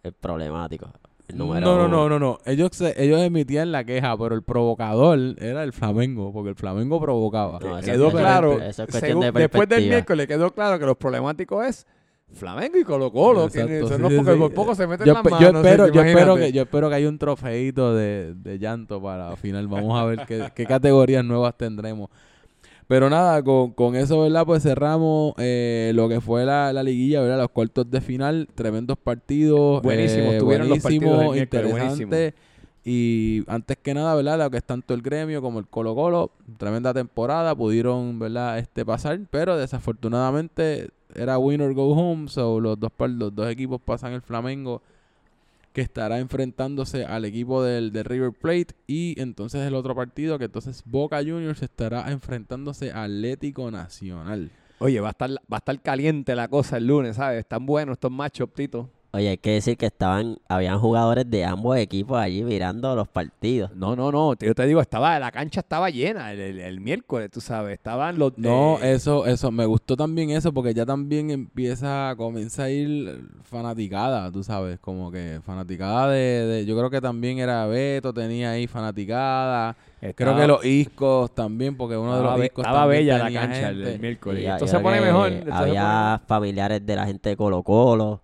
el 0.02 0.12
problemático. 0.14 0.90
No, 1.34 1.46
número 1.46 1.66
no, 1.66 1.76
no, 1.88 2.04
uno. 2.04 2.08
no, 2.08 2.18
no. 2.18 2.38
Ellos, 2.44 2.70
se- 2.72 3.02
ellos 3.02 3.20
emitían 3.20 3.72
la 3.72 3.84
queja, 3.84 4.16
pero 4.16 4.34
el 4.34 4.42
provocador 4.42 5.18
era 5.38 5.62
el 5.62 5.72
Flamengo, 5.72 6.32
porque 6.32 6.50
el 6.50 6.56
Flamengo 6.56 7.00
provocaba. 7.00 7.58
No, 7.60 7.80
quedó 7.80 8.08
eso- 8.08 8.16
claro, 8.16 8.60
es 8.60 8.76
según- 8.76 9.20
de 9.22 9.32
después 9.32 9.68
del 9.68 9.88
miércoles 9.88 10.26
quedó 10.26 10.52
claro 10.52 10.78
que 10.78 10.86
los 10.86 10.96
problemáticos 10.96 11.66
es 11.66 11.86
Flamengo 12.32 12.78
y 12.78 12.84
Colo 12.84 13.10
Colo. 13.10 13.48
que 13.48 13.60
Exacto, 13.60 13.88
sí, 13.96 14.02
no 14.02 14.08
sí, 14.08 14.16
porque 14.16 14.32
sí. 14.32 14.38
por 14.38 14.54
poco 14.54 14.74
se 14.74 14.86
meten 14.86 15.06
yo, 15.06 15.14
las 15.14 15.24
manos. 15.24 15.40
yo 15.40 15.46
espero, 15.48 15.88
yo 15.88 16.02
espero 16.02 16.36
que 16.36 16.52
yo 16.52 16.62
espero 16.62 16.88
que 16.88 16.94
haya 16.94 17.08
un 17.08 17.18
trofeito 17.18 17.94
de, 17.94 18.34
de 18.36 18.58
llanto 18.58 19.02
para 19.02 19.34
final. 19.36 19.66
Vamos 19.66 20.00
a 20.00 20.04
ver 20.04 20.20
qué, 20.28 20.48
qué 20.54 20.64
categorías 20.66 21.24
nuevas 21.24 21.56
tendremos. 21.56 22.08
Pero 22.90 23.08
nada, 23.08 23.40
con, 23.44 23.70
con 23.70 23.94
eso, 23.94 24.22
¿verdad? 24.22 24.44
Pues 24.44 24.64
cerramos 24.64 25.34
eh, 25.38 25.92
lo 25.94 26.08
que 26.08 26.20
fue 26.20 26.44
la, 26.44 26.72
la 26.72 26.82
liguilla, 26.82 27.20
¿verdad? 27.20 27.38
Los 27.38 27.50
cuartos 27.50 27.88
de 27.88 28.00
final, 28.00 28.48
tremendos 28.52 28.98
partidos. 28.98 29.80
Buenísimos, 29.80 30.32
eh, 30.32 30.36
estuvieron 30.38 30.68
los 30.68 30.80
partidos 30.80 31.18
del 31.20 31.26
buenísimo, 31.28 31.60
miércoles, 31.60 31.84
interesante. 31.84 32.34
Y 32.84 33.44
antes 33.46 33.76
que 33.80 33.94
nada, 33.94 34.16
¿verdad? 34.16 34.40
Lo 34.40 34.50
que 34.50 34.56
es 34.56 34.64
tanto 34.64 34.92
el 34.92 35.02
gremio 35.02 35.40
como 35.40 35.60
el 35.60 35.68
Colo 35.68 35.94
Colo, 35.94 36.32
tremenda 36.58 36.92
temporada, 36.92 37.54
pudieron, 37.54 38.18
¿verdad? 38.18 38.58
Este 38.58 38.84
pasar, 38.84 39.20
pero 39.30 39.56
desafortunadamente 39.56 40.88
era 41.14 41.38
winner 41.38 41.72
go 41.74 41.90
home, 41.90 42.26
so 42.26 42.58
los 42.58 42.76
dos, 42.80 42.90
los 42.98 43.32
dos 43.32 43.48
equipos 43.52 43.80
pasan 43.80 44.14
el 44.14 44.22
Flamengo 44.22 44.82
que 45.72 45.80
estará 45.80 46.18
enfrentándose 46.18 47.04
al 47.04 47.24
equipo 47.24 47.62
del, 47.62 47.92
del 47.92 48.04
River 48.04 48.32
Plate 48.32 48.74
y 48.86 49.20
entonces 49.20 49.66
el 49.66 49.74
otro 49.74 49.94
partido 49.94 50.38
que 50.38 50.46
entonces 50.46 50.82
Boca 50.84 51.18
Juniors 51.18 51.62
estará 51.62 52.10
enfrentándose 52.10 52.90
a 52.90 53.04
Atlético 53.04 53.70
Nacional. 53.70 54.50
Oye, 54.78 55.00
va 55.00 55.08
a 55.08 55.10
estar, 55.10 55.30
va 55.30 55.56
a 55.56 55.58
estar 55.58 55.80
caliente 55.82 56.34
la 56.34 56.48
cosa 56.48 56.78
el 56.78 56.86
lunes, 56.86 57.16
¿sabes? 57.16 57.40
Están 57.40 57.66
buenos 57.66 57.94
estos 57.94 58.10
matchups, 58.10 58.54
Tito. 58.54 58.90
Oye, 59.12 59.30
hay 59.30 59.38
que 59.38 59.50
decir 59.50 59.76
que 59.76 59.86
estaban, 59.86 60.38
habían 60.48 60.78
jugadores 60.78 61.28
de 61.28 61.44
ambos 61.44 61.76
equipos 61.76 62.16
allí 62.16 62.44
mirando 62.44 62.94
los 62.94 63.08
partidos. 63.08 63.74
No, 63.74 63.96
no, 63.96 64.12
no. 64.12 64.34
Yo 64.38 64.54
te 64.54 64.64
digo, 64.66 64.80
estaba, 64.80 65.18
la 65.18 65.32
cancha 65.32 65.60
estaba 65.60 65.90
llena 65.90 66.30
el, 66.32 66.38
el- 66.38 66.60
el 66.60 66.80
miércoles, 66.80 67.28
tú 67.32 67.40
sabes. 67.40 67.74
Estaban 67.74 68.20
los. 68.20 68.38
No, 68.38 68.78
eh, 68.80 68.92
eso, 68.92 69.26
eso, 69.26 69.50
me 69.50 69.66
gustó 69.66 69.96
también 69.96 70.30
eso 70.30 70.52
porque 70.54 70.72
ya 70.74 70.86
también 70.86 71.30
empieza, 71.32 72.14
comienza 72.16 72.64
a 72.64 72.70
ir 72.70 73.20
fanaticada, 73.42 74.30
tú 74.30 74.44
sabes, 74.44 74.78
como 74.78 75.10
que 75.10 75.40
fanaticada 75.44 76.08
de, 76.10 76.46
de- 76.46 76.64
yo 76.66 76.76
creo 76.78 76.88
que 76.88 77.00
también 77.00 77.40
era 77.40 77.66
Beto, 77.66 78.12
tenía 78.14 78.52
ahí 78.52 78.68
fanaticada, 78.68 79.76
creo 80.14 80.36
que 80.36 80.46
los 80.46 80.64
Iscos 80.64 81.34
también, 81.34 81.76
porque 81.76 81.96
uno 81.96 82.16
de 82.16 82.22
los 82.22 82.38
be- 82.38 82.46
Iscos 82.46 82.64
estaba 82.64 82.86
bella 82.86 83.18
la 83.18 83.32
cancha 83.32 83.70
el, 83.70 83.76
gente. 83.76 83.94
el 83.94 84.00
miércoles. 84.00 84.40
Y 84.42 84.44
ya- 84.44 84.54
esto 84.54 84.68
se 84.68 84.78
pone 84.78 85.00
mejor. 85.00 85.28
esto 85.32 85.44
se 85.46 85.50
pone 85.50 85.56
Había 85.70 86.20
familiares 86.28 86.86
de 86.86 86.96
la 86.96 87.06
gente 87.06 87.28
de 87.30 87.36
Colo 87.36 87.62
Colo, 87.64 88.20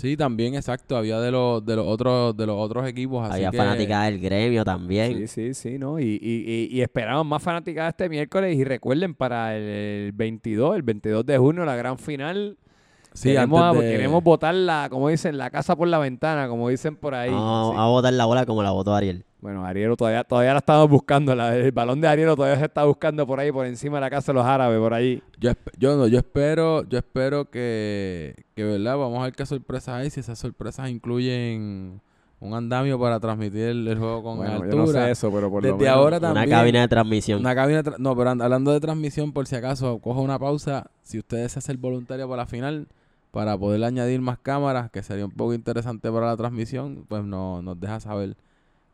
Sí, 0.00 0.16
también, 0.16 0.54
exacto, 0.54 0.96
había 0.96 1.18
de 1.20 1.30
los, 1.32 1.64
de 1.64 1.74
los 1.76 1.86
otros, 1.86 2.36
de 2.36 2.46
los 2.46 2.56
otros 2.56 2.86
equipos, 2.88 3.24
así 3.24 3.34
había 3.38 3.50
que... 3.50 3.56
fanáticas 3.56 4.04
del 4.04 4.20
gremio 4.20 4.64
también. 4.64 5.26
Sí, 5.26 5.26
sí, 5.26 5.54
sí, 5.54 5.78
¿no? 5.78 5.98
Y, 5.98 6.04
y, 6.22 6.68
y, 6.72 6.76
y 6.76 6.80
esperamos 6.82 7.26
más 7.26 7.42
fanaticada 7.42 7.88
este 7.88 8.08
miércoles. 8.08 8.56
Y 8.56 8.62
recuerden, 8.64 9.14
para 9.14 9.56
el 9.56 10.12
22, 10.12 10.76
el 10.76 10.82
22 10.82 11.26
de 11.26 11.38
junio, 11.38 11.64
la 11.64 11.74
gran 11.76 11.98
final. 11.98 12.56
Sí, 13.12 13.30
queremos, 13.30 13.74
de- 13.76 13.80
queremos 13.90 14.22
botar 14.22 14.54
la, 14.54 14.86
como 14.90 15.08
dicen, 15.08 15.36
la 15.36 15.50
casa 15.50 15.74
por 15.74 15.88
la 15.88 15.98
ventana, 15.98 16.46
como 16.48 16.68
dicen 16.68 16.94
por 16.94 17.14
ahí. 17.14 17.30
Vamos 17.30 17.74
Sí. 17.74 17.80
a 17.80 17.84
botar 17.86 18.12
la 18.12 18.24
bola 18.26 18.46
como 18.46 18.62
la 18.62 18.70
votó 18.70 18.94
Ariel. 18.94 19.24
Bueno, 19.40 19.64
Ariel 19.64 19.96
todavía, 19.96 20.24
todavía 20.24 20.52
la 20.52 20.58
estamos 20.58 20.88
buscando. 20.90 21.34
la- 21.34 21.54
el 21.56 21.70
balón 21.70 22.00
de 22.00 22.08
Ariel 22.08 22.34
todavía 22.34 22.58
se 22.58 22.64
está 22.64 22.84
buscando 22.84 23.24
por 23.26 23.38
ahí, 23.38 23.52
por 23.52 23.66
encima 23.66 23.98
de 23.98 24.00
la 24.00 24.10
casa 24.10 24.32
de 24.32 24.36
los 24.38 24.44
árabes, 24.44 24.78
por 24.80 24.92
ahí. 24.94 25.22
Yo, 25.38 25.52
no, 25.96 26.08
yo 26.08 26.18
espero, 26.18 26.82
yo 26.88 26.98
espero 26.98 27.44
que, 27.48 28.34
que, 28.56 28.64
¿verdad? 28.64 28.96
Vamos 28.96 29.20
a 29.20 29.24
ver 29.24 29.34
qué 29.34 29.46
sorpresas 29.46 29.90
hay, 29.94 30.10
si 30.10 30.18
esas 30.20 30.38
sorpresas 30.40 30.90
incluyen 30.90 32.00
un 32.40 32.54
andamio 32.54 32.98
para 32.98 33.18
transmitir 33.20 33.62
el, 33.62 33.86
el 33.88 33.98
juego 33.98 34.22
con 34.24 34.36
bueno, 34.38 34.52
altura. 34.54 34.70
yo 34.70 34.76
no 34.78 34.86
sé 34.88 35.10
eso, 35.10 35.30
pero 35.32 35.50
por 35.50 35.62
lo 35.62 35.68
Desde 35.72 35.84
menos- 35.84 35.96
ahora 35.96 36.18
Una 36.18 36.28
también. 36.34 36.50
cabina 36.50 36.80
de 36.80 36.88
transmisión. 36.88 37.40
Una 37.40 37.54
cabina 37.54 37.82
de 37.82 37.90
tra- 37.92 37.98
no, 37.98 38.16
pero 38.16 38.30
and- 38.30 38.42
hablando 38.42 38.72
de 38.72 38.80
transmisión, 38.80 39.32
por 39.32 39.46
si 39.46 39.54
acaso, 39.56 39.98
cojo 40.00 40.20
una 40.20 40.38
pausa. 40.38 40.90
Si 41.02 41.18
ustedes 41.18 41.52
se 41.52 41.60
hacen 41.60 41.80
voluntario 41.80 42.28
para 42.28 42.42
la 42.42 42.46
final, 42.46 42.88
para 43.30 43.56
poder 43.56 43.82
añadir 43.84 44.20
más 44.20 44.38
cámaras, 44.38 44.90
que 44.90 45.02
sería 45.02 45.24
un 45.26 45.30
poco 45.32 45.52
interesante 45.54 46.10
para 46.10 46.26
la 46.26 46.36
transmisión, 46.36 47.04
pues 47.08 47.22
no, 47.24 47.62
nos 47.62 47.78
deja 47.78 48.00
saber. 48.00 48.36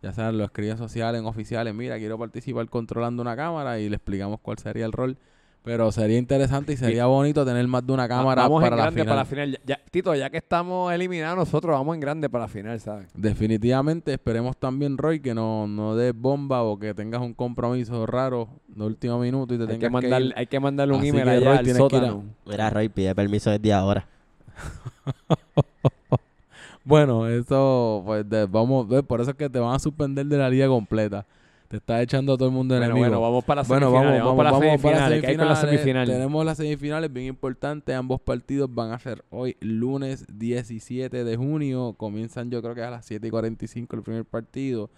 Ya 0.04 0.12
sean 0.12 0.36
lo 0.36 0.44
escriben 0.44 0.76
sociales, 0.76 1.18
en 1.18 1.26
oficiales, 1.26 1.74
mira, 1.74 1.96
quiero 1.96 2.18
participar 2.18 2.68
controlando 2.68 3.22
una 3.22 3.34
cámara 3.34 3.78
y 3.80 3.88
le 3.88 3.96
explicamos 3.96 4.38
cuál 4.40 4.58
sería 4.58 4.84
el 4.84 4.92
rol. 4.92 5.16
Pero 5.62 5.90
sería 5.92 6.18
interesante 6.18 6.74
y 6.74 6.76
sería 6.76 7.06
bonito 7.06 7.42
tener 7.46 7.66
más 7.68 7.86
de 7.86 7.94
una 7.94 8.06
cámara 8.06 8.42
vamos 8.42 8.60
para 8.62 8.74
en 8.74 8.76
la 8.76 8.82
grande 8.84 9.00
final. 9.00 9.06
para 9.06 9.16
la 9.20 9.24
final. 9.24 9.50
Ya- 9.52 9.60
ya- 9.64 9.80
Tito, 9.90 10.14
ya 10.14 10.28
que 10.28 10.36
estamos 10.36 10.92
eliminados 10.92 11.38
nosotros, 11.38 11.72
vamos 11.72 11.94
en 11.94 12.00
grande 12.02 12.28
para 12.28 12.44
la 12.44 12.48
final, 12.48 12.78
¿sabes? 12.80 13.08
Definitivamente 13.14 14.12
esperemos 14.12 14.58
también, 14.58 14.98
Roy, 14.98 15.20
que 15.20 15.32
no, 15.32 15.66
no 15.66 15.96
des 15.96 16.14
bomba 16.14 16.62
o 16.64 16.78
que 16.78 16.92
tengas 16.92 17.22
un 17.22 17.32
compromiso 17.32 18.04
raro 18.04 18.50
de 18.68 18.84
último 18.84 19.18
minuto 19.18 19.54
y 19.54 19.56
te 19.56 19.62
Hay 19.62 19.68
que, 19.68 19.74
tengas 19.76 19.88
que, 19.88 19.92
mandar, 20.08 20.20
ir. 20.22 20.34
hay 20.36 20.46
que 20.48 20.60
mandarle 20.60 20.92
un 20.92 21.00
Así 21.00 21.08
email 21.08 21.24
que, 21.24 21.30
allá 21.30 21.48
Roy, 21.48 21.56
al 21.56 21.64
que 21.64 21.74
sótano. 21.74 22.24
Mira, 22.44 22.68
Roy, 22.68 22.88
pide 22.90 23.14
permiso 23.14 23.50
desde 23.50 23.72
ahora. 23.72 24.06
Bueno, 26.84 27.26
eso, 27.28 28.02
pues 28.04 28.28
de- 28.28 28.46
vamos, 28.46 28.86
ve, 28.88 29.02
por 29.02 29.20
eso 29.20 29.30
es 29.30 29.36
que 29.36 29.48
te 29.48 29.58
van 29.58 29.74
a 29.74 29.78
suspender 29.78 30.26
de 30.26 30.36
la 30.38 30.50
liga 30.50 30.66
completa. 30.68 31.26
Te 31.68 31.78
está 31.78 32.00
echando 32.02 32.34
a 32.34 32.36
todo 32.36 32.48
el 32.48 32.54
mundo 32.54 32.74
Bueno, 32.74 32.84
enemigo. 32.84 33.06
bueno, 33.06 33.20
vamos 33.22 33.44
para 33.44 33.62
las 33.62 33.68
Bueno, 33.68 33.86
semifinales. 33.86 34.22
vamos, 34.22 34.36
Vamos, 34.36 34.36
vamos, 34.36 34.36
para 34.36 34.50
las 34.50 34.60
vamos 34.60 34.82
para 34.82 34.92
las 34.92 35.00
semifinales. 35.08 35.20
¿Qué 35.22 35.26
hay 35.30 35.36
con 35.36 35.48
las 35.48 35.60
semifinales. 35.60 35.82
semifinales? 35.84 36.14
Tenemos 36.16 36.44
las 36.44 36.56
semifinales 36.58 37.12
bien 37.12 37.26
importantes. 37.26 37.96
Ambos 37.96 38.20
partidos 38.20 38.72
van 38.74 38.92
a 38.92 38.98
ser 38.98 39.24
hoy, 39.30 39.56
lunes 39.60 40.26
17 40.28 41.24
de 41.24 41.36
junio. 41.36 41.94
Comienzan, 41.96 42.50
yo 42.50 42.60
creo 42.62 42.74
que 42.74 42.82
a 42.82 42.90
las 42.90 43.06
7 43.06 43.26
y 43.26 43.30
45 43.30 43.96
el 43.96 44.02
primer 44.02 44.24
partido. 44.26 44.90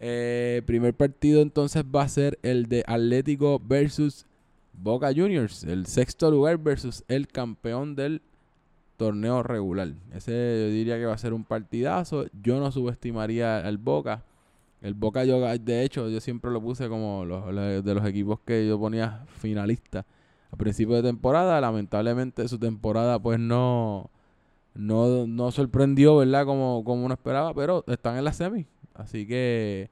Eh, 0.00 0.62
primer 0.64 0.94
partido 0.94 1.42
entonces 1.42 1.84
va 1.84 2.02
a 2.04 2.08
ser 2.08 2.38
el 2.42 2.66
de 2.66 2.82
Atlético 2.86 3.60
versus 3.62 4.24
Boca 4.72 5.12
Juniors. 5.14 5.62
El 5.64 5.84
sexto 5.86 6.30
lugar 6.30 6.56
versus 6.56 7.04
el 7.08 7.28
campeón 7.28 7.94
del 7.94 8.22
torneo 9.00 9.42
regular. 9.42 9.88
Ese 10.14 10.30
yo 10.66 10.70
diría 10.70 10.98
que 10.98 11.06
va 11.06 11.14
a 11.14 11.18
ser 11.18 11.32
un 11.32 11.44
partidazo. 11.44 12.26
Yo 12.42 12.60
no 12.60 12.70
subestimaría 12.70 13.58
al 13.66 13.78
Boca. 13.78 14.22
El 14.82 14.92
Boca, 14.92 15.24
yo, 15.24 15.40
de 15.40 15.82
hecho, 15.84 16.10
yo 16.10 16.20
siempre 16.20 16.50
lo 16.50 16.60
puse 16.60 16.86
como 16.90 17.24
los, 17.24 17.52
los- 17.54 17.82
de 17.82 17.94
los 17.94 18.04
equipos 18.06 18.40
que 18.44 18.66
yo 18.68 18.78
ponía 18.78 19.24
finalista 19.38 20.04
a 20.52 20.56
principio 20.56 20.96
de 20.96 21.02
temporada. 21.02 21.58
Lamentablemente 21.62 22.46
su 22.46 22.58
temporada 22.58 23.18
pues 23.18 23.38
no, 23.38 24.10
no, 24.74 25.26
no 25.26 25.50
sorprendió, 25.50 26.18
¿verdad? 26.18 26.44
Como, 26.44 26.84
como 26.84 27.04
uno 27.06 27.14
esperaba, 27.14 27.54
pero 27.54 27.82
están 27.88 28.18
en 28.18 28.24
la 28.24 28.32
semi. 28.34 28.66
Así 28.94 29.26
que, 29.26 29.88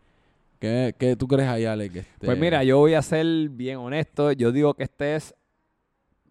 ¿qué, 0.58 0.94
qué 0.98 1.16
tú 1.16 1.26
crees 1.28 1.48
ahí, 1.48 1.64
Alex? 1.64 1.96
Este, 1.96 2.26
Pues 2.26 2.38
mira, 2.38 2.62
yo 2.62 2.76
voy 2.76 2.92
a 2.92 3.00
ser 3.00 3.26
bien 3.48 3.78
honesto. 3.78 4.32
Yo 4.32 4.52
digo 4.52 4.74
que 4.74 4.82
este 4.84 5.16
es, 5.16 5.34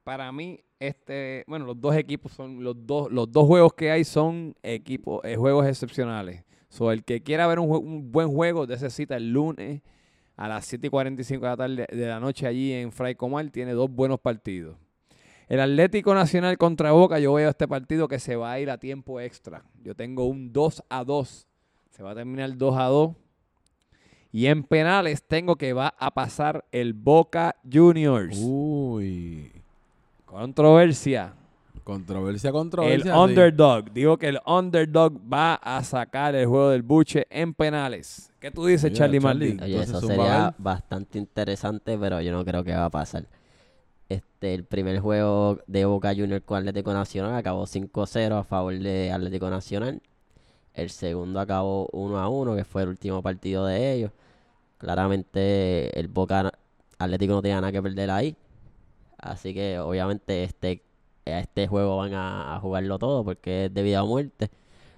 para 0.03 0.31
mí, 0.31 0.59
este, 0.79 1.43
bueno, 1.47 1.65
los 1.65 1.79
dos 1.79 1.95
equipos 1.95 2.31
son, 2.31 2.63
los 2.63 2.75
dos, 2.85 3.11
los 3.11 3.31
dos 3.31 3.45
juegos 3.47 3.73
que 3.73 3.91
hay 3.91 4.03
son 4.03 4.55
equipos, 4.63 5.23
eh, 5.23 5.35
juegos 5.35 5.65
excepcionales. 5.65 6.43
So, 6.69 6.91
el 6.91 7.03
que 7.03 7.23
quiera 7.23 7.47
ver 7.47 7.59
un, 7.59 8.11
buen 8.11 8.29
juego, 8.29 8.67
necesita 8.67 9.15
el 9.15 9.31
lunes 9.31 9.81
a 10.35 10.47
las 10.47 10.65
7 10.65 10.87
y 10.87 10.89
45 10.89 11.45
de 11.45 11.49
la 11.49 11.57
tarde 11.57 11.87
de 11.89 12.07
la 12.07 12.19
noche 12.19 12.45
allí 12.45 12.73
en 12.73 12.91
Fray 12.91 13.15
Comal, 13.15 13.51
tiene 13.51 13.71
dos 13.71 13.89
buenos 13.89 14.19
partidos. 14.19 14.77
El 15.47 15.61
Atlético 15.61 16.13
Nacional 16.13 16.57
contra 16.57 16.91
Boca, 16.91 17.19
yo 17.19 17.33
veo 17.33 17.49
este 17.49 17.67
partido 17.67 18.07
que 18.09 18.19
se 18.19 18.35
va 18.35 18.51
a 18.51 18.59
ir 18.59 18.69
a 18.69 18.77
tiempo 18.77 19.21
extra. 19.21 19.63
Yo 19.81 19.95
tengo 19.95 20.25
un 20.25 20.51
2 20.51 20.83
a 20.89 21.05
2. 21.05 21.47
Se 21.89 22.03
va 22.03 22.11
a 22.11 22.15
terminar 22.15 22.57
2 22.57 22.77
a 22.77 22.83
2. 22.83 23.15
Y 24.33 24.47
en 24.47 24.63
penales 24.63 25.23
tengo 25.25 25.55
que 25.55 25.71
va 25.71 25.95
a 25.97 26.13
pasar 26.13 26.65
el 26.73 26.93
Boca 26.93 27.55
Juniors. 27.63 28.37
Uy, 28.41 29.56
Controversia. 30.27 31.33
controversia, 31.85 32.49
El 32.49 32.53
controversia. 32.53 33.13
sí. 33.13 33.17
underdog. 33.17 33.91
Digo 33.93 34.17
que 34.17 34.27
el 34.27 34.39
underdog 34.45 35.13
va 35.31 35.55
a 35.55 35.81
sacar 35.85 36.35
el 36.35 36.45
juego 36.45 36.69
del 36.69 36.81
buche 36.83 37.25
en 37.29 37.53
penales. 37.53 38.31
¿Qué 38.41 38.51
tú 38.51 38.65
dices, 38.65 38.91
Charlie 38.91 39.19
Charlie. 39.21 39.53
Martín? 39.55 39.63
Oye, 39.63 39.81
eso 39.81 40.01
sería 40.01 40.53
bastante 40.57 41.17
interesante, 41.17 41.97
pero 41.97 42.19
yo 42.21 42.33
no 42.33 42.43
creo 42.43 42.63
que 42.65 42.73
va 42.75 42.85
a 42.85 42.89
pasar. 42.89 43.25
Este, 44.09 44.53
el 44.53 44.65
primer 44.65 44.99
juego 44.99 45.59
de 45.65 45.85
Boca 45.85 46.09
Juniors 46.13 46.43
con 46.45 46.57
Atlético 46.57 46.93
Nacional 46.93 47.33
acabó 47.35 47.65
5-0 47.65 48.37
a 48.37 48.43
favor 48.43 48.77
de 48.77 49.11
Atlético 49.13 49.49
Nacional. 49.49 50.01
El 50.73 50.89
segundo 50.89 51.39
acabó 51.39 51.87
1-1, 51.93 52.55
que 52.57 52.65
fue 52.65 52.83
el 52.83 52.89
último 52.89 53.21
partido 53.23 53.65
de 53.65 53.93
ellos. 53.93 54.11
Claramente 54.77 55.97
el 55.97 56.09
Boca 56.09 56.51
Atlético 56.99 57.33
no 57.33 57.41
tenía 57.41 57.61
nada 57.61 57.71
que 57.71 57.81
perder 57.81 58.11
ahí. 58.11 58.35
Así 59.17 59.53
que 59.53 59.79
obviamente 59.79 60.43
este, 60.43 60.83
a 61.25 61.39
este 61.39 61.67
juego 61.67 61.97
van 61.97 62.13
a, 62.13 62.55
a 62.55 62.59
jugarlo 62.59 62.99
todo 62.99 63.23
porque 63.23 63.65
es 63.65 63.73
de 63.73 63.83
vida 63.83 64.03
o 64.03 64.07
muerte. 64.07 64.49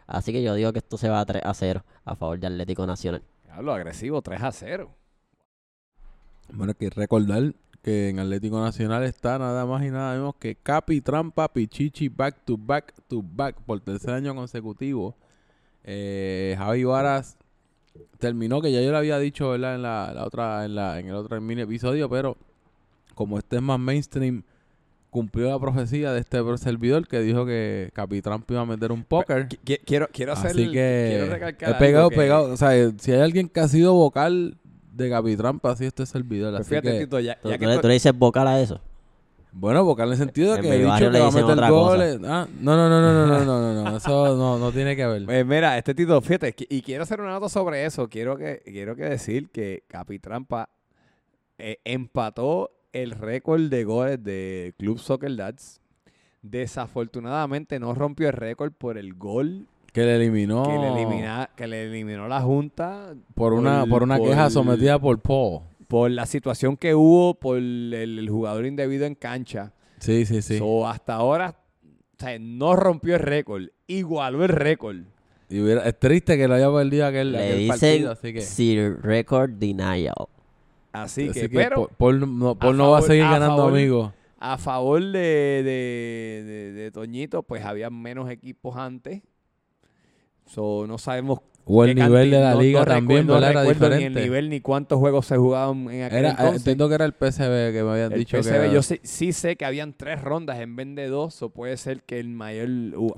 Así 0.07 0.31
que 0.31 0.41
yo 0.41 0.55
digo 0.55 0.73
que 0.73 0.79
esto 0.79 0.97
se 0.97 1.09
va 1.09 1.19
a 1.19 1.25
3 1.25 1.43
a 1.45 1.53
0 1.53 1.83
a 2.03 2.15
favor 2.15 2.39
de 2.39 2.47
Atlético 2.47 2.85
Nacional. 2.85 3.21
Hablo 3.51 3.73
agresivo, 3.73 4.21
3 4.21 4.41
a 4.41 4.51
0. 4.51 4.89
Bueno, 6.51 6.71
hay 6.71 6.87
que 6.87 6.89
recordar 6.89 7.53
que 7.81 8.09
en 8.09 8.19
Atlético 8.19 8.59
Nacional 8.59 9.03
está 9.03 9.37
nada 9.37 9.65
más 9.65 9.83
y 9.83 9.89
nada 9.89 10.13
menos 10.15 10.35
que 10.35 10.55
Capi, 10.55 11.01
Trampa, 11.01 11.47
Pichichi, 11.53 12.09
back 12.09 12.43
to 12.43 12.57
back 12.57 12.93
to 13.07 13.21
back 13.23 13.55
por 13.61 13.79
tercer 13.81 14.11
año 14.11 14.35
consecutivo. 14.35 15.15
Eh, 15.83 16.55
Javi 16.57 16.83
Varas 16.83 17.37
terminó, 18.17 18.61
que 18.61 18.71
ya 18.71 18.81
yo 18.81 18.91
le 18.91 18.97
había 18.97 19.17
dicho, 19.19 19.51
¿verdad? 19.51 19.75
En 19.75 19.83
la, 19.83 20.11
la 20.13 20.25
otra, 20.25 20.65
en 20.65 20.75
la, 20.75 20.99
en 20.99 21.07
el 21.07 21.15
otro 21.15 21.39
mini 21.39 21.61
episodio, 21.61 22.09
pero 22.09 22.35
como 23.19 23.37
este 23.37 23.57
es 23.57 23.61
más 23.61 23.77
mainstream, 23.77 24.43
cumplió 25.09 25.49
la 25.49 25.59
profecía 25.59 26.13
de 26.13 26.21
este 26.21 26.39
servidor 26.57 27.05
que 27.05 27.19
dijo 27.19 27.45
que 27.45 27.89
Capi 27.93 28.21
Trampa 28.21 28.53
iba 28.53 28.61
a 28.61 28.65
meter 28.65 28.93
un 28.93 29.03
póker. 29.03 29.49
Qui- 29.49 29.59
qui- 29.65 29.81
Quiero, 29.85 30.07
quiero 30.09 30.31
hacer. 30.31 30.51
Así 30.51 30.71
que 30.71 31.07
quiero 31.17 31.33
recalcar 31.33 31.69
he 31.71 31.73
pegado, 31.73 32.09
que- 32.11 32.15
pegado. 32.15 32.53
O 32.53 32.55
sea, 32.55 32.69
si 32.97 33.11
hay 33.11 33.19
alguien 33.19 33.49
que 33.49 33.59
ha 33.59 33.67
sido 33.67 33.93
vocal 33.93 34.55
de 34.93 35.09
Capitrampa, 35.09 35.71
así 35.71 35.83
este 35.83 36.05
servidor. 36.05 36.51
Pues 36.53 36.61
Así 36.61 36.69
fíjate, 36.69 36.91
que 36.91 36.99
Tito, 37.03 37.19
ya, 37.19 37.37
¿Tú, 37.41 37.49
ya 37.49 37.55
tú 37.55 37.59
que 37.59 37.67
le, 37.67 37.75
to- 37.75 37.81
tú 37.81 37.87
le 37.89 37.93
dices 37.95 38.17
vocal 38.17 38.47
a 38.47 38.61
eso? 38.61 38.79
Bueno, 39.51 39.83
vocal 39.83 40.07
en 40.07 40.11
el 40.13 40.17
sentido 40.17 40.53
de 40.55 40.61
que 40.61 40.69
he 40.69 40.77
dicho 40.77 40.95
que 40.97 41.09
le 41.09 41.19
va 41.19 41.27
a 41.27 41.31
meter 41.31 41.69
goles. 41.69 42.19
Ah, 42.23 42.47
no, 42.61 42.77
no, 42.77 42.87
no, 42.87 43.01
no, 43.01 43.13
no, 43.13 43.27
no, 43.27 43.43
no, 43.43 43.73
no, 43.73 43.83
no, 43.91 43.97
eso 43.97 44.37
no, 44.37 44.57
no 44.59 44.71
tiene 44.71 44.95
que 44.95 45.05
ver. 45.05 45.25
Pues 45.25 45.45
mira, 45.45 45.77
este 45.77 45.93
Tito, 45.93 46.21
fíjate, 46.21 46.55
y 46.69 46.81
quiero 46.83 47.03
hacer 47.03 47.19
una 47.19 47.31
nota 47.31 47.49
sobre 47.49 47.83
eso. 47.83 48.07
Quiero 48.07 48.37
que, 48.37 48.61
quiero 48.63 48.95
que 48.95 49.03
decir 49.03 49.49
que 49.49 49.83
Capitrampa 49.89 50.69
eh, 51.57 51.79
empató 51.83 52.71
el 52.93 53.11
récord 53.11 53.61
de 53.69 53.83
goles 53.83 54.23
de 54.23 54.73
Club 54.77 54.99
Soccer 54.99 55.35
Dads. 55.35 55.81
Desafortunadamente 56.41 57.79
no 57.79 57.93
rompió 57.93 58.27
el 58.27 58.33
récord 58.33 58.71
por 58.71 58.97
el 58.97 59.13
gol 59.13 59.65
Que 59.91 60.01
le 60.05 60.15
eliminó 60.15 60.63
que, 60.63 60.77
le 60.77 60.87
elimina- 60.89 61.49
que 61.55 61.67
le 61.67 61.83
eliminó 61.83 62.27
la 62.27 62.41
Junta 62.41 63.13
por 63.35 63.53
una, 63.53 63.85
por 63.85 64.03
una 64.03 64.19
queja 64.19 64.49
sometida 64.49 64.99
por 64.99 65.19
Paul. 65.19 65.61
por 65.87 66.09
la 66.11 66.25
situación 66.25 66.77
que 66.77 66.95
hubo 66.95 67.33
por 67.33 67.57
el, 67.57 67.93
el 67.93 68.29
jugador 68.29 68.65
indebido 68.65 69.05
en 69.05 69.15
cancha. 69.15 69.73
Sí, 69.99 70.25
sí, 70.25 70.41
sí. 70.41 70.57
So, 70.59 70.87
hasta 70.87 71.15
ahora 71.15 71.55
o 71.85 72.15
sea, 72.19 72.37
no 72.39 72.75
rompió 72.75 73.15
el 73.15 73.21
récord, 73.21 73.63
igualó 73.87 74.43
el 74.43 74.49
récord. 74.49 74.97
Y 75.49 75.59
hubiera- 75.61 75.81
es 75.87 75.97
triste 75.99 76.37
que 76.37 76.47
lo 76.47 76.53
haya 76.53 76.71
perdido 76.71 77.05
aquel, 77.07 77.31
Le 77.31 77.37
aquel 77.39 77.57
dicen 77.57 77.69
partido, 77.69 78.11
así 78.11 78.33
que... 78.33 78.41
Sir 78.41 78.99
Record 79.01 79.51
Denial. 79.51 80.13
Así, 80.91 81.29
así 81.29 81.41
que, 81.41 81.49
que 81.49 81.55
pero 81.55 81.87
Paul, 81.97 82.37
no, 82.39 82.55
Paul 82.55 82.75
a 82.75 82.77
no 82.77 82.91
va 82.91 82.99
a 82.99 83.01
seguir 83.03 83.23
a 83.23 83.31
ganando 83.31 83.57
favor- 83.57 83.73
amigos. 83.73 84.13
a 84.39 84.57
favor 84.57 85.01
de, 85.03 85.11
de, 85.19 86.43
de- 86.45 86.71
de 86.73 86.91
Toñito, 86.91 87.43
pues 87.43 87.63
había 87.63 87.89
menos 87.89 88.29
equipos 88.29 88.75
antes. 88.75 89.21
So, 90.45 90.85
no 90.87 90.97
sabemos 90.97 91.41
O 91.71 91.83
el 91.83 91.93
nivel 91.93 92.31
de 92.31 92.39
la 92.39 92.53
no- 92.55 92.61
liga 92.61 92.79
no 92.79 92.85
también, 92.85 93.29
Era 93.29 93.61
diferente. 93.61 93.97
Ni 93.99 94.03
el 94.05 94.13
nivel 94.15 94.49
ni 94.49 94.59
cuántos 94.59 94.97
juegos 94.97 95.27
se 95.27 95.37
jugaban 95.37 95.87
en 95.91 96.01
aquel 96.03 96.17
Era, 96.17 96.29
eh, 96.29 96.31
entonces. 96.31 96.57
entiendo 96.61 96.89
que 96.89 96.95
era 96.95 97.05
el 97.05 97.13
PCB 97.13 97.71
que 97.73 97.83
me 97.83 97.91
habían 97.91 98.11
El 98.11 98.17
dicho 98.19 98.37
PCB, 98.37 98.67
que... 98.69 98.73
yo 98.73 98.81
sé- 98.81 98.99
sí 99.03 99.33
sé 99.33 99.55
que 99.55 99.65
habían 99.65 99.93
tres 99.93 100.19
rondas 100.21 100.59
en 100.59 100.75
vez 100.75 100.95
de 100.95 101.07
dos, 101.09 101.41
o 101.43 101.49
puede 101.49 101.77
ser 101.77 102.01
que 102.01 102.19
el 102.19 102.29
mayor, 102.29 102.67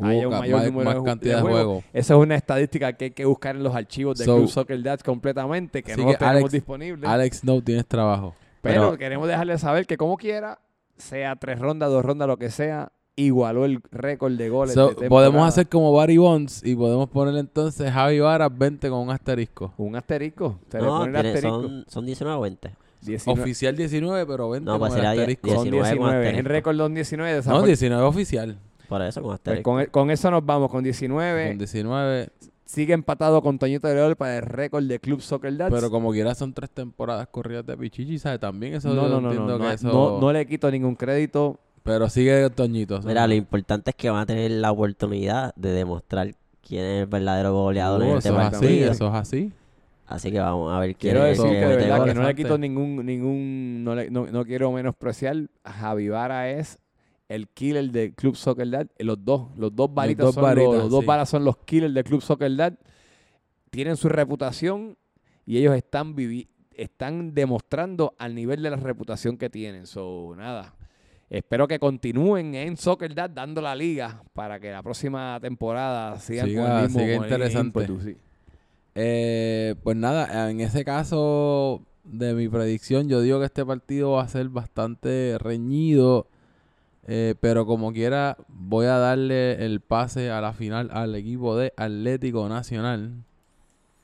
haya 0.04 0.28
un 0.28 0.38
mayor 0.38 0.58
más, 0.60 0.66
número 0.66 0.84
más 0.84 0.96
de, 0.96 1.04
cantidad 1.04 1.42
juegos. 1.42 1.60
juegos. 1.64 1.84
Esa 1.94 2.14
es 2.16 2.20
una 2.20 2.36
estadística 2.36 2.92
que 2.94 3.06
hay 3.06 3.12
que 3.12 3.24
buscar 3.24 3.56
en 3.56 3.64
los 3.64 3.74
archivos 3.74 4.18
de 4.18 4.26
So- 4.26 4.36
Club 4.36 4.50
Soccer 4.50 4.84
Dads 4.84 5.04
completamente, 5.04 5.82
que 5.82 5.96
no 5.96 6.08
que, 6.08 6.18
tenemos 6.18 6.42
Alex- 6.42 6.52
disponible. 6.52 7.08
Alex, 7.08 7.44
no 7.46 7.62
tienes 7.62 7.86
trabajo. 7.86 8.36
pero, 8.62 8.82
pero- 8.88 8.98
queremos 8.98 9.28
dejarle 9.30 9.58
saber 9.60 9.86
que 9.88 9.96
como 9.96 10.18
quiera, 10.18 10.60
sea 10.98 11.36
tres 11.38 11.58
rondas, 11.58 11.90
dos 11.90 12.04
rondas, 12.04 12.28
lo 12.28 12.36
que 12.38 12.50
sea, 12.52 12.92
igualó 13.16 13.66
el 13.66 13.82
récord 13.92 14.34
de 14.34 14.50
goles. 14.50 14.74
So, 14.74 14.90
de 14.94 15.10
podemos 15.10 15.48
hacer 15.48 15.68
como 15.70 15.92
Barry 15.94 16.18
Bonds 16.18 16.64
y 16.66 16.76
podemos 16.76 17.10
poner 17.10 17.36
entonces 17.36 17.92
Javi 17.92 18.20
Varas 18.20 18.50
20 18.58 18.90
con 18.90 19.00
un 19.00 19.10
asterisco. 19.12 19.74
un 19.78 19.96
asterisco. 19.96 20.60
Se 20.70 20.78
le 20.80 20.84
No, 20.86 21.00
pone 21.00 21.06
el 21.08 21.14
tiene- 21.24 21.30
asterisco. 21.30 21.62
son, 21.62 21.86
son 21.88 22.06
19 22.06 22.38
o 22.38 22.42
20. 22.42 22.72
19. 23.02 23.42
Oficial 23.42 23.76
19, 23.76 24.26
pero 24.28 24.50
20 24.50 24.66
No, 24.66 24.80
con 24.80 24.90
pues 24.90 25.00
el 25.00 25.06
asterisco. 25.06 25.50
Son 25.50 25.64
19 25.64 25.98
con 25.98 26.10
19. 26.12 26.38
En 26.40 26.46
récord 26.46 26.78
son 26.78 26.94
19. 26.94 27.32
No, 27.34 27.42
desafor- 27.42 27.66
19 27.66 28.04
oficial. 28.04 28.58
Por 28.88 29.02
eso, 29.02 29.22
con 29.22 29.30
Pues 29.30 29.36
asterisco. 29.40 29.72
con, 29.72 29.86
con 29.88 30.12
eso 30.12 30.30
nos 30.32 30.46
vamos, 30.46 30.70
con 30.70 30.84
19. 30.84 31.48
Con 31.50 31.58
19. 31.58 32.30
Sigue 32.66 32.94
empatado 32.94 33.42
con 33.42 33.60
Toñito 33.60 33.88
de 33.90 33.96
León 33.96 34.16
para 34.18 34.38
el 34.38 34.44
récord 34.44 34.84
de 34.86 35.00
Club 35.00 35.20
Soccer 35.22 35.58
Dads. 35.58 35.74
Pero 35.74 35.90
como 35.92 36.12
quiera 36.12 36.34
son 36.36 36.54
tres 36.54 36.70
temporadas 36.70 37.28
corridas 37.30 37.66
de 37.66 37.76
Pichichi, 37.76 38.18
¿sabes? 38.18 38.40
También 38.40 38.76
eso 38.76 38.90
no, 38.94 38.96
yo 39.04 39.10
no, 39.10 39.20
no, 39.22 39.28
entiendo 39.32 39.54
no, 39.54 39.58
que 39.58 39.64
no, 39.66 39.72
eso... 39.72 39.88
no, 39.88 40.22
no 40.22 40.32
le 40.32 40.46
quito 40.46 40.72
ningún 40.72 40.96
crédito. 40.96 41.60
Pero 41.84 42.10
sigue 42.10 42.50
Toñito. 42.52 43.02
Mira, 43.02 43.28
lo 43.28 43.34
importante 43.34 43.90
es 43.92 43.96
que 43.96 44.10
van 44.10 44.22
a 44.22 44.26
tener 44.26 44.52
la 44.52 44.72
oportunidad 44.72 45.54
de 45.56 45.72
demostrar 45.72 46.36
quién 46.62 46.84
es 46.86 47.02
el 47.04 47.08
verdadero 47.08 47.54
goleador 47.54 48.04
en 48.04 48.10
Uh, 48.14 48.18
este 48.18 48.30
eso 48.30 48.40
es 48.42 48.54
así, 48.54 48.84
eso 48.84 49.08
es 49.08 49.14
así. 49.14 49.52
Así 50.06 50.32
que 50.32 50.40
vamos 50.40 50.72
a 50.74 50.80
ver 50.80 50.96
quién 50.96 51.14
Quiero 51.14 51.26
es 51.26 51.40
el 51.40 51.44
decir 51.46 51.60
que 51.60 51.66
de 51.68 51.76
verdad 51.78 52.06
que 52.06 52.14
no 52.14 52.24
le 52.24 52.36
quito 52.36 52.58
ningún, 52.58 53.06
ningún, 53.06 53.84
no, 53.84 53.96
le- 53.96 54.12
no, 54.12 54.28
no 54.28 54.46
quiero 54.46 54.72
menospreciar. 54.72 55.38
Javi 55.64 56.10
Vara 56.10 56.52
es 56.52 56.78
el 57.30 57.48
killer 57.48 57.90
del 57.92 58.14
Club 58.14 58.36
Soccer 58.36 58.70
Dad. 58.70 58.88
Los 59.00 59.24
dos, 59.24 59.48
los 59.56 59.74
dos 59.74 59.92
varitas 59.94 60.26
dos 60.26 60.36
son 60.36 60.44
los- 60.44 60.50
varitas, 60.56 60.74
los, 60.84 60.90
dos 60.92 61.06
sí. 61.06 61.32
son 61.32 61.46
los 61.46 61.58
killers 61.60 61.94
del 61.94 62.04
Club 62.04 62.22
Soccer 62.22 62.56
Dad. 62.56 62.74
Tienen 63.70 63.96
su 63.96 64.10
reputación 64.10 64.98
y 65.46 65.58
ellos 65.58 65.76
están 65.76 66.14
vivi 66.14 66.48
están 66.76 67.34
demostrando 67.34 68.14
al 68.18 68.34
nivel 68.36 68.62
de 68.64 68.70
la 68.70 68.76
reputación 68.76 69.38
que 69.38 69.50
tienen. 69.50 69.86
So, 69.88 70.34
nada. 70.38 70.74
Espero 71.32 71.66
que 71.66 71.80
continúen 71.80 72.54
en 72.56 72.76
Soccer 72.76 73.16
Dad 73.16 73.30
dando 73.30 73.62
la 73.62 73.74
liga 73.74 74.22
para 74.34 74.60
que 74.60 74.70
la 74.70 74.84
próxima 74.84 75.40
temporada 75.42 76.20
sigan 76.20 76.48
con 76.48 76.56
Siga- 76.66 76.78
el 76.78 76.84
mismo 76.84 77.00
siga 77.00 77.12
el 77.16 77.24
interesante. 77.24 77.80
ímpetu, 77.80 78.02
sí. 78.02 78.18
Eh, 78.96 79.76
pues 79.82 79.96
nada, 79.96 80.52
en 80.52 80.60
ese 80.60 80.84
caso 80.84 81.82
de 82.04 82.34
mi 82.34 82.50
predicción, 82.50 83.08
yo 83.08 83.22
digo 83.22 83.40
que 83.40 83.46
este 83.46 83.66
partido 83.66 84.12
va 84.12 84.24
a 84.24 84.28
ser 84.28 84.50
bastante 84.50 85.38
reñido. 85.40 86.28
eh, 87.08 87.34
pero 87.40 87.66
como 87.66 87.94
quiera, 87.94 88.38
voy 88.48 88.86
a 88.86 88.98
darle 88.98 89.66
el 89.66 89.80
pase 89.80 90.30
a 90.30 90.40
la 90.40 90.54
final 90.54 90.90
al 90.94 91.16
equipo 91.16 91.58
de 91.58 91.74
Atlético 91.76 92.48
Nacional. 92.48 93.14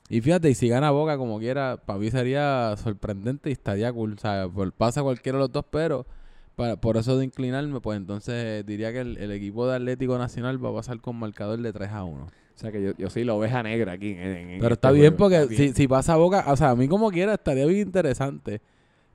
Y 0.08 0.20
fíjate, 0.20 0.50
y 0.50 0.54
si 0.54 0.68
gana 0.68 0.90
Boca 0.90 1.16
como 1.16 1.38
quiera, 1.38 1.76
para 1.84 1.98
mí 2.00 2.10
sería 2.10 2.74
sorprendente 2.76 3.50
y 3.50 3.52
estaría 3.52 3.92
cool. 3.92 4.14
O 4.14 4.18
sea, 4.18 4.48
por, 4.48 4.72
pasa 4.72 5.02
cualquiera 5.02 5.38
de 5.38 5.42
los 5.44 5.52
dos, 5.52 5.64
pero 5.70 6.06
para, 6.58 6.76
por 6.76 6.96
eso 6.96 7.16
de 7.16 7.24
inclinarme, 7.24 7.80
pues 7.80 7.96
entonces 7.96 8.66
diría 8.66 8.92
que 8.92 8.98
el, 9.00 9.16
el 9.16 9.30
equipo 9.30 9.66
de 9.68 9.76
Atlético 9.76 10.18
Nacional 10.18 10.62
va 10.62 10.70
a 10.70 10.74
pasar 10.74 11.00
con 11.00 11.14
marcador 11.16 11.60
de 11.62 11.72
3 11.72 11.88
a 11.90 12.02
1. 12.02 12.24
O 12.24 12.28
sea 12.60 12.72
que 12.72 12.82
yo, 12.82 12.90
yo 12.98 13.08
soy 13.08 13.22
la 13.22 13.34
oveja 13.34 13.62
negra 13.62 13.92
aquí. 13.92 14.10
en- 14.10 14.18
en- 14.20 14.46
Pero 14.60 14.74
este 14.74 14.74
está 14.74 14.90
bien 14.90 15.04
juego. 15.12 15.16
porque 15.18 15.36
Está 15.36 15.48
bien. 15.48 15.68
Si, 15.74 15.82
si 15.82 15.86
pasa 15.88 16.16
Boca, 16.16 16.44
o 16.48 16.56
sea, 16.56 16.70
a 16.70 16.74
mí 16.76 16.88
como 16.88 17.10
quiera 17.10 17.34
estaría 17.34 17.64
bien 17.66 17.86
interesante. 17.86 18.60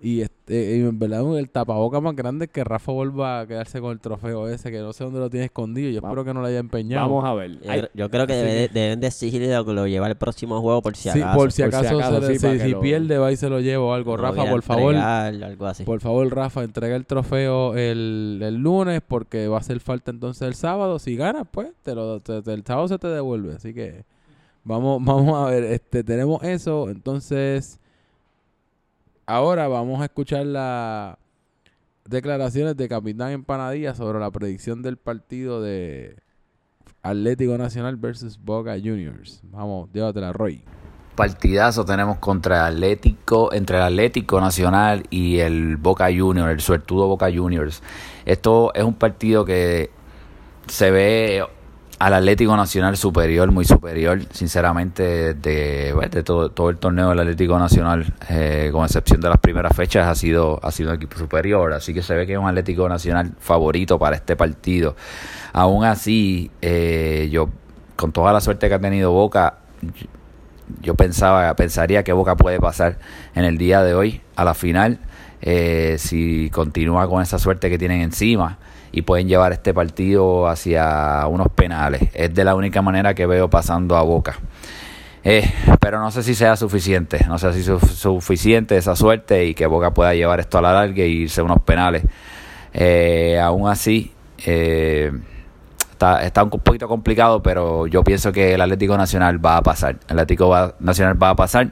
Y, 0.05 0.19
este, 0.19 0.75
y 0.75 0.81
en 0.81 0.99
verdad 0.99 1.39
el 1.39 1.49
tapaboca 1.49 2.01
más 2.01 2.13
grande 2.13 2.43
es 2.45 2.51
que 2.51 2.61
Rafa 2.65 2.91
vuelva 2.91 3.39
a 3.39 3.47
quedarse 3.47 3.79
con 3.79 3.93
el 3.93 4.01
trofeo 4.01 4.49
ese, 4.49 4.69
que 4.69 4.79
no 4.79 4.91
sé 4.91 5.05
dónde 5.05 5.21
lo 5.21 5.29
tiene 5.29 5.45
escondido. 5.45 5.89
Yo 5.91 6.01
Va- 6.01 6.09
espero 6.09 6.25
que 6.25 6.33
no 6.33 6.41
lo 6.41 6.47
haya 6.47 6.59
empeñado. 6.59 7.05
Vamos 7.07 7.23
a 7.23 7.33
ver. 7.33 7.51
Yo, 7.61 7.71
Ay, 7.71 7.79
creo- 7.79 7.89
yo 7.93 8.09
creo 8.09 8.27
que 8.27 8.33
deben 8.73 8.99
de 8.99 9.07
exigirle 9.07 9.47
que 9.65 9.71
lo 9.73 9.87
lleve 9.87 10.05
al 10.05 10.17
próximo 10.17 10.59
juego 10.59 10.81
por 10.81 10.97
si 10.97 11.09
Sí, 11.09 11.21
acaso. 11.21 11.37
por 11.37 11.51
si 11.53 11.61
por 11.63 11.71
si 11.71 11.77
acaso, 11.77 11.95
acaso, 11.99 12.21
se 12.21 12.27
le- 12.27 12.33
sí, 12.37 12.41
para 12.41 12.53
si, 12.53 12.59
que 12.59 12.65
si 12.65 12.71
lo- 12.71 12.81
pierde 12.81 13.17
va 13.17 13.31
y 13.31 13.37
se 13.37 13.47
lo 13.49 13.61
lleva 13.61 13.83
o 13.85 13.93
algo. 13.93 14.17
Lo 14.17 14.23
Rafa, 14.23 14.49
por 14.49 14.61
favor, 14.61 14.93
algo 14.93 15.65
así. 15.67 15.85
por 15.85 16.01
favor, 16.01 16.35
Rafa, 16.35 16.63
entrega 16.65 16.97
el 16.97 17.05
trofeo 17.05 17.73
el, 17.77 18.41
el 18.43 18.55
lunes 18.57 19.01
porque 19.07 19.47
va 19.47 19.55
a 19.55 19.59
hacer 19.61 19.79
falta 19.79 20.11
entonces 20.11 20.41
el 20.45 20.55
sábado. 20.55 20.99
Si 20.99 21.15
ganas, 21.15 21.47
pues, 21.49 21.69
te 21.81 21.95
lo, 21.95 22.19
te- 22.19 22.41
te- 22.41 22.51
el 22.53 22.65
sábado 22.65 22.89
se 22.89 22.99
te 22.99 23.07
devuelve. 23.07 23.53
Así 23.55 23.73
que 23.73 24.03
vamos, 24.65 25.01
vamos 25.05 25.47
a 25.47 25.49
ver, 25.49 25.63
este, 25.63 26.03
tenemos 26.03 26.43
eso. 26.43 26.89
Entonces, 26.89 27.79
ahora 29.25 29.67
vamos 29.67 30.01
a 30.01 30.05
escuchar 30.05 30.45
las 30.45 31.17
declaraciones 32.05 32.75
de 32.75 32.87
Capitán 32.87 33.31
Empanadilla 33.31 33.95
sobre 33.95 34.19
la 34.19 34.31
predicción 34.31 34.81
del 34.81 34.97
partido 34.97 35.61
de 35.61 36.17
Atlético 37.01 37.57
Nacional 37.57 37.95
versus 37.95 38.39
Boca 38.41 38.73
Juniors. 38.73 39.41
Vamos, 39.43 39.89
llévatela, 39.93 40.33
Roy. 40.33 40.63
Partidazo 41.15 41.85
tenemos 41.85 42.17
contra 42.17 42.67
el 42.67 42.75
Atlético, 42.75 43.53
entre 43.53 43.77
el 43.77 43.83
Atlético 43.83 44.41
Nacional 44.41 45.03
y 45.11 45.39
el 45.39 45.77
Boca 45.77 46.05
Juniors, 46.05 46.51
el 46.51 46.61
suertudo 46.61 47.07
Boca 47.07 47.31
Juniors. 47.31 47.83
Esto 48.25 48.73
es 48.73 48.83
un 48.83 48.95
partido 48.95 49.45
que 49.45 49.91
se 50.67 50.91
ve 50.91 51.43
al 51.99 52.13
Atlético 52.13 52.57
Nacional 52.57 52.97
superior, 52.97 53.51
muy 53.51 53.65
superior, 53.65 54.19
sinceramente, 54.31 55.33
de, 55.33 55.91
bueno, 55.93 56.09
de 56.09 56.23
todo, 56.23 56.49
todo 56.49 56.69
el 56.69 56.77
torneo 56.77 57.09
del 57.09 57.19
Atlético 57.19 57.57
Nacional, 57.57 58.13
eh, 58.29 58.69
con 58.71 58.83
excepción 58.83 59.21
de 59.21 59.29
las 59.29 59.37
primeras 59.37 59.75
fechas, 59.75 60.07
ha 60.07 60.15
sido, 60.15 60.59
ha 60.63 60.71
sido 60.71 60.89
un 60.89 60.97
equipo 60.97 61.17
superior. 61.17 61.73
Así 61.73 61.93
que 61.93 62.01
se 62.01 62.15
ve 62.15 62.25
que 62.25 62.33
es 62.33 62.39
un 62.39 62.47
Atlético 62.47 62.89
Nacional 62.89 63.31
favorito 63.39 63.97
para 63.99 64.15
este 64.15 64.35
partido. 64.35 64.95
Aún 65.53 65.85
así, 65.85 66.51
eh, 66.61 67.29
yo, 67.31 67.49
con 67.95 68.11
toda 68.11 68.33
la 68.33 68.41
suerte 68.41 68.67
que 68.67 68.75
ha 68.75 68.79
tenido 68.79 69.11
Boca, 69.11 69.59
yo 70.81 70.95
pensaba, 70.95 71.53
pensaría 71.55 72.03
que 72.03 72.11
Boca 72.13 72.35
puede 72.35 72.59
pasar 72.59 72.97
en 73.35 73.45
el 73.45 73.57
día 73.57 73.83
de 73.83 73.93
hoy 73.93 74.21
a 74.35 74.43
la 74.43 74.53
final 74.53 74.99
eh, 75.41 75.97
si 75.99 76.49
continúa 76.51 77.07
con 77.07 77.21
esa 77.21 77.37
suerte 77.37 77.69
que 77.69 77.77
tienen 77.77 78.01
encima 78.01 78.57
y 78.93 79.01
pueden 79.01 79.27
llevar 79.27 79.51
este 79.51 79.73
partido 79.73 80.47
hacia 80.47 81.25
unos 81.27 81.47
penales. 81.53 82.03
Es 82.13 82.33
de 82.33 82.45
la 82.45 82.55
única 82.55 82.81
manera 82.81 83.13
que 83.13 83.25
veo 83.25 83.49
pasando 83.49 83.97
a 83.97 84.03
Boca. 84.03 84.35
Eh, 85.25 85.49
pero 85.79 85.99
no 85.99 86.11
sé 86.11 86.21
si 86.23 86.35
sea 86.35 86.55
suficiente, 86.55 87.25
no 87.27 87.37
sé 87.37 87.51
si 87.53 87.59
es 87.59 87.65
su- 87.65 87.79
suficiente 87.79 88.77
esa 88.77 88.95
suerte 88.95 89.45
y 89.45 89.53
que 89.53 89.65
Boca 89.67 89.91
pueda 89.93 90.13
llevar 90.13 90.39
esto 90.39 90.57
a 90.57 90.61
la 90.61 90.73
larga 90.73 91.03
y 91.05 91.23
irse 91.23 91.41
unos 91.41 91.61
penales. 91.61 92.03
Eh, 92.73 93.39
aún 93.41 93.69
así, 93.69 94.11
eh, 94.45 95.11
está, 95.91 96.23
está 96.23 96.43
un 96.43 96.49
poquito 96.49 96.87
complicado, 96.87 97.41
pero 97.41 97.87
yo 97.87 98.03
pienso 98.03 98.31
que 98.31 98.53
el 98.53 98.61
Atlético 98.61 98.97
Nacional 98.97 99.43
va 99.43 99.57
a 99.57 99.61
pasar. 99.61 99.95
El 100.07 100.19
Atlético 100.19 100.49
va- 100.49 100.75
Nacional 100.79 101.21
va 101.21 101.29
a 101.29 101.35
pasar 101.35 101.71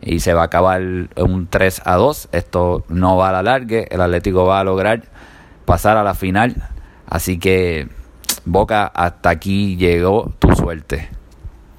y 0.00 0.20
se 0.20 0.32
va 0.34 0.42
a 0.42 0.44
acabar 0.46 0.80
un 1.16 1.46
3 1.50 1.82
a 1.84 1.96
2. 1.96 2.28
Esto 2.32 2.84
no 2.88 3.16
va 3.18 3.28
a 3.28 3.32
la 3.32 3.42
larga. 3.42 3.80
El 3.90 4.00
Atlético 4.00 4.46
va 4.46 4.60
a 4.60 4.64
lograr 4.64 5.02
pasar 5.66 5.98
a 5.98 6.02
la 6.02 6.14
final. 6.14 6.54
Así 7.06 7.38
que, 7.38 7.88
Boca, 8.46 8.86
hasta 8.86 9.28
aquí 9.30 9.76
llegó 9.76 10.32
tu 10.38 10.54
suerte. 10.54 11.08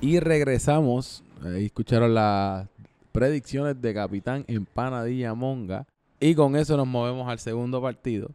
Y 0.01 0.19
regresamos. 0.19 1.23
Ahí 1.43 1.65
escucharon 1.65 2.13
las 2.13 2.67
predicciones 3.11 3.81
de 3.81 3.93
Capitán 3.93 4.45
Empanadilla 4.47 5.33
Monga. 5.33 5.87
Y 6.19 6.35
con 6.35 6.55
eso 6.55 6.77
nos 6.77 6.87
movemos 6.87 7.27
al 7.29 7.39
segundo 7.39 7.81
partido. 7.81 8.29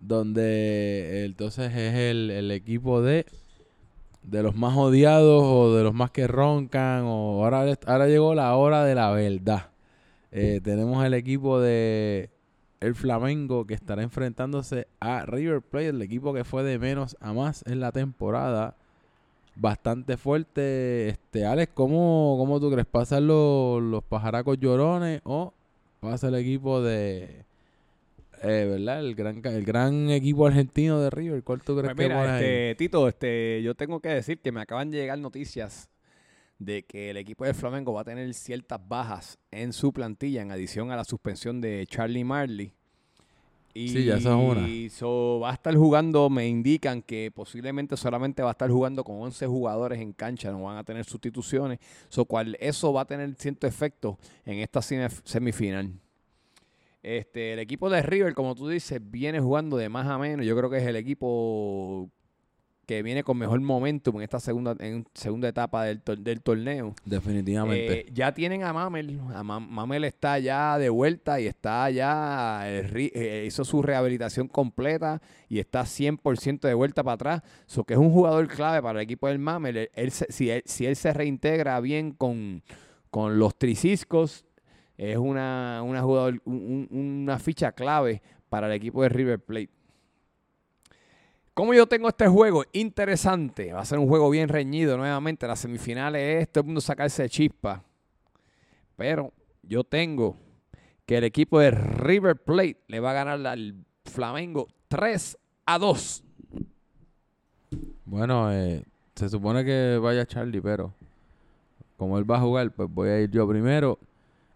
donde 0.00 1.24
entonces 1.24 1.72
es 1.74 1.94
el, 1.94 2.30
el 2.30 2.50
equipo 2.50 3.02
de 3.02 3.26
de 4.22 4.42
los 4.42 4.54
más 4.54 4.76
odiados 4.76 5.42
o 5.44 5.74
de 5.74 5.82
los 5.82 5.94
más 5.94 6.10
que 6.10 6.26
roncan 6.26 7.04
o 7.06 7.44
ahora, 7.44 7.64
ahora 7.86 8.06
llegó 8.08 8.34
la 8.34 8.54
hora 8.56 8.84
de 8.84 8.94
la 8.94 9.10
verdad. 9.10 9.70
Eh, 10.30 10.60
tenemos 10.62 11.04
el 11.04 11.14
equipo 11.14 11.60
de 11.60 12.30
el 12.80 12.94
Flamengo 12.94 13.66
que 13.66 13.74
estará 13.74 14.02
enfrentándose 14.02 14.86
a 15.00 15.26
River 15.26 15.62
Plate, 15.62 15.88
el 15.88 16.02
equipo 16.02 16.32
que 16.32 16.44
fue 16.44 16.62
de 16.62 16.78
menos 16.78 17.16
a 17.20 17.32
más 17.32 17.64
en 17.66 17.80
la 17.80 17.92
temporada. 17.92 18.76
Bastante 19.56 20.16
fuerte. 20.16 21.08
Este, 21.08 21.44
Alex, 21.44 21.72
¿cómo, 21.74 22.36
cómo 22.38 22.60
tú 22.60 22.70
crees? 22.70 22.86
¿Pasan 22.86 23.26
los, 23.26 23.82
los 23.82 24.04
pajaracos 24.04 24.58
llorones 24.60 25.20
o 25.24 25.52
pasa 25.98 26.28
el 26.28 26.36
equipo 26.36 26.80
de, 26.80 27.44
eh, 28.42 28.66
¿verdad? 28.70 29.00
El 29.00 29.16
gran, 29.16 29.44
el 29.44 29.64
gran 29.64 30.10
equipo 30.10 30.46
argentino 30.46 31.00
de 31.00 31.10
River. 31.10 31.42
¿Cuál 31.42 31.60
tú 31.62 31.76
crees 31.76 31.92
Pues 31.92 31.96
que 31.96 32.02
mira, 32.14 32.36
ahí? 32.36 32.44
este, 32.44 32.74
Tito, 32.76 33.08
este, 33.08 33.60
yo 33.64 33.74
tengo 33.74 33.98
que 33.98 34.10
decir 34.10 34.38
que 34.38 34.52
me 34.52 34.60
acaban 34.60 34.90
de 34.92 34.98
llegar 34.98 35.18
noticias 35.18 35.88
de 36.58 36.82
que 36.84 37.10
el 37.10 37.16
equipo 37.16 37.44
de 37.44 37.54
Flamengo 37.54 37.92
va 37.92 38.00
a 38.00 38.04
tener 38.04 38.32
ciertas 38.34 38.80
bajas 38.86 39.38
en 39.50 39.72
su 39.72 39.92
plantilla 39.92 40.42
en 40.42 40.50
adición 40.50 40.90
a 40.90 40.96
la 40.96 41.04
suspensión 41.04 41.60
de 41.60 41.86
Charlie 41.88 42.24
Marley. 42.24 42.72
Y 43.74 43.88
Sí, 43.90 44.04
ya 44.06 44.16
esa 44.16 44.30
es 44.30 44.50
una. 44.50 44.90
so, 44.90 45.38
va 45.40 45.50
a 45.50 45.54
estar 45.54 45.76
jugando, 45.76 46.28
me 46.30 46.48
indican 46.48 47.00
que 47.00 47.30
posiblemente 47.32 47.96
solamente 47.96 48.42
va 48.42 48.48
a 48.48 48.52
estar 48.52 48.68
jugando 48.70 49.04
con 49.04 49.20
11 49.20 49.46
jugadores 49.46 50.00
en 50.00 50.12
cancha, 50.12 50.50
no 50.50 50.62
van 50.64 50.78
a 50.78 50.84
tener 50.84 51.04
sustituciones, 51.04 51.78
so 52.08 52.24
cual 52.24 52.56
eso 52.60 52.92
va 52.92 53.02
a 53.02 53.04
tener 53.04 53.32
cierto 53.36 53.66
efecto 53.68 54.18
en 54.44 54.58
esta 54.58 54.80
semi- 54.80 55.08
semifinal. 55.24 55.92
Este, 57.04 57.52
el 57.52 57.60
equipo 57.60 57.88
de 57.88 58.02
River, 58.02 58.34
como 58.34 58.56
tú 58.56 58.68
dices, 58.68 59.00
viene 59.00 59.38
jugando 59.38 59.76
de 59.76 59.88
más 59.88 60.08
a 60.08 60.18
menos. 60.18 60.44
Yo 60.44 60.56
creo 60.56 60.68
que 60.68 60.78
es 60.78 60.86
el 60.86 60.96
equipo 60.96 62.10
que 62.88 63.02
viene 63.02 63.22
con 63.22 63.36
mejor 63.36 63.60
momentum 63.60 64.16
en 64.16 64.22
esta 64.22 64.40
segunda, 64.40 64.74
en 64.80 65.04
segunda 65.12 65.46
etapa 65.46 65.84
del, 65.84 66.00
tor- 66.02 66.16
del 66.20 66.40
torneo. 66.40 66.94
Definitivamente. 67.04 68.00
Eh, 68.00 68.06
ya 68.14 68.32
tienen 68.32 68.62
a 68.64 68.72
Mamel. 68.72 69.20
A 69.34 69.42
Ma- 69.42 69.60
Mamel 69.60 70.04
está 70.04 70.38
ya 70.38 70.78
de 70.78 70.88
vuelta 70.88 71.38
y 71.38 71.46
está 71.46 71.90
ya. 71.90 72.62
eh, 72.64 73.10
eh, 73.14 73.44
hizo 73.46 73.62
su 73.66 73.82
rehabilitación 73.82 74.48
completa 74.48 75.20
y 75.50 75.58
está 75.58 75.82
100% 75.84 76.66
de 76.66 76.72
vuelta 76.72 77.04
para 77.04 77.12
atrás. 77.16 77.42
So 77.66 77.84
que 77.84 77.92
es 77.92 78.00
un 78.00 78.10
jugador 78.10 78.48
clave 78.48 78.80
para 78.80 79.00
el 79.00 79.04
equipo 79.04 79.28
del 79.28 79.38
Mamel. 79.38 79.76
Él- 79.76 79.90
él 79.92 80.10
se- 80.10 80.32
si, 80.32 80.48
él, 80.48 80.62
si 80.64 80.86
él 80.86 80.96
se 80.96 81.12
reintegra 81.12 81.78
bien 81.80 82.12
con, 82.12 82.62
con 83.10 83.38
los 83.38 83.54
triciscos, 83.58 84.46
es 84.96 85.18
una, 85.18 85.82
una, 85.84 86.00
jugador, 86.00 86.40
un- 86.46 86.88
un- 86.90 87.22
una 87.24 87.38
ficha 87.38 87.72
clave 87.72 88.22
para 88.48 88.66
el 88.68 88.72
equipo 88.72 89.02
de 89.02 89.10
River 89.10 89.40
Plate. 89.40 89.68
¿Cómo 91.58 91.74
yo 91.74 91.88
tengo 91.88 92.06
este 92.06 92.28
juego? 92.28 92.62
Interesante. 92.72 93.72
Va 93.72 93.80
a 93.80 93.84
ser 93.84 93.98
un 93.98 94.06
juego 94.06 94.30
bien 94.30 94.48
reñido 94.48 94.96
nuevamente. 94.96 95.44
Las 95.48 95.58
semifinales 95.58 96.42
es 96.42 96.52
todo 96.52 96.62
el 96.62 96.66
mundo 96.66 96.80
sacarse 96.80 97.24
de 97.24 97.28
chispa. 97.28 97.82
Pero 98.94 99.32
yo 99.64 99.82
tengo 99.82 100.36
que 101.04 101.18
el 101.18 101.24
equipo 101.24 101.58
de 101.58 101.72
River 101.72 102.36
Plate 102.36 102.76
le 102.86 103.00
va 103.00 103.10
a 103.10 103.14
ganar 103.14 103.44
al 103.44 103.74
Flamengo 104.04 104.68
3 104.86 105.36
a 105.66 105.80
2. 105.80 106.24
Bueno, 108.04 108.52
eh, 108.52 108.84
se 109.16 109.28
supone 109.28 109.64
que 109.64 109.98
vaya 110.00 110.24
Charlie, 110.26 110.60
pero 110.60 110.94
como 111.96 112.18
él 112.18 112.30
va 112.30 112.36
a 112.36 112.40
jugar, 112.40 112.70
pues 112.70 112.88
voy 112.88 113.08
a 113.08 113.20
ir 113.20 113.32
yo 113.32 113.48
primero. 113.48 113.98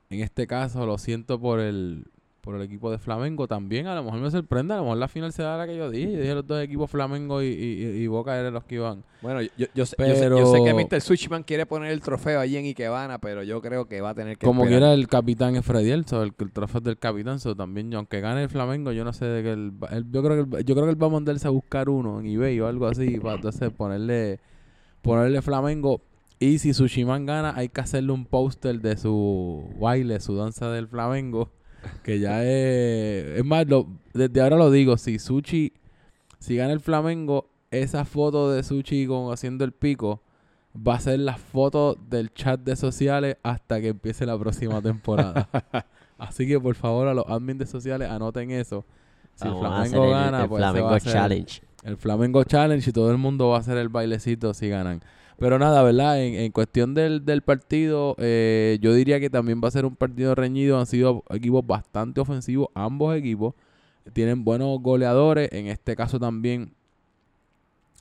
En 0.08 0.20
este 0.20 0.46
caso, 0.46 0.86
lo 0.86 0.96
siento 0.98 1.40
por 1.40 1.58
el 1.58 2.04
por 2.42 2.56
el 2.56 2.62
equipo 2.62 2.90
de 2.90 2.98
Flamengo. 2.98 3.46
También 3.46 3.86
a 3.86 3.94
lo 3.94 4.02
mejor 4.02 4.18
me 4.20 4.28
sorprende, 4.30 4.74
a 4.74 4.78
lo 4.78 4.82
mejor 4.82 4.98
la 4.98 5.06
final 5.08 5.32
se 5.32 5.42
da 5.44 5.56
la 5.56 5.66
que 5.66 5.76
yo 5.76 5.88
dije. 5.90 6.12
Yo 6.12 6.20
dije 6.20 6.34
los 6.34 6.46
dos 6.46 6.60
equipos 6.60 6.90
Flamengo 6.90 7.40
y, 7.40 7.46
y- 7.46 8.02
y 8.02 8.06
Boca 8.08 8.36
eran 8.36 8.52
los 8.52 8.64
que 8.64 8.74
iban. 8.74 9.04
Bueno, 9.22 9.40
yo, 9.42 9.48
yo- 9.56 9.86
sé, 9.86 9.94
yo 9.96 10.04
sé- 10.06 10.28
yo 10.28 10.46
sé 10.52 10.58
Pero- 10.60 10.64
que 10.64 10.74
Mr. 10.96 11.00
Switchman 11.00 11.44
quiere 11.44 11.66
poner 11.66 11.92
el 11.92 12.00
trofeo 12.00 12.40
allí 12.40 12.56
en 12.56 12.64
Ikebana, 12.66 13.18
pero 13.18 13.44
yo 13.44 13.62
creo 13.62 13.86
que 13.86 14.00
va 14.00 14.10
a 14.10 14.14
tener 14.14 14.36
que 14.36 14.44
Como 14.44 14.64
esperar. 14.64 14.80
quiera 14.80 14.94
el 14.94 15.06
capitán 15.06 15.54
es 15.54 15.64
Freddy 15.64 15.92
Elso, 15.92 16.22
el, 16.24 16.32
el 16.36 16.50
trofeo 16.52 16.78
es 16.78 16.84
del 16.84 16.98
capitán, 16.98 17.38
so 17.38 17.54
también, 17.54 17.94
aunque 17.94 18.20
gane 18.20 18.42
el 18.42 18.48
Flamengo, 18.48 18.90
yo 18.90 19.04
no 19.04 19.12
sé 19.12 19.24
de 19.26 19.42
que 19.44 19.52
él, 19.52 19.72
él- 19.92 20.06
yo 20.10 20.22
creo 20.24 20.44
que 20.48 20.56
él- 20.58 20.64
yo 20.64 20.74
creo 20.74 20.86
que 20.86 20.92
él 20.92 21.02
va 21.02 21.06
a 21.06 21.10
mandarse 21.10 21.46
a 21.46 21.50
buscar 21.50 21.88
uno 21.88 22.18
en 22.18 22.26
eBay 22.26 22.58
o 22.60 22.66
algo 22.66 22.88
así 22.88 23.20
para 23.20 23.36
entonces 23.36 23.70
ponerle 23.70 24.40
ponerle 25.00 25.42
Flamengo 25.42 26.00
y 26.40 26.58
si 26.58 26.74
Sushiman 26.74 27.24
gana, 27.24 27.52
hay 27.56 27.68
que 27.68 27.80
hacerle 27.80 28.10
un 28.12 28.24
póster 28.26 28.80
de 28.80 28.96
su 28.96 29.64
baile, 29.80 30.18
su 30.18 30.34
danza 30.36 30.70
del 30.72 30.88
Flamengo, 30.88 31.50
que 32.02 32.18
ya 32.20 32.42
es 32.44 33.38
es 33.38 33.44
más, 33.44 33.66
lo- 33.68 33.86
desde 34.14 34.40
ahora 34.40 34.56
lo 34.56 34.70
digo, 34.70 34.96
si 34.96 35.18
Sushi 35.18 35.72
si 36.38 36.56
gana 36.56 36.72
el 36.72 36.80
Flamengo, 36.80 37.48
esa 37.70 38.04
foto 38.04 38.50
de 38.50 38.62
Sushi 38.62 39.06
con 39.06 39.32
haciendo 39.32 39.64
el 39.64 39.72
pico 39.72 40.20
va 40.76 40.94
a 40.96 41.00
ser 41.00 41.18
la 41.20 41.36
foto 41.36 41.96
del 42.08 42.32
chat 42.32 42.60
de 42.60 42.76
sociales 42.76 43.36
hasta 43.42 43.80
que 43.80 43.88
empiece 43.88 44.24
la 44.26 44.38
próxima 44.38 44.80
temporada. 44.82 45.48
Así 46.18 46.46
que 46.46 46.58
por 46.58 46.74
favor 46.74 47.08
a 47.08 47.14
los 47.14 47.26
admins 47.28 47.58
de 47.58 47.66
sociales 47.66 48.08
anoten 48.10 48.50
eso. 48.50 48.84
Si 49.34 49.46
Vamos 49.48 49.60
el 49.62 49.66
hacer 49.72 49.90
Flamengo 49.90 50.10
gana, 50.10 50.42
el 50.42 50.48
pues 50.48 50.60
Flamengo 50.60 50.86
va 50.90 50.96
a 50.96 51.00
ser 51.00 51.12
Challenge. 51.12 51.62
el 51.84 51.96
Flamengo 51.96 52.44
Challenge 52.44 52.90
y 52.90 52.92
todo 52.92 53.10
el 53.10 53.18
mundo 53.18 53.48
va 53.48 53.56
a 53.56 53.60
hacer 53.60 53.76
el 53.78 53.88
bailecito 53.88 54.52
si 54.54 54.68
ganan. 54.68 55.00
Pero 55.38 55.58
nada, 55.58 55.82
¿verdad? 55.82 56.22
En, 56.22 56.34
en 56.34 56.52
cuestión 56.52 56.94
del, 56.94 57.24
del 57.24 57.42
partido, 57.42 58.14
eh, 58.18 58.78
yo 58.80 58.94
diría 58.94 59.18
que 59.18 59.30
también 59.30 59.60
va 59.62 59.68
a 59.68 59.72
ser 59.72 59.84
un 59.84 59.96
partido 59.96 60.34
reñido. 60.34 60.78
Han 60.78 60.86
sido 60.86 61.24
equipos 61.30 61.66
bastante 61.66 62.20
ofensivos, 62.20 62.68
ambos 62.74 63.16
equipos. 63.16 63.54
Tienen 64.12 64.44
buenos 64.44 64.80
goleadores. 64.80 65.48
En 65.52 65.66
este 65.66 65.96
caso 65.96 66.20
también 66.20 66.72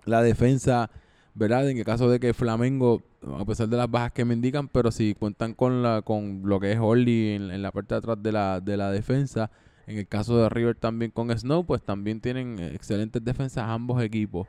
la 0.06 0.22
defensa, 0.22 0.90
¿verdad? 1.34 1.70
En 1.70 1.78
el 1.78 1.86
caso 1.86 2.10
de 2.10 2.20
que 2.20 2.34
Flamengo, 2.34 3.02
a 3.40 3.46
pesar 3.46 3.70
de 3.70 3.78
las 3.78 3.90
bajas 3.90 4.12
que 4.12 4.26
me 4.26 4.34
indican, 4.34 4.68
pero 4.68 4.92
si 4.92 5.14
cuentan 5.16 5.54
con 5.54 5.84
la 5.84 6.02
con 6.02 6.42
lo 6.46 6.60
que 6.60 6.72
es 6.72 6.80
Orly 6.80 7.36
en, 7.36 7.52
en 7.52 7.62
la 7.62 7.72
parte 7.72 7.96
de 7.96 8.00
atrás 8.00 8.22
de 8.22 8.32
la, 8.32 8.60
de 8.60 8.78
la 8.78 8.92
defensa, 8.92 9.52
en 9.88 9.98
el 9.98 10.08
caso 10.08 10.38
de 10.38 10.50
River 10.50 10.76
también 10.76 11.12
con 11.12 11.36
Snow, 11.38 11.66
pues 11.66 11.82
también 11.82 12.22
tienen 12.22 12.60
excelentes 12.60 13.24
defensas 13.24 13.66
ambos 13.68 14.02
equipos. 14.04 14.48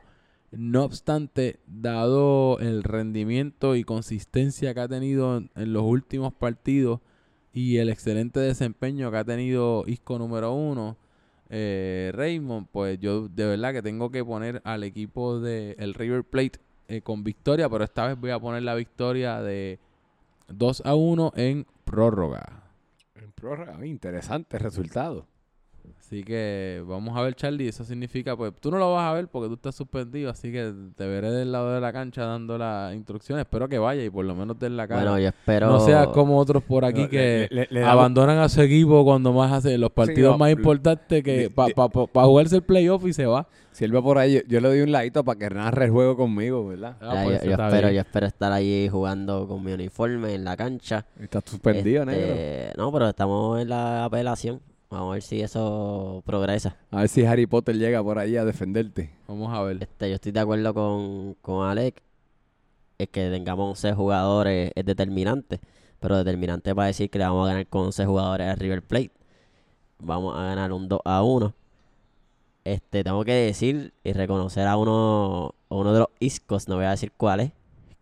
No 0.55 0.83
obstante, 0.83 1.59
dado 1.65 2.59
el 2.59 2.83
rendimiento 2.83 3.75
y 3.75 3.83
consistencia 3.83 4.73
que 4.75 4.79
ha 4.81 4.87
tenido 4.87 5.37
en, 5.37 5.73
los 5.73 5.83
últimos 5.83 6.31
partidos 6.31 6.99
y 7.53 7.77
el 7.77 7.89
excelente 7.89 8.39
desempeño 8.39 9.09
que 9.09 9.17
ha 9.17 9.23
tenido 9.23 9.83
Isco 9.87 10.19
número 10.19 10.53
uno, 10.53 10.97
eh, 11.49 12.11
Raymond, 12.13 12.67
pues 12.71 12.99
yo 12.99 13.27
de 13.29 13.47
verdad 13.47 13.73
que 13.73 13.81
tengo 13.81 14.11
que 14.11 14.23
poner 14.23 14.61
al 14.63 14.83
equipo 14.83 15.39
de 15.39 15.75
el 15.79 15.95
River 15.95 16.23
Plate 16.23 16.59
eh, 16.87 17.01
con 17.01 17.23
victoria, 17.23 17.67
pero 17.67 17.83
esta 17.83 18.07
vez 18.07 18.19
voy 18.19 18.29
a 18.29 18.39
poner 18.39 18.61
la 18.61 18.75
victoria 18.75 19.41
de 19.41 19.79
2 20.49 20.83
a 20.85 20.93
1 20.93 21.33
en 21.35 21.65
prórroga. 21.83 22.63
En 23.15 23.31
prórroga, 23.31 23.83
interesante 23.85 24.59
resultado. 24.59 25.25
Así 26.13 26.23
que 26.23 26.83
vamos 26.87 27.17
a 27.17 27.23
ver, 27.23 27.33
Charlie. 27.33 27.67
Eso 27.67 27.83
significa, 27.83 28.37
pues 28.37 28.53
tú 28.59 28.69
no 28.69 28.77
lo 28.77 28.93
vas 28.93 29.09
a 29.09 29.13
ver 29.13 29.27
porque 29.29 29.47
tú 29.47 29.55
estás 29.55 29.73
suspendido. 29.73 30.29
Así 30.29 30.51
que 30.51 30.71
te 30.95 31.07
veré 31.07 31.31
del 31.31 31.51
lado 31.51 31.73
de 31.73 31.81
la 31.81 31.91
cancha 31.91 32.23
dando 32.23 32.55
las 32.55 32.93
instrucciones. 32.93 33.45
Espero 33.45 33.67
que 33.67 33.79
vaya 33.79 34.03
y 34.03 34.11
por 34.11 34.23
lo 34.23 34.35
menos 34.35 34.59
den 34.59 34.77
la 34.77 34.87
cara. 34.87 35.01
Bueno, 35.01 35.17
yo 35.17 35.29
espero. 35.29 35.67
no 35.71 35.79
seas 35.79 36.09
como 36.09 36.37
otros 36.37 36.61
por 36.61 36.85
aquí 36.85 37.01
No, 37.01 37.09
que 37.09 37.47
le- 37.49 37.61
le- 37.61 37.67
le 37.71 37.79
damos- 37.79 37.93
abandonan 37.95 38.37
a 38.37 38.47
su 38.47 38.61
equipo 38.61 39.03
cuando 39.03 39.33
más 39.33 39.51
hace 39.51 39.75
los 39.79 39.89
partidos 39.89 40.33
no, 40.33 40.37
más 40.37 40.51
importantes 40.51 41.23
que 41.23 41.49
para 41.49 41.69
le- 41.69 41.73
jugarse 42.27 42.57
el 42.57 42.61
playoff 42.63 43.03
y 43.07 43.13
se 43.13 43.25
va. 43.25 43.47
Si 43.71 43.83
él 43.83 43.95
va 43.95 44.03
por 44.03 44.19
ahí, 44.19 44.35
yo, 44.35 44.41
yo 44.47 44.59
le 44.61 44.67
doy 44.67 44.81
un 44.81 44.91
ladito 44.91 45.23
para 45.23 45.39
que 45.39 45.49
narre 45.49 45.85
el 45.85 45.91
juego 45.91 46.15
conmigo, 46.15 46.67
¿verdad? 46.67 46.95
Ah, 47.01 47.21
pues, 47.23 47.39
yo, 47.41 47.45
yo 47.47 47.51
espero, 47.53 47.81
bien. 47.87 47.93
yo 47.95 48.01
espero 48.01 48.27
estar 48.27 48.51
allí 48.51 48.87
jugando 48.87 49.47
con 49.47 49.63
mi 49.63 49.71
uniforme 49.73 50.35
en 50.35 50.43
la 50.43 50.55
cancha. 50.55 51.07
Está 51.19 51.41
suspendido, 51.43 52.05
negro. 52.05 52.35
Este, 52.35 52.73
No, 52.77 52.91
pero 52.91 53.09
estamos 53.09 53.59
en 53.59 53.69
la 53.69 54.05
apelación. 54.05 54.61
Vamos 54.93 55.09
a 55.09 55.13
ver 55.13 55.23
si 55.23 55.41
eso 55.41 56.21
progresa. 56.23 56.77
A 56.91 56.99
ver 56.99 57.09
si 57.09 57.25
Harry 57.25 57.47
Potter 57.47 57.75
llega 57.75 58.03
por 58.03 58.19
ahí 58.19 58.37
a 58.37 58.45
defenderte. 58.45 59.09
Vamos 59.27 59.51
a 59.51 59.63
ver. 59.63 59.81
Este, 59.81 60.07
yo 60.07 60.15
estoy 60.15 60.31
de 60.31 60.39
acuerdo 60.39 60.71
con, 60.71 61.33
con 61.41 61.67
Alec. 61.67 62.03
Es 62.99 63.09
que 63.09 63.31
tengamos 63.31 63.69
11 63.69 63.95
jugadores 63.95 64.71
es 64.75 64.85
determinante. 64.85 65.59
Pero 65.99 66.17
determinante 66.17 66.75
para 66.75 66.87
decir 66.87 67.09
que 67.09 67.17
le 67.17 67.25
vamos 67.25 67.47
a 67.47 67.53
ganar 67.53 67.65
con 67.65 67.87
11 67.87 68.05
jugadores 68.05 68.47
a 68.47 68.53
River 68.53 68.83
Plate. 68.83 69.09
Vamos 69.97 70.37
a 70.37 70.43
ganar 70.43 70.71
un 70.71 70.87
2 70.87 71.01
a 71.05 71.23
1. 71.23 71.55
Este, 72.63 73.03
tengo 73.03 73.25
que 73.25 73.33
decir 73.33 73.93
y 74.03 74.13
reconocer 74.13 74.67
a 74.67 74.77
uno, 74.77 75.55
a 75.69 75.75
uno 75.75 75.91
de 75.93 75.99
los 76.01 76.09
iscos, 76.19 76.67
no 76.67 76.75
voy 76.75 76.85
a 76.85 76.91
decir 76.91 77.11
cuál 77.17 77.39
es, 77.39 77.51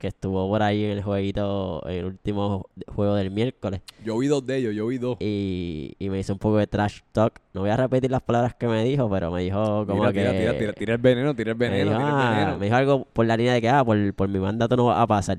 que 0.01 0.07
estuvo 0.07 0.49
por 0.49 0.63
ahí 0.63 0.83
en 0.83 0.89
el 0.91 1.03
jueguito, 1.03 1.83
en 1.87 1.95
el 1.97 2.05
último 2.05 2.65
juego 2.95 3.13
del 3.13 3.29
miércoles. 3.29 3.81
Yo 4.03 4.17
vi 4.17 4.25
dos 4.25 4.43
de 4.47 4.57
ellos, 4.57 4.73
yo 4.73 4.87
vi 4.87 4.97
dos. 4.97 5.15
Y, 5.19 5.93
y 5.99 6.09
me 6.09 6.17
hizo 6.19 6.33
un 6.33 6.39
poco 6.39 6.57
de 6.57 6.65
trash 6.65 7.01
talk. 7.11 7.39
No 7.53 7.61
voy 7.61 7.69
a 7.69 7.77
repetir 7.77 8.09
las 8.09 8.23
palabras 8.23 8.55
que 8.55 8.67
me 8.67 8.83
dijo, 8.83 9.07
pero 9.11 9.29
me 9.29 9.43
dijo 9.43 9.85
como 9.85 10.09
Tira, 10.09 10.11
que... 10.11 10.19
tira, 10.21 10.31
tira, 10.39 10.57
tira, 10.57 10.73
tira 10.73 10.93
el 10.95 10.99
veneno, 11.01 11.35
tira 11.35 11.51
el 11.51 11.57
me 11.57 11.69
veneno, 11.69 11.91
dijo, 11.91 11.99
tira 12.01 12.09
el 12.09 12.15
"Ah", 12.15 12.35
veneno. 12.39 12.57
me 12.57 12.65
dijo 12.65 12.75
algo 12.77 13.05
por 13.13 13.25
la 13.27 13.37
línea 13.37 13.53
de 13.53 13.61
que, 13.61 13.69
ah, 13.69 13.85
por, 13.85 14.13
por 14.15 14.27
mi 14.27 14.39
mandato 14.39 14.75
no 14.75 14.85
va 14.85 15.01
a 15.03 15.05
pasar. 15.05 15.37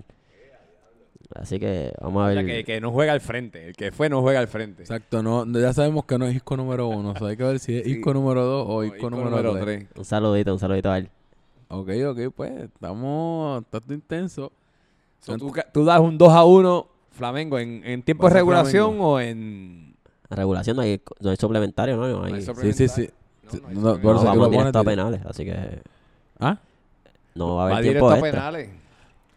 Así 1.35 1.59
que 1.59 1.93
vamos 2.01 2.21
a 2.23 2.27
O 2.27 2.29
ver. 2.29 2.45
sea, 2.45 2.47
que, 2.47 2.65
que 2.65 2.81
no 2.81 2.93
juega 2.93 3.13
al 3.15 3.21
frente. 3.21 3.67
El 3.67 3.75
que 3.75 3.91
fue 3.91 4.09
no 4.09 4.21
juega 4.21 4.39
al 4.39 4.49
frente. 4.49 4.83
Exacto, 4.83 5.23
no, 5.23 5.45
ya 5.59 5.73
sabemos 5.73 6.05
que 6.05 6.19
no 6.19 6.27
es 6.27 6.37
Isco 6.37 6.57
número 6.57 6.87
uno. 6.89 7.11
o 7.13 7.17
sea, 7.19 7.29
hay 7.29 7.37
que 7.37 7.43
ver 7.45 7.59
si 7.59 7.79
es 7.79 7.85
Sí. 7.85 7.93
Isco 7.93 8.13
número 8.15 8.45
dos 8.45 8.67
o 8.69 8.75
No, 8.81 8.85
Isco, 8.85 8.97
Isco 8.97 9.11
número, 9.11 9.53
tres. 9.55 9.65
tres. 9.65 9.87
Un 9.97 10.05
saludito, 10.05 10.53
un 10.53 10.59
saludito 10.61 10.91
a 10.91 10.99
él. 10.99 11.09
Ok, 11.75 11.89
ok, 12.11 12.19
pues 12.37 12.53
estamos, 12.65 13.65
todo 13.71 13.95
intenso. 13.95 14.53
So, 15.21 15.37
tú, 15.39 15.53
tú 15.73 15.85
das 15.85 16.01
un 16.01 16.19
2 16.19 16.33
a 16.33 16.45
1 16.45 16.87
Flamengo 17.13 17.59
en, 17.59 17.83
en 17.85 18.03
tiempo 18.03 18.29
de 18.29 18.35
regulación 18.35 18.85
Flamengo. 18.91 19.13
o 19.13 19.21
en. 19.21 19.95
La 20.29 20.37
regulación 20.37 20.77
no 20.77 20.83
hay, 20.83 21.01
no 21.21 21.31
hay 21.31 21.37
suplementario, 21.37 21.97
¿no? 21.97 22.07
No 22.09 22.25
hay, 22.25 22.33
No 22.33 22.37
hay 22.37 22.43
Sí, 22.43 22.73
sí, 22.73 22.89
sí. 22.89 23.11
No, 23.53 23.59
no 23.61 23.69
hay 23.69 23.75
No, 23.77 23.91
eso 23.93 24.03
lo 24.13 24.23
vamos 24.25 24.51
directo 24.51 24.79
a 24.79 24.85
penales, 24.85 25.21
así 25.27 25.45
que 25.45 25.83
¿Ah? 26.41 26.59
no 27.35 27.57
va 27.57 27.63
a 27.63 27.67
Va 27.67 27.73
haber 27.73 27.85
directo 27.85 28.09
tiempo 28.09 28.11
a 28.11 28.29
extra. 28.29 28.31
penales. 28.51 28.71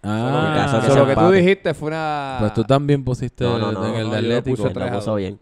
Ah, 0.03 0.53
caso 0.71 0.87
que 0.93 0.99
lo 0.99 1.07
que 1.07 1.15
tú 1.15 1.31
dijiste 1.31 1.73
fue 1.73 1.87
una. 1.87 2.37
pues 2.41 2.53
tú 2.53 2.63
también 2.63 3.03
pusiste 3.03 3.43
No, 3.43 3.57
no, 3.57 3.71
no, 3.71 3.87
en 3.87 3.95
el 3.95 4.07
no, 4.07 4.13
de 4.15 4.21
yo 4.21 4.27
lo 4.29 4.37
Atlético. 4.37 4.69
tres 4.69 4.75
lo 4.75 4.83
a 4.85 4.99
puso 4.99 5.15
bien. 5.15 5.39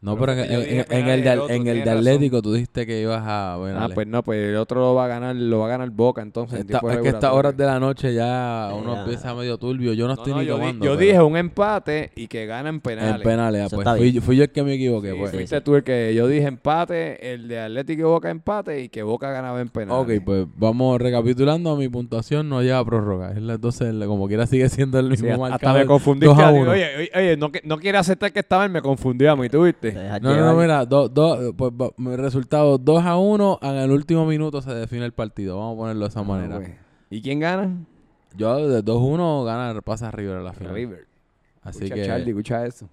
No, 0.00 0.14
Pero 0.16 0.26
pero 0.26 0.32
en, 0.44 0.52
en- 0.52 0.86
en 0.90 1.08
el, 1.08 1.24
de, 1.24 1.32
el 1.32 1.38
otro, 1.40 1.54
en 1.54 1.66
el 1.66 1.78
de 1.78 1.84
razón. 1.86 1.98
Atlético 1.98 2.40
tú 2.40 2.52
dijiste 2.52 2.86
que 2.86 3.00
ibas 3.00 3.22
a... 3.26 3.56
Bueno, 3.58 3.80
Ah, 3.80 3.88
pues 3.92 4.06
no, 4.06 4.22
pues 4.22 4.38
el 4.50 4.56
otro 4.56 4.80
lo 4.80 4.94
va 4.94 5.06
a 5.06 5.08
ganar, 5.08 5.34
lo 5.34 5.58
va 5.58 5.66
a 5.66 5.68
ganar 5.70 5.90
Boca 5.90 6.22
entonces. 6.22 6.60
en 6.60 6.66
Esta- 6.72 6.92
es 6.92 6.98
que 6.98 7.08
estas 7.08 7.32
horas 7.32 7.56
de 7.56 7.66
la 7.66 7.80
noche 7.80 8.14
ya 8.14 8.70
uno 8.78 8.94
Ya. 8.94 9.00
empieza 9.00 9.34
medio 9.34 9.58
turbio. 9.58 9.92
Yo 9.94 10.06
no, 10.06 10.14
No, 10.14 10.20
estoy 10.20 10.32
no, 10.34 10.38
ni 10.40 10.46
yo, 10.46 10.54
di- 10.54 10.60
tomando. 10.60 10.84
yo 10.84 10.90
pero- 10.92 11.00
dije 11.00 11.20
un 11.22 11.36
empate 11.36 12.12
y 12.14 12.28
que 12.28 12.46
gana 12.46 12.68
en 12.68 12.80
penales. 12.80 13.16
En 13.16 13.22
penales, 13.22 13.62
ah, 13.72 13.74
pues 13.74 13.88
fui, 13.98 14.20
fui 14.20 14.36
yo 14.36 14.44
el 14.44 14.50
que 14.50 14.62
me 14.62 14.74
equivoqué. 14.74 15.10
Sí, 15.12 15.16
pues. 15.18 15.30
fuiste 15.32 15.56
sí. 15.56 15.62
tú 15.64 15.74
el 15.74 15.82
que 15.82 16.14
yo 16.14 16.28
dije 16.28 16.46
empate, 16.46 17.32
el 17.34 17.48
de 17.48 17.58
Atlético 17.60 18.00
y 18.00 18.04
Boca 18.04 18.30
empate 18.30 18.82
y 18.82 18.88
que 18.88 19.02
Boca 19.02 19.32
ganaba 19.32 19.60
en 19.60 19.68
penales. 19.68 20.00
Ok, 20.18 20.24
pues 20.24 20.46
vamos 20.56 21.00
recapitulando. 21.00 21.74
Mi 21.76 21.88
puntuación 21.88 22.48
no 22.48 22.62
llega 22.62 22.78
a 22.78 22.84
prórroga. 22.84 23.32
Es 23.32 23.42
la- 23.42 23.54
Entonces, 23.54 23.92
como 24.06 24.28
quiera, 24.28 24.46
sigue 24.46 24.68
siendo 24.68 25.00
el 25.00 25.16
Sí, 25.16 25.24
mismo 25.24 25.44
hasta- 25.44 25.56
hasta 25.56 25.66
marcador. 25.66 25.80
me 25.80 25.86
confundiste. 25.88 26.26
2 26.34 26.38
a 26.38 26.50
1. 26.52 26.70
Oye, 26.70 26.86
oye, 26.98 27.10
oye, 27.16 27.36
no, 27.36 27.50
que- 27.50 27.62
no 27.64 27.78
quiere 27.78 27.98
aceptar 27.98 28.32
que 28.32 28.38
estaba 28.40 28.64
él, 28.64 28.70
me 28.70 28.80
confundió 28.80 29.32
a 29.32 29.36
mí, 29.36 29.48
¿tú 29.48 29.64
viste? 29.64 29.87
No, 29.94 30.36
no, 30.36 30.44
no, 30.46 30.54
mira, 30.60 30.84
do- 30.86 31.08
do- 31.08 31.52
pues, 31.56 31.72
va- 31.72 32.16
resultado 32.16 32.78
2 32.78 33.04
a 33.04 33.16
1. 33.16 33.58
En 33.62 33.74
el 33.76 33.90
último 33.90 34.24
minuto 34.26 34.60
se 34.62 34.74
define 34.74 35.04
el 35.04 35.12
partido. 35.12 35.58
Vamos 35.58 35.74
a 35.74 35.78
ponerlo 35.78 36.04
de 36.04 36.08
esa 36.08 36.22
manera. 36.22 36.56
Ah, 36.56 36.60
pues. 36.60 36.72
¿Y 37.10 37.22
quién 37.22 37.40
gana? 37.40 37.70
Yo 38.36 38.68
de 38.68 38.82
2 38.82 38.96
a 38.96 39.04
1 39.04 39.44
gana, 39.44 39.80
pasa 39.82 40.10
River 40.10 40.36
a 40.38 40.42
la 40.42 40.52
final. 40.52 40.74
River. 40.74 41.06
Así 41.62 41.78
escucha 41.84 41.94
que. 41.94 42.06
Charlie, 42.06 42.30
escucha 42.30 42.66
eso. 42.66 42.88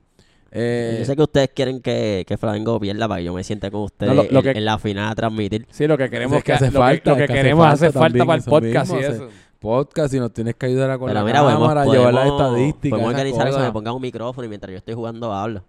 eh, 0.51 0.95
Yo 0.99 1.05
sé 1.05 1.15
que 1.15 1.21
ustedes 1.21 1.49
quieren 1.53 1.81
que, 1.81 2.23
que 2.27 2.37
Flamengo 2.37 2.79
pierda 2.79 3.07
para 3.07 3.19
que 3.19 3.25
yo 3.25 3.33
me 3.33 3.43
siente 3.43 3.69
con 3.71 3.81
ustedes 3.83 4.13
No, 4.15 4.23
lo- 4.23 4.29
lo 4.31 4.39
en, 4.39 4.43
que- 4.43 4.51
en 4.57 4.65
la 4.65 4.77
final 4.79 5.11
a 5.11 5.15
transmitir. 5.15 5.67
Sí, 5.69 5.85
lo 5.87 5.97
que 5.97 6.09
queremos 6.09 6.37
Es 6.37 6.43
que 6.43 6.53
hace 6.53 6.71
lo 6.71 6.79
falta, 6.79 7.09
lo 7.11 7.17
que, 7.17 7.23
es 7.23 7.27
que 7.27 7.33
hace 7.33 7.41
queremos 7.41 7.65
falta 7.79 8.25
para 8.25 8.37
el 8.37 8.43
podcast 8.43 8.91
mismo, 8.93 9.01
y 9.09 9.13
eso. 9.15 9.27
podcast 9.59 10.13
y 10.13 10.19
nos 10.19 10.31
tienes 10.31 10.55
que 10.55 10.65
ayudar 10.67 10.91
a 10.91 10.97
con 10.97 11.07
Pero 11.07 11.19
la 11.19 11.25
mira, 11.25 11.41
podemos, 11.41 11.61
cámara, 11.67 11.85
llevar 11.85 12.13
las 12.13 12.23
podemos- 12.29 12.41
estadísticas. 12.41 12.89
podemos 12.91 13.09
organizar 13.13 13.47
algo 13.47 13.57
que 13.59 13.63
me 13.65 13.71
pongan 13.73 13.93
un 13.95 14.01
micrófono 14.01 14.45
y 14.45 14.49
mientras 14.49 14.71
yo 14.71 14.77
estoy 14.77 14.93
jugando 14.93 15.33
hablo. 15.33 15.63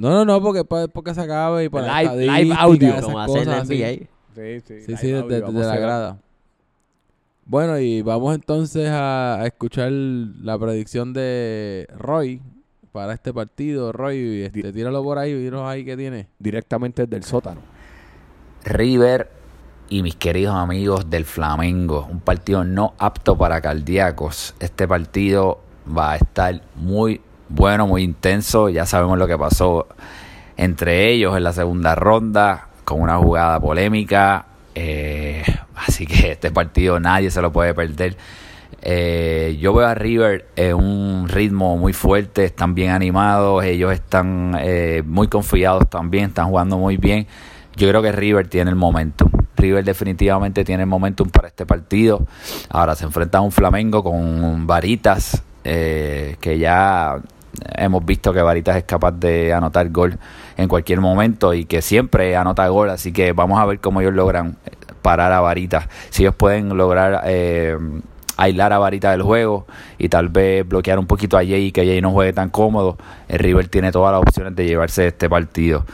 No, 0.00 0.08
no, 0.10 0.24
no, 0.24 0.40
porque 0.40 0.64
para 0.64 0.88
porque 0.88 1.12
se 1.14 1.20
acabe 1.20 1.64
y 1.64 1.68
para 1.68 2.00
Live- 2.02 2.04
las 2.06 2.16
live 2.16 2.52
estadísticas, 2.54 2.94
audio. 2.94 3.02
Como 3.02 3.20
hacer 3.20 3.46
la 3.46 3.58
así. 3.58 3.76
Sí, 4.34 4.60
sí. 4.66 4.80
Sí, 4.86 4.96
sí, 4.96 5.12
va, 5.12 5.22
desde, 5.22 5.52
la 5.52 5.76
grada. 5.76 6.18
Bueno, 7.44 7.78
y 7.78 8.00
vamos 8.00 8.34
entonces 8.34 8.88
a, 8.88 9.40
a 9.42 9.46
escuchar 9.46 9.90
la 9.92 10.58
predicción 10.58 11.12
de 11.12 11.86
Roy 11.98 12.40
para 12.92 13.12
este 13.12 13.34
partido. 13.34 13.92
Roy, 13.92 14.42
este, 14.42 14.72
tíralo 14.72 15.02
por 15.02 15.18
ahí, 15.18 15.34
dinos 15.34 15.68
ahí 15.68 15.84
que 15.84 15.98
tiene. 15.98 16.28
Directamente 16.38 17.02
desde 17.02 17.16
el 17.18 17.24
sótano. 17.24 17.60
River 18.64 19.30
y 19.90 20.02
mis 20.02 20.16
queridos 20.16 20.54
amigos 20.54 21.10
del 21.10 21.26
Flamengo. 21.26 22.06
Un 22.10 22.20
partido 22.20 22.64
no 22.64 22.94
apto 22.98 23.36
para 23.36 23.60
cardíacos. 23.60 24.54
Este 24.60 24.88
partido 24.88 25.60
va 25.86 26.12
a 26.12 26.16
estar 26.16 26.62
muy 26.76 27.20
bueno, 27.50 27.86
muy 27.86 28.02
intenso. 28.02 28.68
Ya 28.68 28.86
sabemos 28.86 29.18
lo 29.18 29.26
que 29.26 29.36
pasó 29.36 29.86
entre 30.56 31.10
ellos 31.10 31.36
en 31.36 31.44
la 31.44 31.52
segunda 31.52 31.94
ronda 31.94 32.68
con 32.84 33.00
una 33.00 33.16
jugada 33.18 33.60
polémica. 33.60 34.46
Eh, 34.74 35.42
así 35.74 36.06
que 36.06 36.32
este 36.32 36.50
partido 36.50 36.98
nadie 37.00 37.30
se 37.30 37.42
lo 37.42 37.52
puede 37.52 37.74
perder. 37.74 38.16
Eh, 38.82 39.58
yo 39.60 39.74
veo 39.74 39.86
a 39.86 39.94
River 39.94 40.46
en 40.56 40.74
un 40.74 41.28
ritmo 41.28 41.76
muy 41.76 41.92
fuerte, 41.92 42.44
están 42.44 42.74
bien 42.74 42.90
animados, 42.90 43.62
ellos 43.64 43.92
están 43.92 44.56
eh, 44.58 45.02
muy 45.04 45.28
confiados 45.28 45.88
también, 45.90 46.26
están 46.26 46.48
jugando 46.48 46.78
muy 46.78 46.96
bien. 46.96 47.26
Yo 47.76 47.88
creo 47.88 48.02
que 48.02 48.12
River 48.12 48.48
tiene 48.48 48.70
el 48.70 48.76
momentum. 48.76 49.30
River 49.56 49.84
definitivamente 49.84 50.64
tiene 50.64 50.84
el 50.84 50.88
momentum 50.88 51.28
para 51.28 51.48
este 51.48 51.66
partido. 51.66 52.26
Ahora 52.70 52.94
se 52.94 53.04
enfrenta 53.04 53.38
a 53.38 53.40
un 53.42 53.52
Flamengo 53.52 54.02
con 54.02 54.66
Varitas, 54.66 55.42
eh, 55.64 56.36
que 56.40 56.58
ya 56.58 57.20
hemos 57.76 58.04
visto 58.04 58.32
que 58.32 58.42
Varitas 58.42 58.76
es 58.76 58.84
capaz 58.84 59.12
de 59.12 59.52
anotar 59.52 59.88
gol 59.90 60.18
en 60.56 60.68
cualquier 60.68 61.00
momento 61.00 61.54
y 61.54 61.64
que 61.64 61.82
siempre 61.82 62.36
anota 62.36 62.68
gol. 62.68 62.90
Así 62.90 63.12
que 63.12 63.32
vamos 63.32 63.58
a 63.58 63.66
ver 63.66 63.80
cómo 63.80 64.00
ellos 64.00 64.14
logran 64.14 64.56
parar 65.02 65.32
a 65.32 65.40
Varitas. 65.40 65.88
Si 66.10 66.22
ellos 66.22 66.34
pueden 66.34 66.76
lograr 66.76 67.22
eh, 67.24 67.76
aislar 68.36 68.72
a 68.72 68.78
Varita 68.78 69.10
del 69.10 69.22
juego 69.22 69.66
y 69.98 70.08
tal 70.08 70.28
vez 70.28 70.66
bloquear 70.66 70.98
un 70.98 71.06
poquito 71.06 71.36
a 71.36 71.40
Jay 71.40 71.66
y 71.66 71.72
que 71.72 71.84
Jay 71.84 72.00
no 72.00 72.10
juegue 72.10 72.32
tan 72.32 72.50
cómodo, 72.50 72.96
el 73.28 73.38
River 73.38 73.68
tiene 73.68 73.92
todas 73.92 74.12
las 74.12 74.22
opciones 74.22 74.56
de 74.56 74.66
llevarse 74.66 75.06
este 75.08 75.28
partido. 75.28 75.84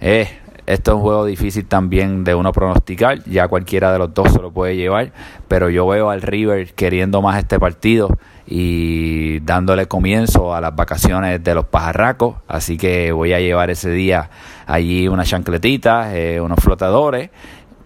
Eh, 0.00 0.28
esto 0.66 0.90
es 0.90 0.96
un 0.96 1.02
juego 1.02 1.24
difícil 1.24 1.66
también 1.66 2.24
de 2.24 2.34
uno 2.34 2.52
pronosticar, 2.52 3.22
ya 3.24 3.48
cualquiera 3.48 3.92
de 3.92 3.98
los 3.98 4.12
dos 4.12 4.32
se 4.32 4.40
lo 4.40 4.50
puede 4.50 4.76
llevar, 4.76 5.12
pero 5.48 5.70
yo 5.70 5.86
veo 5.86 6.10
al 6.10 6.22
River 6.22 6.74
queriendo 6.74 7.22
más 7.22 7.38
este 7.38 7.58
partido 7.58 8.10
y 8.46 9.40
dándole 9.40 9.86
comienzo 9.86 10.54
a 10.54 10.60
las 10.60 10.74
vacaciones 10.74 11.42
de 11.42 11.54
los 11.54 11.66
pajarracos, 11.66 12.36
así 12.48 12.76
que 12.76 13.12
voy 13.12 13.32
a 13.32 13.40
llevar 13.40 13.70
ese 13.70 13.90
día 13.90 14.30
allí 14.66 15.08
unas 15.08 15.28
chancletitas, 15.28 16.12
eh, 16.12 16.40
unos 16.40 16.58
flotadores 16.60 17.30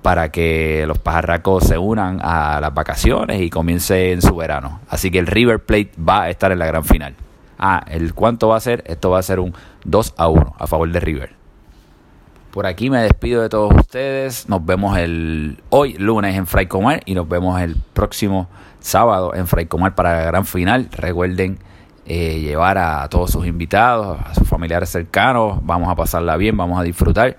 para 0.02 0.30
que 0.30 0.84
los 0.86 0.98
pajarracos 0.98 1.64
se 1.64 1.76
unan 1.76 2.20
a 2.22 2.58
las 2.60 2.72
vacaciones 2.72 3.42
y 3.42 3.50
comience 3.50 4.12
en 4.12 4.22
su 4.22 4.34
verano. 4.34 4.80
Así 4.88 5.10
que 5.10 5.18
el 5.18 5.26
River 5.26 5.60
Plate 5.60 5.92
va 5.96 6.22
a 6.22 6.30
estar 6.30 6.52
en 6.52 6.58
la 6.58 6.66
gran 6.66 6.84
final. 6.84 7.14
Ah, 7.58 7.84
¿el 7.86 8.14
cuánto 8.14 8.48
va 8.48 8.56
a 8.56 8.60
ser? 8.60 8.82
Esto 8.86 9.10
va 9.10 9.18
a 9.18 9.22
ser 9.22 9.40
un 9.40 9.52
2 9.84 10.14
a 10.16 10.28
1 10.28 10.54
a 10.58 10.66
favor 10.66 10.90
de 10.90 11.00
River. 11.00 11.39
Por 12.50 12.66
aquí 12.66 12.90
me 12.90 12.98
despido 12.98 13.42
de 13.42 13.48
todos 13.48 13.72
ustedes. 13.72 14.48
Nos 14.48 14.64
vemos 14.66 14.98
el 14.98 15.62
hoy 15.70 15.92
lunes 15.94 16.34
en 16.34 16.48
Fray 16.48 16.66
Comar 16.66 17.00
y 17.04 17.14
nos 17.14 17.28
vemos 17.28 17.60
el 17.60 17.76
próximo 17.92 18.48
sábado 18.80 19.34
en 19.36 19.46
Fray 19.46 19.66
Comar 19.66 19.94
para 19.94 20.18
la 20.18 20.24
gran 20.24 20.44
final. 20.44 20.88
Recuerden 20.90 21.60
eh, 22.06 22.40
llevar 22.40 22.76
a 22.76 23.08
todos 23.08 23.30
sus 23.30 23.46
invitados, 23.46 24.18
a 24.24 24.34
sus 24.34 24.48
familiares 24.48 24.88
cercanos. 24.88 25.60
Vamos 25.62 25.88
a 25.88 25.94
pasarla 25.94 26.36
bien, 26.36 26.56
vamos 26.56 26.80
a 26.80 26.82
disfrutar. 26.82 27.36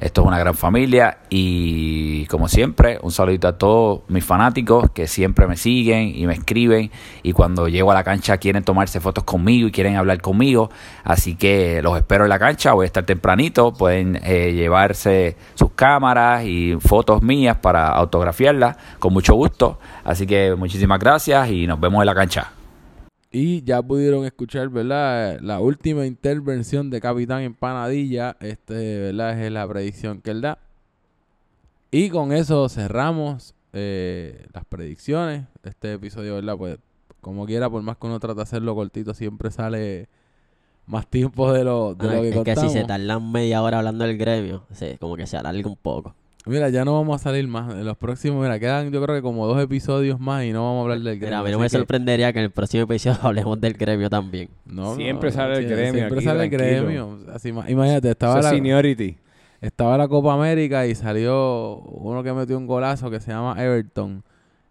Esto 0.00 0.22
es 0.22 0.26
una 0.28 0.38
gran 0.38 0.54
familia 0.54 1.18
y 1.28 2.24
como 2.26 2.48
siempre, 2.48 2.98
un 3.02 3.10
saludito 3.10 3.48
a 3.48 3.58
todos 3.58 4.00
mis 4.08 4.24
fanáticos 4.24 4.90
que 4.92 5.06
siempre 5.06 5.46
me 5.46 5.58
siguen 5.58 6.16
y 6.16 6.26
me 6.26 6.32
escriben 6.32 6.90
y 7.22 7.32
cuando 7.34 7.68
llego 7.68 7.90
a 7.90 7.94
la 7.94 8.02
cancha 8.02 8.38
quieren 8.38 8.64
tomarse 8.64 8.98
fotos 9.00 9.24
conmigo 9.24 9.68
y 9.68 9.72
quieren 9.72 9.96
hablar 9.96 10.22
conmigo. 10.22 10.70
Así 11.04 11.34
que 11.34 11.82
los 11.82 11.98
espero 11.98 12.24
en 12.24 12.30
la 12.30 12.38
cancha, 12.38 12.72
voy 12.72 12.84
a 12.84 12.86
estar 12.86 13.04
tempranito, 13.04 13.74
pueden 13.74 14.18
eh, 14.24 14.54
llevarse 14.54 15.36
sus 15.54 15.72
cámaras 15.72 16.44
y 16.46 16.76
fotos 16.80 17.22
mías 17.22 17.58
para 17.58 17.88
autografiarlas 17.88 18.78
con 18.98 19.12
mucho 19.12 19.34
gusto. 19.34 19.78
Así 20.02 20.26
que 20.26 20.54
muchísimas 20.56 20.98
gracias 20.98 21.50
y 21.50 21.66
nos 21.66 21.78
vemos 21.78 22.00
en 22.00 22.06
la 22.06 22.14
cancha. 22.14 22.59
Y 23.32 23.62
ya 23.62 23.80
pudieron 23.80 24.24
escuchar, 24.24 24.68
¿verdad? 24.70 25.38
La 25.40 25.60
última 25.60 26.04
intervención 26.04 26.90
de 26.90 27.00
Capitán 27.00 27.42
Empanadilla. 27.42 28.36
Este, 28.40 28.98
¿verdad? 28.98 29.40
Es 29.40 29.52
la 29.52 29.68
predicción 29.68 30.20
que 30.20 30.32
él 30.32 30.40
da. 30.40 30.58
Y 31.92 32.10
con 32.10 32.32
eso 32.32 32.68
cerramos 32.68 33.54
eh, 33.72 34.46
las 34.52 34.64
predicciones. 34.64 35.46
Este 35.62 35.92
episodio, 35.92 36.34
¿verdad? 36.34 36.56
Pues 36.56 36.78
como 37.20 37.46
quiera, 37.46 37.70
por 37.70 37.82
más 37.82 37.96
que 37.98 38.06
uno 38.06 38.18
trate 38.18 38.36
de 38.36 38.42
hacerlo 38.42 38.74
cortito, 38.74 39.14
siempre 39.14 39.50
sale 39.50 40.08
más 40.86 41.06
tiempo 41.06 41.52
de 41.52 41.62
lo, 41.62 41.94
de 41.94 42.08
Ah, 42.08 42.14
lo 42.14 42.22
que 42.22 42.28
es 42.30 42.44
que 42.44 42.56
si 42.56 42.68
se 42.70 42.84
tardan 42.84 43.30
media 43.30 43.62
hora 43.62 43.78
hablando 43.78 44.04
del 44.04 44.18
gremio, 44.18 44.64
sí, 44.72 44.96
como 44.98 45.16
que 45.16 45.26
se 45.26 45.36
alarga 45.36 45.68
un 45.68 45.76
poco. 45.76 46.14
Mira, 46.50 46.68
ya 46.68 46.84
no 46.84 46.92
vamos 46.94 47.20
a 47.20 47.24
salir 47.24 47.46
más. 47.48 47.72
En 47.72 47.84
los 47.84 47.96
próximos, 47.96 48.42
mira, 48.42 48.58
quedan 48.58 48.90
yo 48.90 49.02
creo 49.02 49.16
que 49.16 49.22
como 49.22 49.46
dos 49.46 49.60
episodios 49.62 50.18
más 50.20 50.44
y 50.44 50.52
no 50.52 50.64
vamos 50.64 50.78
a 50.78 50.82
hablar 50.82 50.98
del 50.98 51.18
gremio. 51.18 51.26
Mira, 51.28 51.38
a 51.38 51.42
mí 51.44 51.50
no 51.52 51.58
me 51.58 51.64
que- 51.66 51.70
sorprendería 51.70 52.32
que 52.32 52.38
en 52.40 52.44
el 52.46 52.50
próximo 52.50 52.84
episodio 52.84 53.18
hablemos 53.22 53.60
del 53.60 53.74
gremio 53.74 54.10
también. 54.10 54.48
No, 54.66 54.94
Siempre 54.96 55.30
no, 55.30 55.34
sale 55.36 55.58
el 55.58 55.66
gremio 55.66 55.92
Siempre 55.94 56.18
aquí, 56.18 56.24
sale 56.26 56.44
el 56.44 56.50
gremio. 56.50 57.18
Así, 57.32 57.52
ma- 57.52 57.70
imagínate, 57.70 58.10
estaba 58.10 58.34
Eso 58.40 58.42
la, 58.42 58.50
seniority. 58.50 59.16
estaba 59.60 59.96
la 59.96 60.08
Copa 60.08 60.34
América 60.34 60.86
y 60.86 60.94
salió 60.94 61.76
uno 61.78 62.22
que 62.22 62.32
metió 62.32 62.58
un 62.58 62.66
golazo 62.66 63.10
que 63.10 63.20
se 63.20 63.30
llama 63.30 63.54
Everton. 63.62 64.22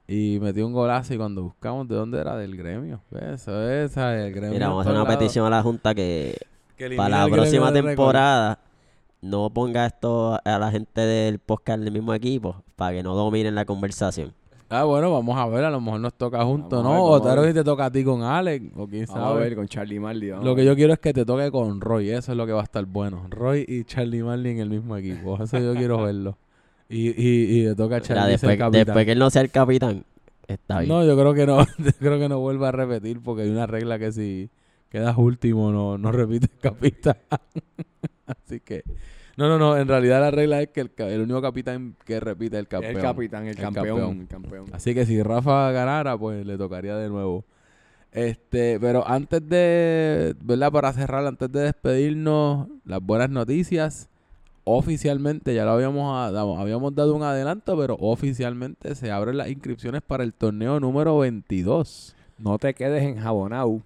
Y 0.08 0.40
metió 0.42 0.66
un 0.66 0.74
golazo 0.74 1.14
y 1.14 1.18
cuando 1.18 1.44
buscamos 1.44 1.88
de 1.88 1.96
dónde 1.96 2.20
era 2.20 2.36
del 2.36 2.58
gremio. 2.58 3.00
Eso 3.32 3.70
es, 3.70 3.92
¿sabes? 3.92 4.26
el 4.26 4.32
gremio. 4.34 4.52
Mira, 4.54 4.68
vamos 4.70 4.86
a 4.86 4.90
hacer 4.90 5.02
una 5.02 5.08
petición 5.10 5.46
a 5.46 5.50
la 5.52 5.62
Junta 5.62 5.94
que 5.94 6.36
Que 6.76 6.90
para 6.96 7.26
la 7.26 7.28
próxima 7.28 7.72
temporada 7.72 8.58
no 9.22 9.50
ponga 9.50 9.86
esto 9.86 10.40
a 10.44 10.60
la 10.60 10.72
gente 10.72 11.02
del 11.02 11.40
podcast 11.40 11.82
del 11.82 11.94
mismo 11.94 12.14
equipo 12.14 12.64
para 12.76 12.94
que 12.96 13.04
no 13.04 13.16
dominen 13.16 13.56
la 13.56 13.66
conversación. 13.66 14.34
Ah, 14.72 14.84
bueno, 14.84 15.12
vamos 15.12 15.36
a 15.36 15.48
ver, 15.48 15.64
a 15.66 15.72
lo 15.72 15.82
mejor 15.82 16.00
nos 16.00 16.14
toca 16.14 16.44
juntos, 16.46 16.84
¿no? 16.84 17.04
O 17.04 17.20
tal 17.20 17.40
vez 17.40 17.56
te 17.56 17.64
toca 17.64 17.86
a 17.86 17.92
ti 17.92 18.04
con 18.04 18.22
Alex, 18.22 18.66
o 18.78 18.88
quién 18.88 19.06
Vamos 19.08 19.24
a 19.24 19.30
sabe. 19.30 19.40
ver 19.42 19.56
con 19.56 19.68
Charlie 19.68 20.00
Marley. 20.00 20.30
vamos 20.30 20.46
Lo 20.46 20.56
que 20.56 20.64
yo 20.64 20.76
quiero 20.76 20.94
es 20.94 21.00
que 21.00 21.12
te 21.12 21.26
toque 21.26 21.50
con 21.50 21.82
Roy, 21.82 22.12
eso 22.12 22.32
es 22.34 22.38
lo 22.38 22.46
que 22.46 22.52
va 22.54 22.62
a 22.62 22.66
estar 22.66 22.86
bueno. 22.86 23.26
Roy 23.32 23.66
y 23.68 23.84
Charlie 23.86 24.22
Marley 24.22 24.52
en 24.52 24.60
el 24.60 24.70
mismo 24.70 24.96
equipo, 24.96 25.42
eso 25.44 25.58
yo 25.58 25.74
quiero 25.74 25.98
verlo. 26.04 26.38
Y, 26.88 27.10
y, 27.10 27.60
y 27.60 27.64
le 27.66 27.76
toca 27.76 27.96
a 27.96 28.00
Mira, 28.00 28.08
Charlie 28.08 28.38
ser 28.38 28.50
después, 28.50 28.58
capitán. 28.60 28.86
después 28.86 29.06
que 29.06 29.12
él 29.14 29.20
no 29.20 29.30
sea 29.32 29.42
el 29.42 29.50
capitán, 29.50 30.04
está 30.48 30.80
bien. 30.82 30.90
No, 30.90 31.04
yo 31.04 31.18
creo 31.18 31.34
que 31.34 31.48
no, 31.48 31.66
yo 31.80 31.92
creo 31.98 32.20
que 32.20 32.30
no 32.30 32.40
vuelva 32.40 32.70
a 32.70 32.72
repetir 32.72 33.22
porque 33.22 33.42
hay 33.44 33.50
una 33.50 33.66
regla 33.66 33.98
que 33.98 34.12
si 34.12 34.52
quedas 34.90 35.18
último 35.18 35.72
no, 35.72 35.98
no 35.98 36.12
repites 36.12 36.50
capitán. 36.62 37.16
Así 38.26 38.60
que, 38.60 38.84
no, 39.38 39.48
no, 39.48 39.58
no, 39.58 39.78
en 39.78 39.88
realidad 39.88 40.20
la 40.22 40.32
regla 40.32 40.62
es 40.62 40.70
que 40.70 40.82
el, 40.82 40.92
el 40.98 41.22
único 41.22 41.42
capitán 41.42 41.96
que 42.06 42.20
repite 42.20 42.58
es 42.58 42.60
el 42.62 42.68
campeón. 42.68 42.96
El 42.96 43.02
capitán, 43.02 43.44
el, 43.44 43.50
El 43.50 43.56
campeón, 43.58 43.86
campeón. 43.88 44.22
el 44.22 44.28
campeón. 44.28 44.66
Así 44.74 44.94
que 44.94 45.06
si 45.06 45.22
Rafa 45.24 45.72
ganara, 45.72 46.18
pues 46.18 46.46
le 46.46 46.58
tocaría 46.58 46.96
de 46.98 47.10
nuevo. 47.10 47.46
Este, 48.12 48.80
pero 48.80 49.08
antes 49.08 49.48
de, 49.48 50.36
¿verdad? 50.42 50.72
Para 50.72 50.92
cerrar, 50.94 51.26
antes 51.26 51.52
de 51.52 51.62
despedirnos, 51.62 52.68
las 52.86 53.02
buenas 53.02 53.30
noticias. 53.30 54.10
Oficialmente, 54.66 55.56
ya 55.56 55.66
lo 55.66 55.72
habíamos, 55.72 56.16
a- 56.16 56.32
dado- 56.32 56.58
habíamos 56.58 56.94
dado 56.94 57.16
un 57.16 57.24
adelanto, 57.24 57.76
pero 57.78 57.96
oficialmente 58.00 58.94
se 58.94 59.10
abren 59.10 59.38
las 59.38 59.50
inscripciones 59.50 60.02
para 60.04 60.24
el 60.24 60.34
torneo 60.34 60.80
número 60.80 61.18
22. 61.18 62.16
No 62.38 62.58
te 62.60 62.74
quedes 62.76 63.04
enjabonado. 63.04 63.82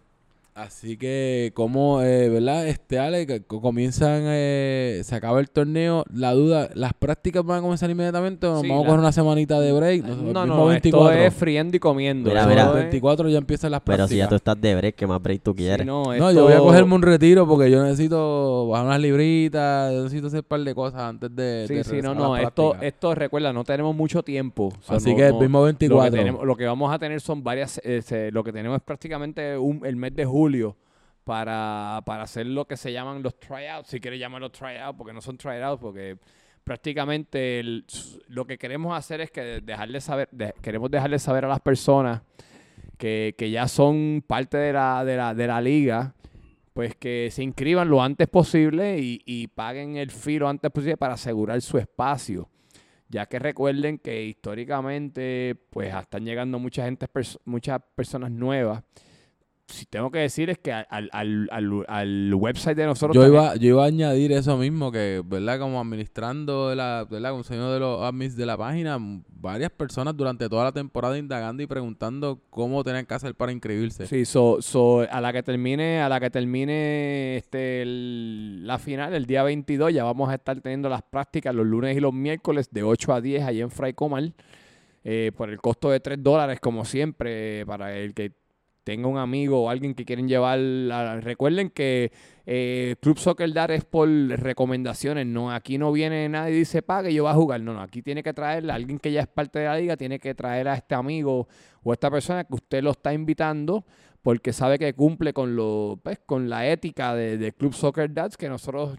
Así 0.55 0.97
que, 0.97 1.51
como, 1.55 2.03
eh, 2.03 2.29
¿verdad? 2.29 2.67
Este, 2.67 2.99
Ale, 2.99 3.41
comienzan, 3.47 4.21
eh, 4.25 5.01
se 5.03 5.15
acaba 5.15 5.39
el 5.39 5.49
torneo. 5.49 6.05
La 6.13 6.33
duda, 6.33 6.69
¿las 6.75 6.93
prácticas 6.93 7.43
van 7.43 7.57
a 7.57 7.61
comenzar 7.63 7.89
inmediatamente 7.89 8.45
o 8.45 8.51
nos 8.53 8.61
Sí, 8.61 8.67
vamos 8.69 8.83
a 8.83 8.85
la- 8.85 8.89
coger 8.89 8.99
una 8.99 9.11
semanita 9.11 9.59
de 9.59 9.71
break? 9.73 10.03
No, 10.03 10.13
el 10.13 10.17
no, 10.33 10.41
mismo 10.45 10.55
no, 10.57 10.65
24. 10.67 11.11
esto 11.11 11.27
es 11.27 11.33
friendo 11.33 11.75
y 11.75 11.79
comiendo. 11.79 12.29
Mira, 12.29 12.45
mira. 12.45 12.63
El 12.65 12.67
es- 12.69 12.75
24 12.75 13.29
ya 13.29 13.39
empiezan 13.39 13.71
las 13.71 13.81
Pero 13.81 13.95
prácticas. 13.97 14.09
si 14.11 14.17
ya 14.17 14.27
tú 14.27 14.35
estás 14.35 14.61
de 14.61 14.75
break, 14.75 14.93
¿qué 14.95 15.07
más 15.07 15.19
break 15.23 15.41
tú 15.41 15.51
Sí, 15.53 15.57
quieres? 15.57 15.87
no, 15.87 16.03
No, 16.03 16.13
esto- 16.13 16.31
yo 16.33 16.43
voy 16.43 16.53
a 16.53 16.59
cogerme 16.59 16.93
un 16.93 17.01
retiro 17.01 17.47
porque 17.47 17.71
yo 17.71 17.81
necesito 17.83 18.67
bajar 18.67 18.85
unas 18.85 18.99
libritas, 18.99 19.91
yo 19.91 20.03
necesito 20.03 20.27
hacer 20.27 20.41
un 20.41 20.45
par 20.45 20.59
de 20.59 20.75
cosas 20.75 21.01
antes 21.01 21.35
de, 21.35 21.65
Sí, 21.67 21.73
de 21.73 21.83
sí, 21.83 21.95
no, 22.03 22.13
no, 22.13 22.37
esto, 22.37 22.75
esto 22.79 23.15
recuerda, 23.15 23.51
no 23.53 23.63
tenemos 23.63 23.95
mucho 23.95 24.21
tiempo. 24.21 24.65
O 24.65 24.81
sea, 24.83 24.97
Así 24.97 25.09
no- 25.11 25.15
que 25.17 25.25
el 25.25 25.33
no- 25.33 25.39
mismo 25.39 25.57
lo 25.57 25.65
24. 25.65 26.11
que, 26.11 26.17
tenemos, 26.19 26.45
lo 26.45 26.55
que 26.55 26.65
vamos 26.67 26.93
a 26.93 26.99
tener 26.99 27.19
son 27.21 27.43
varias, 27.43 27.81
eh, 27.83 28.29
lo 28.31 28.43
que 28.43 28.53
tenemos 28.53 28.77
es 28.77 28.83
prácticamente 28.83 29.57
un- 29.57 29.81
el 29.83 29.95
mes 29.95 30.15
de 30.15 30.25
julio 30.25 30.42
para, 31.23 32.01
para 32.05 32.23
hacer 32.23 32.45
lo 32.47 32.65
que 32.65 32.75
se 32.77 32.91
llaman 32.91 33.23
los 33.23 33.39
tryouts, 33.39 33.89
si 33.89 33.99
quieres 33.99 34.19
llamarlos 34.19 34.51
tryouts, 34.51 34.97
porque 34.97 35.13
no 35.13 35.21
son 35.21 35.37
tryouts, 35.37 35.79
porque 35.81 36.17
prácticamente 36.63 37.63
lo 38.27 38.45
que 38.45 38.57
queremos 38.57 38.97
hacer 38.97 39.21
es 39.21 39.31
que 39.31 39.61
dejarle 39.61 40.01
saber, 40.01 40.29
queremos 40.61 40.89
dejarle 40.91 41.19
saber 41.19 41.45
a 41.45 41.47
las 41.47 41.59
personas 41.59 42.21
que, 42.97 43.35
que 43.37 43.49
ya 43.51 43.67
son 43.67 44.23
parte 44.25 44.57
de 44.57 44.73
la, 44.73 45.05
de 45.05 45.17
la, 45.17 45.33
de 45.33 45.47
la 45.47 45.61
liga, 45.61 46.13
pues 46.73 46.95
que 46.95 47.29
se 47.31 47.43
inscriban 47.43 47.89
lo 47.89 48.01
antes 48.01 48.27
posible 48.27 48.97
y, 48.99 49.21
y 49.25 49.47
paguen 49.47 49.95
el 49.97 50.09
fee 50.09 50.39
lo 50.39 50.49
antes 50.49 50.71
posible 50.71 50.97
para 50.97 51.13
asegurar 51.13 51.61
su 51.61 51.77
espacio. 51.77 52.49
Ya 53.09 53.27
que 53.27 53.37
recuerden 53.37 53.99
que 53.99 54.23
históricamente 54.23 55.55
pues 55.69 55.93
están 55.93 56.25
llegando 56.25 56.57
mucha 56.57 56.85
gente, 56.85 57.07
pers- 57.07 57.39
muchas 57.45 57.79
personas 57.93 58.31
nuevas. 58.31 58.81
Si 59.67 59.85
tengo 59.85 60.11
que 60.11 60.19
decir 60.19 60.49
es 60.49 60.59
que 60.59 60.71
al, 60.73 60.85
al, 61.11 61.47
al, 61.51 61.85
al- 61.87 62.33
website 62.35 62.77
de 62.77 62.85
nosotros 62.85 63.15
Yo 63.15 63.25
iba, 63.25 63.55
yo 63.55 63.69
iba 63.69 63.83
a 63.83 63.87
añadir 63.87 64.31
eso 64.33 64.57
mismo, 64.57 64.91
que, 64.91 65.23
¿verdad? 65.25 65.57
Como 65.57 65.79
administrando, 65.79 66.75
la, 66.75 67.07
¿verdad? 67.09 67.31
Como 67.31 67.43
señor 67.43 67.73
de 67.73 67.79
los 67.79 68.01
admins 68.01 68.35
de 68.35 68.45
la 68.45 68.57
página, 68.57 68.97
varias 69.29 69.71
personas 69.71 70.15
durante 70.17 70.47
toda 70.49 70.65
la 70.65 70.71
temporada 70.73 71.17
indagando 71.17 71.63
y 71.63 71.67
preguntando 71.67 72.41
cómo 72.49 72.83
tenían 72.83 73.05
que 73.05 73.13
hacer 73.13 73.35
para 73.35 73.51
inscribirse. 73.53 74.05
Sí, 74.05 74.25
so, 74.25 74.61
so, 74.61 75.01
a 75.09 75.21
la 75.21 75.31
que 75.31 75.41
termine, 75.41 76.01
a 76.01 76.09
la 76.09 76.19
que 76.19 76.29
termine 76.29 77.37
este 77.37 77.81
el- 77.83 78.67
la 78.67 78.77
final, 78.77 79.13
el 79.13 79.25
día 79.25 79.43
22, 79.43 79.93
ya 79.93 80.03
vamos 80.03 80.29
a 80.29 80.35
estar 80.35 80.59
teniendo 80.61 80.89
las 80.89 81.01
prácticas 81.03 81.55
los 81.55 81.65
lunes 81.65 81.95
y 81.97 82.01
los 82.01 82.13
miércoles 82.13 82.69
de 82.69 82.83
8 82.83 83.13
a 83.13 83.21
10 83.21 83.43
allí 83.43 83.61
en 83.61 83.71
Fray 83.71 83.93
Comal, 83.93 84.33
eh, 85.05 85.31
por 85.35 85.49
el 85.49 85.59
costo 85.59 85.89
de 85.89 85.99
3 86.01 86.21
dólares, 86.21 86.59
como 86.59 86.85
siempre, 86.85 87.65
para 87.65 87.95
el 87.97 88.13
que 88.13 88.33
tenga 88.83 89.07
un 89.07 89.17
amigo 89.17 89.63
o 89.63 89.69
alguien 89.69 89.93
que 89.93 90.05
quieren 90.05 90.27
llevar. 90.27 90.59
la- 90.59 91.19
recuerden 91.21 91.69
que 91.69 92.11
eh, 92.45 92.95
Club 93.01 93.17
Soccer 93.17 93.51
Dar 93.53 93.71
es 93.71 93.85
por 93.85 94.07
recomendaciones, 94.09 95.25
no 95.25 95.51
aquí 95.51 95.77
no 95.77 95.91
viene 95.91 96.27
nadie 96.29 96.55
y 96.55 96.59
dice 96.59 96.81
pague, 96.81 97.13
yo 97.13 97.23
voy 97.23 97.31
a 97.31 97.35
jugar. 97.35 97.61
No, 97.61 97.73
no, 97.73 97.81
aquí 97.81 98.01
tiene 98.01 98.23
que 98.23 98.33
traerle 98.33 98.71
a 98.71 98.75
alguien 98.75 98.99
que 98.99 99.11
ya 99.11 99.21
es 99.21 99.27
parte 99.27 99.59
de 99.59 99.65
la 99.65 99.77
liga, 99.77 99.97
tiene 99.97 100.19
que 100.19 100.35
traer 100.35 100.67
a 100.67 100.75
este 100.75 100.95
amigo 100.95 101.47
o 101.83 101.91
a 101.91 101.93
esta 101.93 102.11
persona 102.11 102.43
que 102.43 102.55
usted 102.55 102.83
lo 102.83 102.91
está 102.91 103.13
invitando 103.13 103.85
porque 104.21 104.53
sabe 104.53 104.79
que 104.79 104.93
cumple 104.93 105.33
con 105.33 105.55
lo 105.55 105.99
pues, 106.01 106.19
con 106.25 106.49
la 106.49 106.67
ética 106.67 107.13
de, 107.13 107.37
de 107.37 107.51
Club 107.51 107.73
Soccer 107.73 108.13
Dads 108.13 108.37
que 108.37 108.47
nosotros 108.49 108.97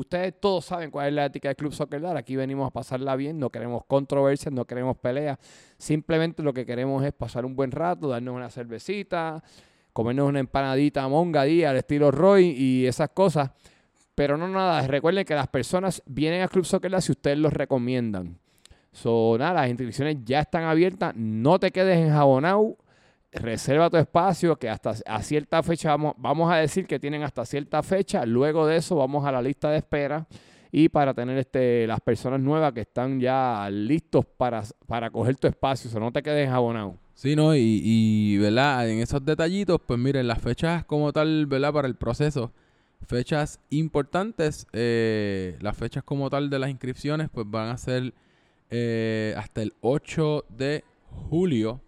ustedes 0.00 0.34
todos 0.40 0.64
saben 0.64 0.90
cuál 0.90 1.08
es 1.08 1.14
la 1.14 1.26
ética 1.26 1.48
de 1.48 1.54
Club 1.54 1.72
Soccer 1.72 2.00
Dad 2.00 2.16
aquí 2.16 2.36
venimos 2.36 2.66
a 2.66 2.70
pasarla 2.70 3.16
bien 3.16 3.38
no 3.38 3.50
queremos 3.50 3.84
controversias 3.86 4.52
no 4.52 4.64
queremos 4.64 4.96
peleas 4.98 5.38
simplemente 5.78 6.42
lo 6.42 6.52
que 6.52 6.66
queremos 6.66 7.04
es 7.04 7.12
pasar 7.12 7.44
un 7.44 7.54
buen 7.54 7.70
rato 7.70 8.08
darnos 8.08 8.34
una 8.34 8.50
cervecita 8.50 9.42
comernos 9.92 10.28
una 10.28 10.40
empanadita 10.40 11.06
monga 11.08 11.44
día 11.44 11.70
al 11.70 11.76
estilo 11.76 12.10
Roy 12.10 12.46
y 12.46 12.86
esas 12.86 13.10
cosas 13.10 13.50
pero 14.14 14.36
no 14.36 14.48
nada 14.48 14.86
recuerden 14.86 15.24
que 15.24 15.34
las 15.34 15.48
personas 15.48 16.02
vienen 16.06 16.42
a 16.42 16.48
Club 16.48 16.64
Soccer 16.64 17.00
si 17.00 17.12
ustedes 17.12 17.38
los 17.38 17.52
recomiendan 17.52 18.38
So, 18.92 19.36
nada, 19.38 19.62
las 19.62 19.70
inscripciones 19.70 20.16
ya 20.24 20.40
están 20.40 20.64
abiertas. 20.64 21.14
No 21.14 21.58
te 21.58 21.70
quedes 21.70 21.98
enjabonado. 21.98 22.76
Reserva 23.32 23.88
tu 23.90 23.96
espacio, 23.96 24.56
que 24.56 24.68
hasta 24.68 24.94
a 25.06 25.22
cierta 25.22 25.62
fecha, 25.62 25.96
vamos, 25.96 26.52
a 26.52 26.56
decir 26.56 26.86
que 26.86 26.98
tienen 26.98 27.22
hasta 27.22 27.44
cierta 27.44 27.82
fecha. 27.82 28.26
Luego 28.26 28.66
de 28.66 28.76
eso, 28.76 28.96
vamos 28.96 29.24
a 29.24 29.32
la 29.32 29.40
lista 29.40 29.70
de 29.70 29.78
espera. 29.78 30.26
Y 30.72 30.88
para 30.88 31.14
tener 31.14 31.36
este, 31.38 31.86
las 31.86 32.00
personas 32.00 32.40
nuevas 32.40 32.72
que 32.72 32.82
están 32.82 33.20
ya 33.20 33.68
listos 33.70 34.24
para, 34.24 34.62
para 34.86 35.10
coger 35.10 35.36
tu 35.36 35.46
espacio. 35.48 35.88
O 35.88 35.92
sea, 35.92 36.00
no 36.00 36.12
te 36.12 36.22
quedes 36.22 36.46
enjabonado. 36.46 36.96
Sí, 37.14 37.36
¿no? 37.36 37.54
Y, 37.54 37.82
y, 37.84 38.38
¿verdad? 38.38 38.88
En 38.88 39.00
esos 39.00 39.22
detallitos, 39.24 39.78
pues 39.86 39.98
miren, 39.98 40.26
las 40.26 40.40
fechas 40.40 40.84
como 40.84 41.12
tal, 41.12 41.46
¿verdad? 41.46 41.72
Para 41.72 41.86
el 41.86 41.94
proceso, 41.94 42.52
fechas 43.06 43.60
importantes, 43.70 44.66
eh, 44.72 45.56
las 45.60 45.76
fechas 45.76 46.02
como 46.02 46.30
tal 46.30 46.48
de 46.48 46.58
las 46.58 46.70
inscripciones, 46.70 47.28
pues 47.30 47.46
van 47.48 47.68
a 47.68 47.76
ser 47.76 48.14
eh, 48.70 49.34
hasta 49.36 49.62
el 49.62 49.74
8 49.80 50.46
de 50.48 50.84
julio. 51.28 51.80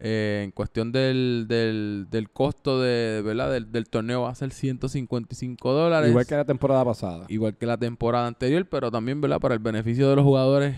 Eh, 0.00 0.42
en 0.44 0.50
cuestión 0.50 0.92
del, 0.92 1.46
del, 1.48 2.08
del 2.10 2.28
costo 2.30 2.80
de, 2.80 3.22
¿verdad? 3.24 3.52
Del, 3.52 3.70
del 3.70 3.88
torneo 3.88 4.22
va 4.22 4.30
a 4.30 4.34
ser 4.34 4.50
155 4.50 5.72
dólares. 5.72 6.10
Igual 6.10 6.26
que 6.26 6.34
la 6.34 6.44
temporada 6.44 6.84
pasada. 6.84 7.24
igual 7.28 7.56
que 7.56 7.64
la 7.66 7.76
temporada 7.78 8.26
anterior, 8.26 8.66
pero 8.68 8.90
también, 8.90 9.20
¿verdad? 9.20 9.40
Para 9.40 9.54
el 9.54 9.60
beneficio 9.60 10.10
de 10.10 10.16
los 10.16 10.24
jugadores 10.24 10.76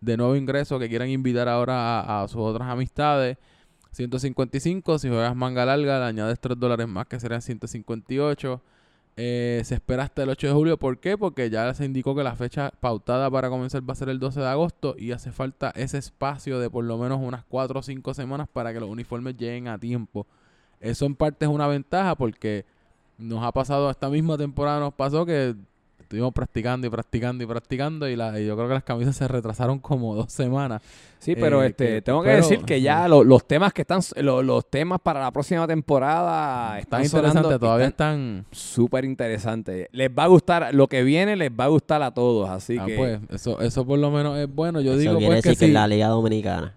de 0.00 0.16
nuevo 0.16 0.36
ingreso 0.36 0.78
que 0.78 0.88
quieran 0.88 1.10
invitar 1.10 1.48
ahora 1.48 2.00
a, 2.00 2.22
a 2.22 2.28
sus 2.28 2.40
otras 2.40 2.68
amistades. 2.68 3.36
155, 3.92 4.98
si 4.98 5.08
juegas 5.08 5.34
manga 5.34 5.64
larga, 5.64 5.98
le 5.98 6.04
añades 6.04 6.38
3 6.38 6.58
dólares 6.58 6.86
más 6.86 7.06
que 7.06 7.18
serían 7.18 7.42
158. 7.42 8.62
Eh, 9.18 9.62
se 9.64 9.74
espera 9.74 10.02
hasta 10.02 10.22
el 10.22 10.28
8 10.28 10.48
de 10.48 10.52
julio. 10.52 10.76
¿Por 10.78 10.98
qué? 10.98 11.16
Porque 11.16 11.48
ya 11.48 11.72
se 11.72 11.86
indicó 11.86 12.14
que 12.14 12.22
la 12.22 12.36
fecha 12.36 12.70
pautada 12.80 13.30
para 13.30 13.48
comenzar 13.48 13.88
va 13.88 13.92
a 13.92 13.96
ser 13.96 14.10
el 14.10 14.18
12 14.18 14.40
de 14.40 14.46
agosto 14.46 14.94
y 14.98 15.12
hace 15.12 15.32
falta 15.32 15.70
ese 15.74 15.96
espacio 15.96 16.58
de 16.60 16.68
por 16.68 16.84
lo 16.84 16.98
menos 16.98 17.20
unas 17.22 17.44
4 17.44 17.80
o 17.80 17.82
5 17.82 18.14
semanas 18.14 18.46
para 18.52 18.74
que 18.74 18.80
los 18.80 18.90
uniformes 18.90 19.36
lleguen 19.36 19.68
a 19.68 19.78
tiempo. 19.78 20.26
Eso 20.80 21.06
en 21.06 21.14
parte 21.14 21.46
es 21.46 21.50
una 21.50 21.66
ventaja 21.66 22.14
porque 22.14 22.66
nos 23.16 23.42
ha 23.42 23.52
pasado, 23.52 23.90
esta 23.90 24.10
misma 24.10 24.36
temporada 24.36 24.80
nos 24.80 24.92
pasó 24.92 25.24
que 25.24 25.54
estuvimos 26.06 26.32
practicando 26.32 26.86
y 26.86 26.90
practicando 26.90 27.42
y 27.42 27.46
practicando 27.48 28.08
y, 28.08 28.14
la, 28.14 28.38
y 28.40 28.46
yo 28.46 28.54
creo 28.56 28.68
que 28.68 28.74
las 28.74 28.84
camisas 28.84 29.16
se 29.16 29.26
retrasaron 29.26 29.80
como 29.80 30.14
dos 30.14 30.32
semanas. 30.32 30.80
Sí, 31.18 31.34
pero 31.34 31.62
Eh, 31.64 31.68
este, 31.68 31.86
que- 31.86 32.02
tengo 32.02 32.22
que 32.22 32.28
pero- 32.30 32.42
decir 32.42 32.60
que 32.64 32.80
ya 32.80 33.08
lo- 33.08 33.24
los 33.24 33.44
temas 33.46 33.72
que 33.72 33.82
están, 33.82 34.00
lo- 34.22 34.42
los 34.42 34.70
temas 34.70 35.00
para 35.02 35.20
la 35.20 35.32
próxima 35.32 35.66
temporada 35.66 36.78
Están 36.78 37.02
están 37.02 37.10
sonando, 37.10 37.28
interesantes, 37.38 37.60
todavía 37.60 37.86
están 37.88 38.46
súper 38.52 39.04
interesantes. 39.04 39.88
Les 39.92 40.08
va 40.10 40.24
a 40.24 40.26
gustar, 40.28 40.72
lo 40.74 40.86
que 40.86 41.02
viene 41.02 41.34
les 41.34 41.50
va 41.50 41.64
a 41.64 41.68
gustar 41.68 42.02
a 42.02 42.12
todos, 42.14 42.48
así 42.48 42.76
Ah, 42.78 42.86
que 42.86 42.96
pues, 42.96 43.20
eso, 43.30 43.60
eso 43.60 43.84
por 43.84 43.98
lo 43.98 44.10
menos 44.12 44.38
es 44.38 44.48
bueno. 44.52 44.80
Yo 44.80 44.92
Eso 44.92 45.00
digo 45.00 45.12
quiere 45.18 45.26
pues 45.34 45.42
que 45.42 45.48
decir 45.50 45.58
que 45.58 45.64
sí, 45.66 45.70
en 45.70 45.74
la 45.74 45.88
Liga 45.88 46.06
Dominicana. 46.08 46.72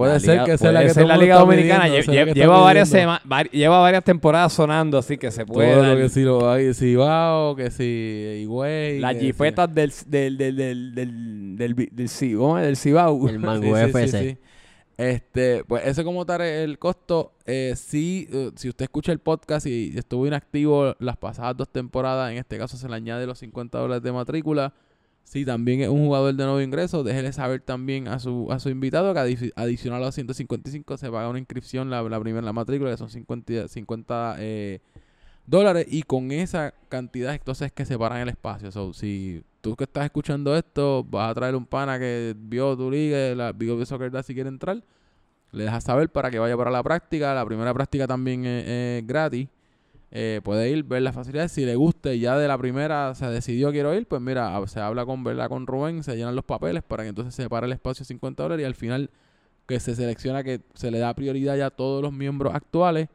Puede 0.00 0.12
la 0.14 0.20
ser 0.20 0.30
Liga- 0.32 0.44
que 0.44 0.58
sea 0.58 0.72
la 0.72 0.82
que 0.82 0.90
ser 0.90 1.06
la 1.06 1.16
Liga 1.16 1.36
Dominicana 1.36 1.88
lleva 1.88 2.60
varias 2.60 2.88
sema- 2.88 3.20
lleva 3.52 3.78
varias 3.80 4.04
temporadas 4.04 4.52
sonando, 4.52 4.98
así 4.98 5.16
que 5.18 5.30
se 5.30 5.46
puede 5.46 5.72
Todo 5.72 5.82
dar. 5.82 5.92
lo 5.94 6.02
que 6.02 6.08
si 6.08 6.22
lo 6.22 6.50
hay, 6.50 6.74
si 6.74 6.94
va 6.94 7.36
o 7.50 7.56
que 7.56 7.70
si 7.70 8.40
Higüey. 8.42 8.98
las 8.98 9.14
si- 9.16 9.20
jipetas 9.26 9.74
del 9.74 9.92
del 10.06 10.36
del 10.36 10.56
del 10.56 10.94
del 10.94 10.94
del, 11.56 11.74
del, 11.76 11.88
del 11.92 12.08
Ci- 12.08 12.36
¿cómo 12.36 12.58
es? 12.58 12.66
del 12.66 12.76
Cibao. 12.76 13.28
El 13.28 13.32
Sí, 13.34 13.38
Mango 13.46 13.76
sí, 13.76 13.82
sí, 13.84 13.88
FC. 13.90 14.18
sí. 14.30 14.38
Este, 14.96 15.64
pues 15.64 15.86
ese 15.86 16.04
como 16.04 16.26
tal 16.26 16.42
el 16.42 16.78
costo. 16.78 17.32
Eh, 17.46 17.72
sí, 17.74 18.28
eh, 18.32 18.50
si 18.56 18.68
usted 18.68 18.82
escucha 18.84 19.12
el 19.12 19.18
podcast 19.18 19.66
y 19.66 19.94
estuvo 19.96 20.26
inactivo 20.26 20.94
las 20.98 21.16
pasadas 21.16 21.56
dos 21.56 21.70
temporadas, 21.70 22.30
en 22.32 22.36
este 22.38 22.58
caso 22.58 22.76
se 22.76 22.86
le 22.88 22.94
añade 22.96 23.26
los 23.26 23.38
50 23.38 23.78
dólares 23.78 24.02
de 24.02 24.12
matrícula. 24.12 24.74
Si 25.24 25.44
también 25.44 25.80
es 25.80 25.88
un 25.88 26.06
jugador 26.06 26.34
de 26.34 26.42
nuevo 26.44 26.60
ingreso, 26.60 27.04
déjele 27.04 27.32
saber 27.32 27.60
también 27.60 28.08
a 28.08 28.18
su, 28.18 28.48
a 28.50 28.58
su 28.58 28.68
invitado 28.68 29.14
que 29.14 29.20
adi- 29.20 29.52
adicional 29.54 30.02
a 30.02 30.06
los 30.06 30.14
155 30.16 30.96
se 30.96 31.08
paga 31.10 31.28
una 31.28 31.38
inscripción, 31.38 31.88
la, 31.88 32.02
la 32.02 32.18
primera, 32.20 32.44
la 32.44 32.52
matrícula, 32.52 32.90
que 32.90 32.96
son 32.96 33.10
50, 33.10 33.68
50 33.68 34.36
eh, 34.40 34.80
dólares. 35.46 35.86
Y 35.88 36.02
con 36.02 36.32
esa 36.32 36.74
cantidad 36.88 37.32
entonces 37.32 37.66
es 37.66 37.72
que 37.72 37.84
separan 37.84 38.18
el 38.20 38.28
espacio. 38.28 38.92
Si 38.92 39.44
tú 39.60 39.76
que 39.76 39.84
estás 39.84 40.04
escuchando 40.04 40.56
esto, 40.56 41.04
vas 41.04 41.30
a 41.30 41.34
traer 41.34 41.54
un 41.54 41.66
pana 41.66 41.98
que 42.00 42.34
vio 42.36 42.76
tu 42.76 42.90
liga, 42.90 43.32
la 43.36 43.52
Big 43.52 43.70
Up 43.70 43.86
Soccer 43.86 44.10
si 44.24 44.34
quiere 44.34 44.48
entrar, 44.48 44.82
le 45.52 45.64
dejas 45.64 45.84
saber 45.84 46.08
para 46.08 46.30
que 46.30 46.38
vaya 46.40 46.56
para 46.56 46.70
la 46.72 46.82
práctica. 46.82 47.34
La 47.34 47.46
primera 47.46 47.72
práctica 47.72 48.08
también 48.08 48.44
es 48.46 49.06
gratis. 49.06 49.48
Eh, 50.12 50.40
puede 50.42 50.68
ir, 50.70 50.82
ver 50.84 51.02
las 51.02 51.14
facilidades. 51.14 51.52
Si 51.52 51.64
le 51.64 51.76
gusta 51.76 52.12
y 52.12 52.20
ya 52.20 52.36
de 52.36 52.48
la 52.48 52.58
primera 52.58 53.14
se 53.14 53.26
decidió 53.26 53.70
quiero 53.70 53.94
ir, 53.94 54.06
pues 54.06 54.20
mira, 54.20 54.60
se 54.66 54.80
habla 54.80 55.06
con, 55.06 55.22
¿verdad? 55.22 55.48
con 55.48 55.66
Rubén, 55.66 56.02
se 56.02 56.16
llenan 56.16 56.34
los 56.34 56.44
papeles 56.44 56.82
para 56.82 57.04
que 57.04 57.10
entonces 57.10 57.34
se 57.34 57.44
separe 57.44 57.66
el 57.66 57.72
espacio 57.72 58.04
50 58.04 58.42
dólares 58.42 58.64
y 58.64 58.66
al 58.66 58.74
final 58.74 59.10
que 59.66 59.78
se 59.78 59.94
selecciona 59.94 60.42
que 60.42 60.62
se 60.74 60.90
le 60.90 60.98
da 60.98 61.14
prioridad 61.14 61.56
ya 61.56 61.66
a 61.66 61.70
todos 61.70 62.02
los 62.02 62.12
miembros 62.12 62.52
actuales, 62.54 63.08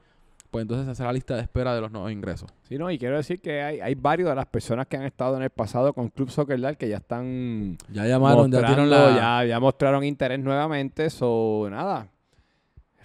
pues 0.51 0.61
entonces 0.61 0.85
se 0.85 0.91
hace 0.91 1.03
la 1.03 1.11
lista 1.11 1.35
de 1.35 1.41
espera 1.41 1.75
de 1.75 1.81
los 1.81 1.91
nuevos 1.91 2.13
ingresos. 2.13 2.49
Sí, 2.63 2.77
no, 2.77 2.89
y 2.89 2.97
quiero 2.97 3.17
decir 3.17 3.41
que 3.41 3.61
hay, 3.61 3.81
hay 3.81 3.93
varios 3.95 4.29
de 4.29 4.35
las 4.35 4.45
personas 4.45 4.87
que 4.87 4.95
han 4.95 5.03
estado 5.03 5.35
en 5.35 5.43
el 5.43 5.49
pasado 5.49 5.91
con 5.91 6.07
Club 6.07 6.29
Soccer 6.29 6.61
Dad 6.61 6.75
que 6.75 6.87
ya 6.87 6.97
están 6.97 7.77
Ya 7.91 8.05
llamaron, 8.05 8.49
ya 8.49 8.61
la... 8.61 9.41
ya, 9.43 9.45
ya 9.45 9.59
mostraron 9.59 10.05
interés 10.05 10.39
nuevamente, 10.39 11.09
so 11.09 11.67
nada. 11.69 12.07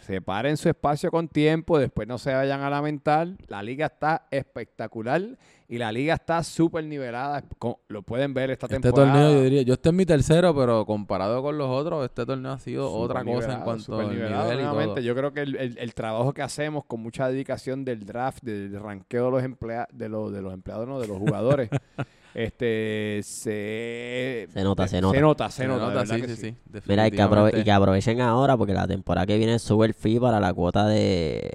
Separen 0.01 0.57
su 0.57 0.69
espacio 0.69 1.11
con 1.11 1.29
tiempo, 1.29 1.79
después 1.79 2.09
no 2.09 2.19
se 2.19 2.33
vayan 2.35 2.63
a 2.63 2.71
lamentar. 2.71 3.29
La 3.49 3.63
liga 3.63 3.87
está 3.87 4.27
espectacular 4.31 5.23
y 5.69 5.79
la 5.79 5.93
liga 5.93 6.15
está 6.15 6.43
súper 6.43 6.85
nivelada. 6.85 7.45
Lo 7.89 8.03
pueden 8.03 8.35
ver 8.35 8.51
esta 8.51 8.67
Este 8.67 8.81
temporada. 8.81 9.13
torneo, 9.13 9.33
yo 9.39 9.43
diría, 9.45 9.63
yo 9.63 9.75
este 9.75 9.91
es 9.91 9.95
mi 9.95 10.05
tercero, 10.07 10.55
pero 10.57 10.85
comparado 10.87 11.43
con 11.43 11.59
los 11.59 11.69
otros, 11.69 12.05
este 12.05 12.25
torneo 12.27 12.53
ha 12.53 12.59
sido 12.59 12.91
otra 12.93 13.23
cosa 13.25 13.53
en 13.55 13.61
cuanto 13.61 13.99
al 14.01 14.11
nivelado 14.11 14.49
nivel 14.55 14.61
y 14.61 14.85
todo. 14.87 14.99
Yo 15.01 15.15
creo 15.15 15.33
que 15.33 15.41
el, 15.43 15.57
el- 15.57 15.79
el 15.79 15.95
trabajo 15.95 16.33
que 16.33 16.43
hacemos 16.43 16.85
con 16.87 17.01
mucha 17.01 17.29
dedicación 17.29 17.85
del 17.85 18.05
draft, 18.07 18.43
del 18.43 18.81
ranqueo 18.81 19.27
de 19.27 19.31
los 19.31 19.43
empleados, 19.45 19.89
de 19.93 20.09
los, 20.09 20.33
de 20.33 20.43
los 20.43 20.53
empleados, 20.55 20.89
no, 20.89 20.99
de 21.01 21.07
los 21.09 21.19
jugadores, 21.19 21.71
este 22.35 23.21
se, 23.23 24.49
Se 24.53 24.63
nota, 24.63 24.87
se 24.89 24.97
Se 24.97 25.01
nota. 25.01 25.21
nota, 25.21 25.51
se 25.51 25.63
Se 25.63 25.69
nota, 25.69 25.81
nota, 25.87 25.91
de 25.91 25.97
verdad 25.99 26.15
sí, 26.17 26.23
que 26.23 26.29
sí, 26.37 26.57
sí, 26.73 26.81
Mira, 26.87 27.07
y 27.07 27.11
que, 27.11 27.61
y 27.61 27.65
que 27.65 27.73
aprovechen 27.73 28.21
ahora 28.21 28.57
porque 28.57 28.73
la 28.75 28.87
temporada 28.87 29.27
que 29.27 29.37
viene 29.39 29.59
sube 29.59 29.87
el 29.87 29.95
fee 29.95 30.21
para 30.21 30.39
la 30.41 30.53
cuota 30.55 30.87
de... 30.87 31.51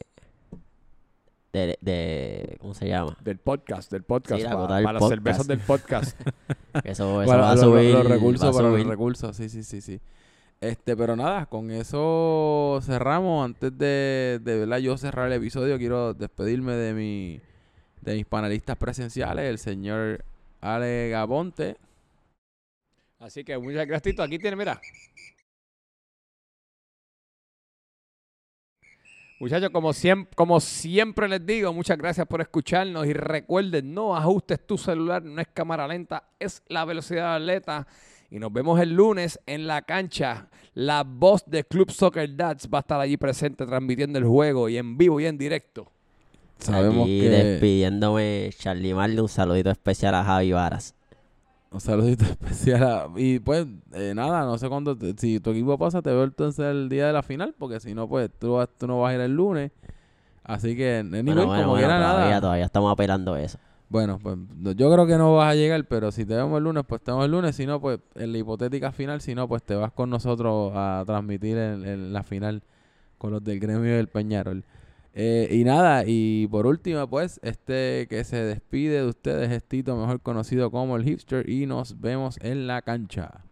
De, 1.54 1.78
de 1.80 2.58
¿Cómo 2.60 2.74
se 2.74 2.86
llama? 2.90 3.16
Del 3.24 3.38
podcast, 3.38 3.90
del 3.90 4.04
podcast, 4.04 4.42
Sí, 4.42 4.44
la 4.44 4.50
pa- 4.52 4.56
cuota 4.58 4.76
del 4.76 4.84
para 4.84 5.00
las 5.00 5.08
cervezas 5.10 5.48
del 5.48 5.60
podcast. 5.60 6.20
Eso, 6.84 7.22
eso 7.22 7.32
Para 7.32 7.44
va 7.44 7.52
a 7.52 7.56
los, 7.56 7.64
subir. 7.64 7.94
los 7.94 8.06
va 8.06 8.10
recursos 8.10 8.50
a 8.50 8.52
para 8.52 8.64
los 8.68 8.74
subir. 8.74 8.88
recursos, 8.90 9.38
sí, 9.38 9.48
sí, 9.48 9.64
sí, 9.64 9.80
sí. 9.80 10.02
Este, 10.60 10.98
pero 10.98 11.16
nada, 11.16 11.46
con 11.46 11.72
eso 11.72 12.80
cerramos. 12.84 13.46
Antes 13.46 13.78
de, 13.78 14.42
de 14.44 14.60
verdad 14.60 14.80
yo 14.80 14.98
cerrar 14.98 15.28
el 15.28 15.34
episodio, 15.34 15.78
quiero 15.78 16.14
despedirme 16.14 16.74
de 16.74 16.94
mi 16.94 17.40
de 18.02 18.16
mis 18.16 18.26
panelistas 18.26 18.76
presenciales, 18.76 19.46
el 19.50 19.58
señor 19.58 20.26
Ale 20.62 21.10
Gabonte. 21.10 21.78
Así 23.20 23.44
que 23.44 23.58
muchas 23.58 23.88
gracias. 23.88 24.20
Aquí 24.20 24.38
tiene, 24.38 24.56
mira. 24.56 24.80
Muchachos, 29.38 29.70
como 29.70 29.92
siempre, 29.92 30.34
como 30.34 30.62
siempre 30.62 31.28
les 31.28 31.46
digo, 31.46 31.74
muchas 31.74 31.98
gracias 31.98 32.26
por 32.26 32.40
escucharnos 32.40 33.06
y 33.06 33.12
recuerden, 33.12 33.94
no 33.94 34.16
ajustes 34.16 34.66
tu 34.66 34.78
celular, 34.78 35.22
no 35.24 35.42
es 35.42 35.48
cámara 35.54 35.88
lenta, 35.88 36.30
es 36.40 36.64
la 36.68 36.86
velocidad 36.86 37.32
de 37.32 37.44
atleta. 37.44 37.88
Y 38.30 38.40
nos 38.40 38.52
vemos 38.54 38.80
el 38.80 38.94
lunes 38.94 39.40
en 39.46 39.68
la 39.68 39.82
cancha. 39.82 40.50
La 40.74 41.04
voz 41.04 41.44
de 41.46 41.66
Club 41.66 41.92
Soccer 41.92 42.34
Dads 42.36 42.70
va 42.74 42.80
a 42.80 42.82
estar 42.82 43.00
allí 43.00 43.18
presente 43.18 43.66
transmitiendo 43.66 44.18
el 44.18 44.26
juego 44.26 44.70
y 44.70 44.78
en 44.78 44.98
vivo 44.98 45.20
y 45.20 45.26
en 45.26 45.38
directo. 45.38 45.92
Sabemos 46.60 47.04
Aquí 47.04 47.20
que 47.22 47.30
despidiéndome, 47.30 48.50
Charlie 48.58 48.94
Marley, 48.94 49.20
un 49.20 49.30
saludito 49.30 49.70
especial 49.70 50.16
a 50.16 50.24
Javi 50.24 50.52
Varas. 50.52 50.96
un 51.72 51.82
saludito 51.82 52.24
especial 52.30 52.84
a- 52.84 53.10
y 53.18 53.40
pues 53.40 53.68
eh, 53.94 54.14
nada, 54.16 54.46
no 54.46 54.58
sé 54.58 54.70
cuándo 54.70 54.98
te- 54.98 55.14
si 55.18 55.40
tu 55.40 55.52
equipo 55.52 55.78
pasa 55.78 56.02
te 56.02 56.10
veo 56.10 56.24
entonces 56.24 56.66
el 56.66 56.90
día 56.90 57.08
de 57.08 57.14
la 57.14 57.22
final, 57.24 57.54
porque 57.58 57.80
si 57.80 57.94
no 57.94 58.08
pues 58.08 58.30
tú, 58.40 58.54
vas- 58.54 58.70
tú 58.78 58.88
no 58.88 59.02
vas 59.02 59.12
a 59.12 59.16
ir 59.16 59.22
el 59.22 59.36
lunes. 59.36 59.72
Así 60.44 60.76
que 60.76 60.98
anyway, 61.00 61.24
Bueno, 61.24 61.46
bueno, 61.48 61.62
como 61.64 61.72
bueno, 61.74 61.88
todavía, 61.88 62.00
nada. 62.30 62.42
todavía 62.42 62.66
estamos 62.66 62.92
apelando 62.92 63.36
eso. 63.36 63.58
Bueno, 63.90 64.18
pues 64.22 64.38
yo 64.76 64.92
creo 64.92 65.06
que 65.06 65.18
no 65.18 65.36
vas 65.36 65.52
a 65.52 65.56
llegar, 65.56 65.84
pero 65.86 66.12
si 66.12 66.26
te 66.26 66.36
vemos 66.36 66.58
el 66.58 66.64
lunes, 66.64 66.84
pues 66.88 67.02
te 67.02 67.12
vemos 67.12 67.26
el 67.26 67.32
lunes. 67.32 67.56
Si 67.56 67.66
no, 67.66 67.80
pues 67.80 68.00
en 68.16 68.32
la 68.32 68.38
hipotética 68.40 68.92
final, 68.92 69.22
si 69.22 69.36
no, 69.36 69.48
pues 69.48 69.62
te 69.64 69.76
vas 69.76 69.92
con 69.92 70.10
nosotros 70.10 70.72
a 70.76 71.04
transmitir 71.06 71.58
en, 71.58 71.86
en 71.86 72.14
la 72.14 72.24
final 72.24 72.62
con 73.18 73.32
los 73.32 73.44
del 73.44 73.60
gremio 73.60 73.96
del 73.96 74.08
Peñarol. 74.08 74.64
Eh, 75.18 75.48
y 75.50 75.64
nada, 75.64 76.04
y 76.06 76.46
por 76.48 76.68
último, 76.68 77.08
pues, 77.10 77.40
este 77.42 78.06
que 78.10 78.26
se 78.26 78.44
despide 78.44 78.98
de 79.02 79.08
ustedes 79.08 79.50
es 79.50 79.64
Tito, 79.64 79.96
mejor 79.96 80.22
conocido 80.22 80.72
como 80.72 80.98
el 80.98 81.06
hipster, 81.06 81.50
y 81.50 81.66
nos 81.68 82.02
vemos 82.02 82.38
en 82.42 82.68
la 82.68 82.82
cancha. 82.82 83.45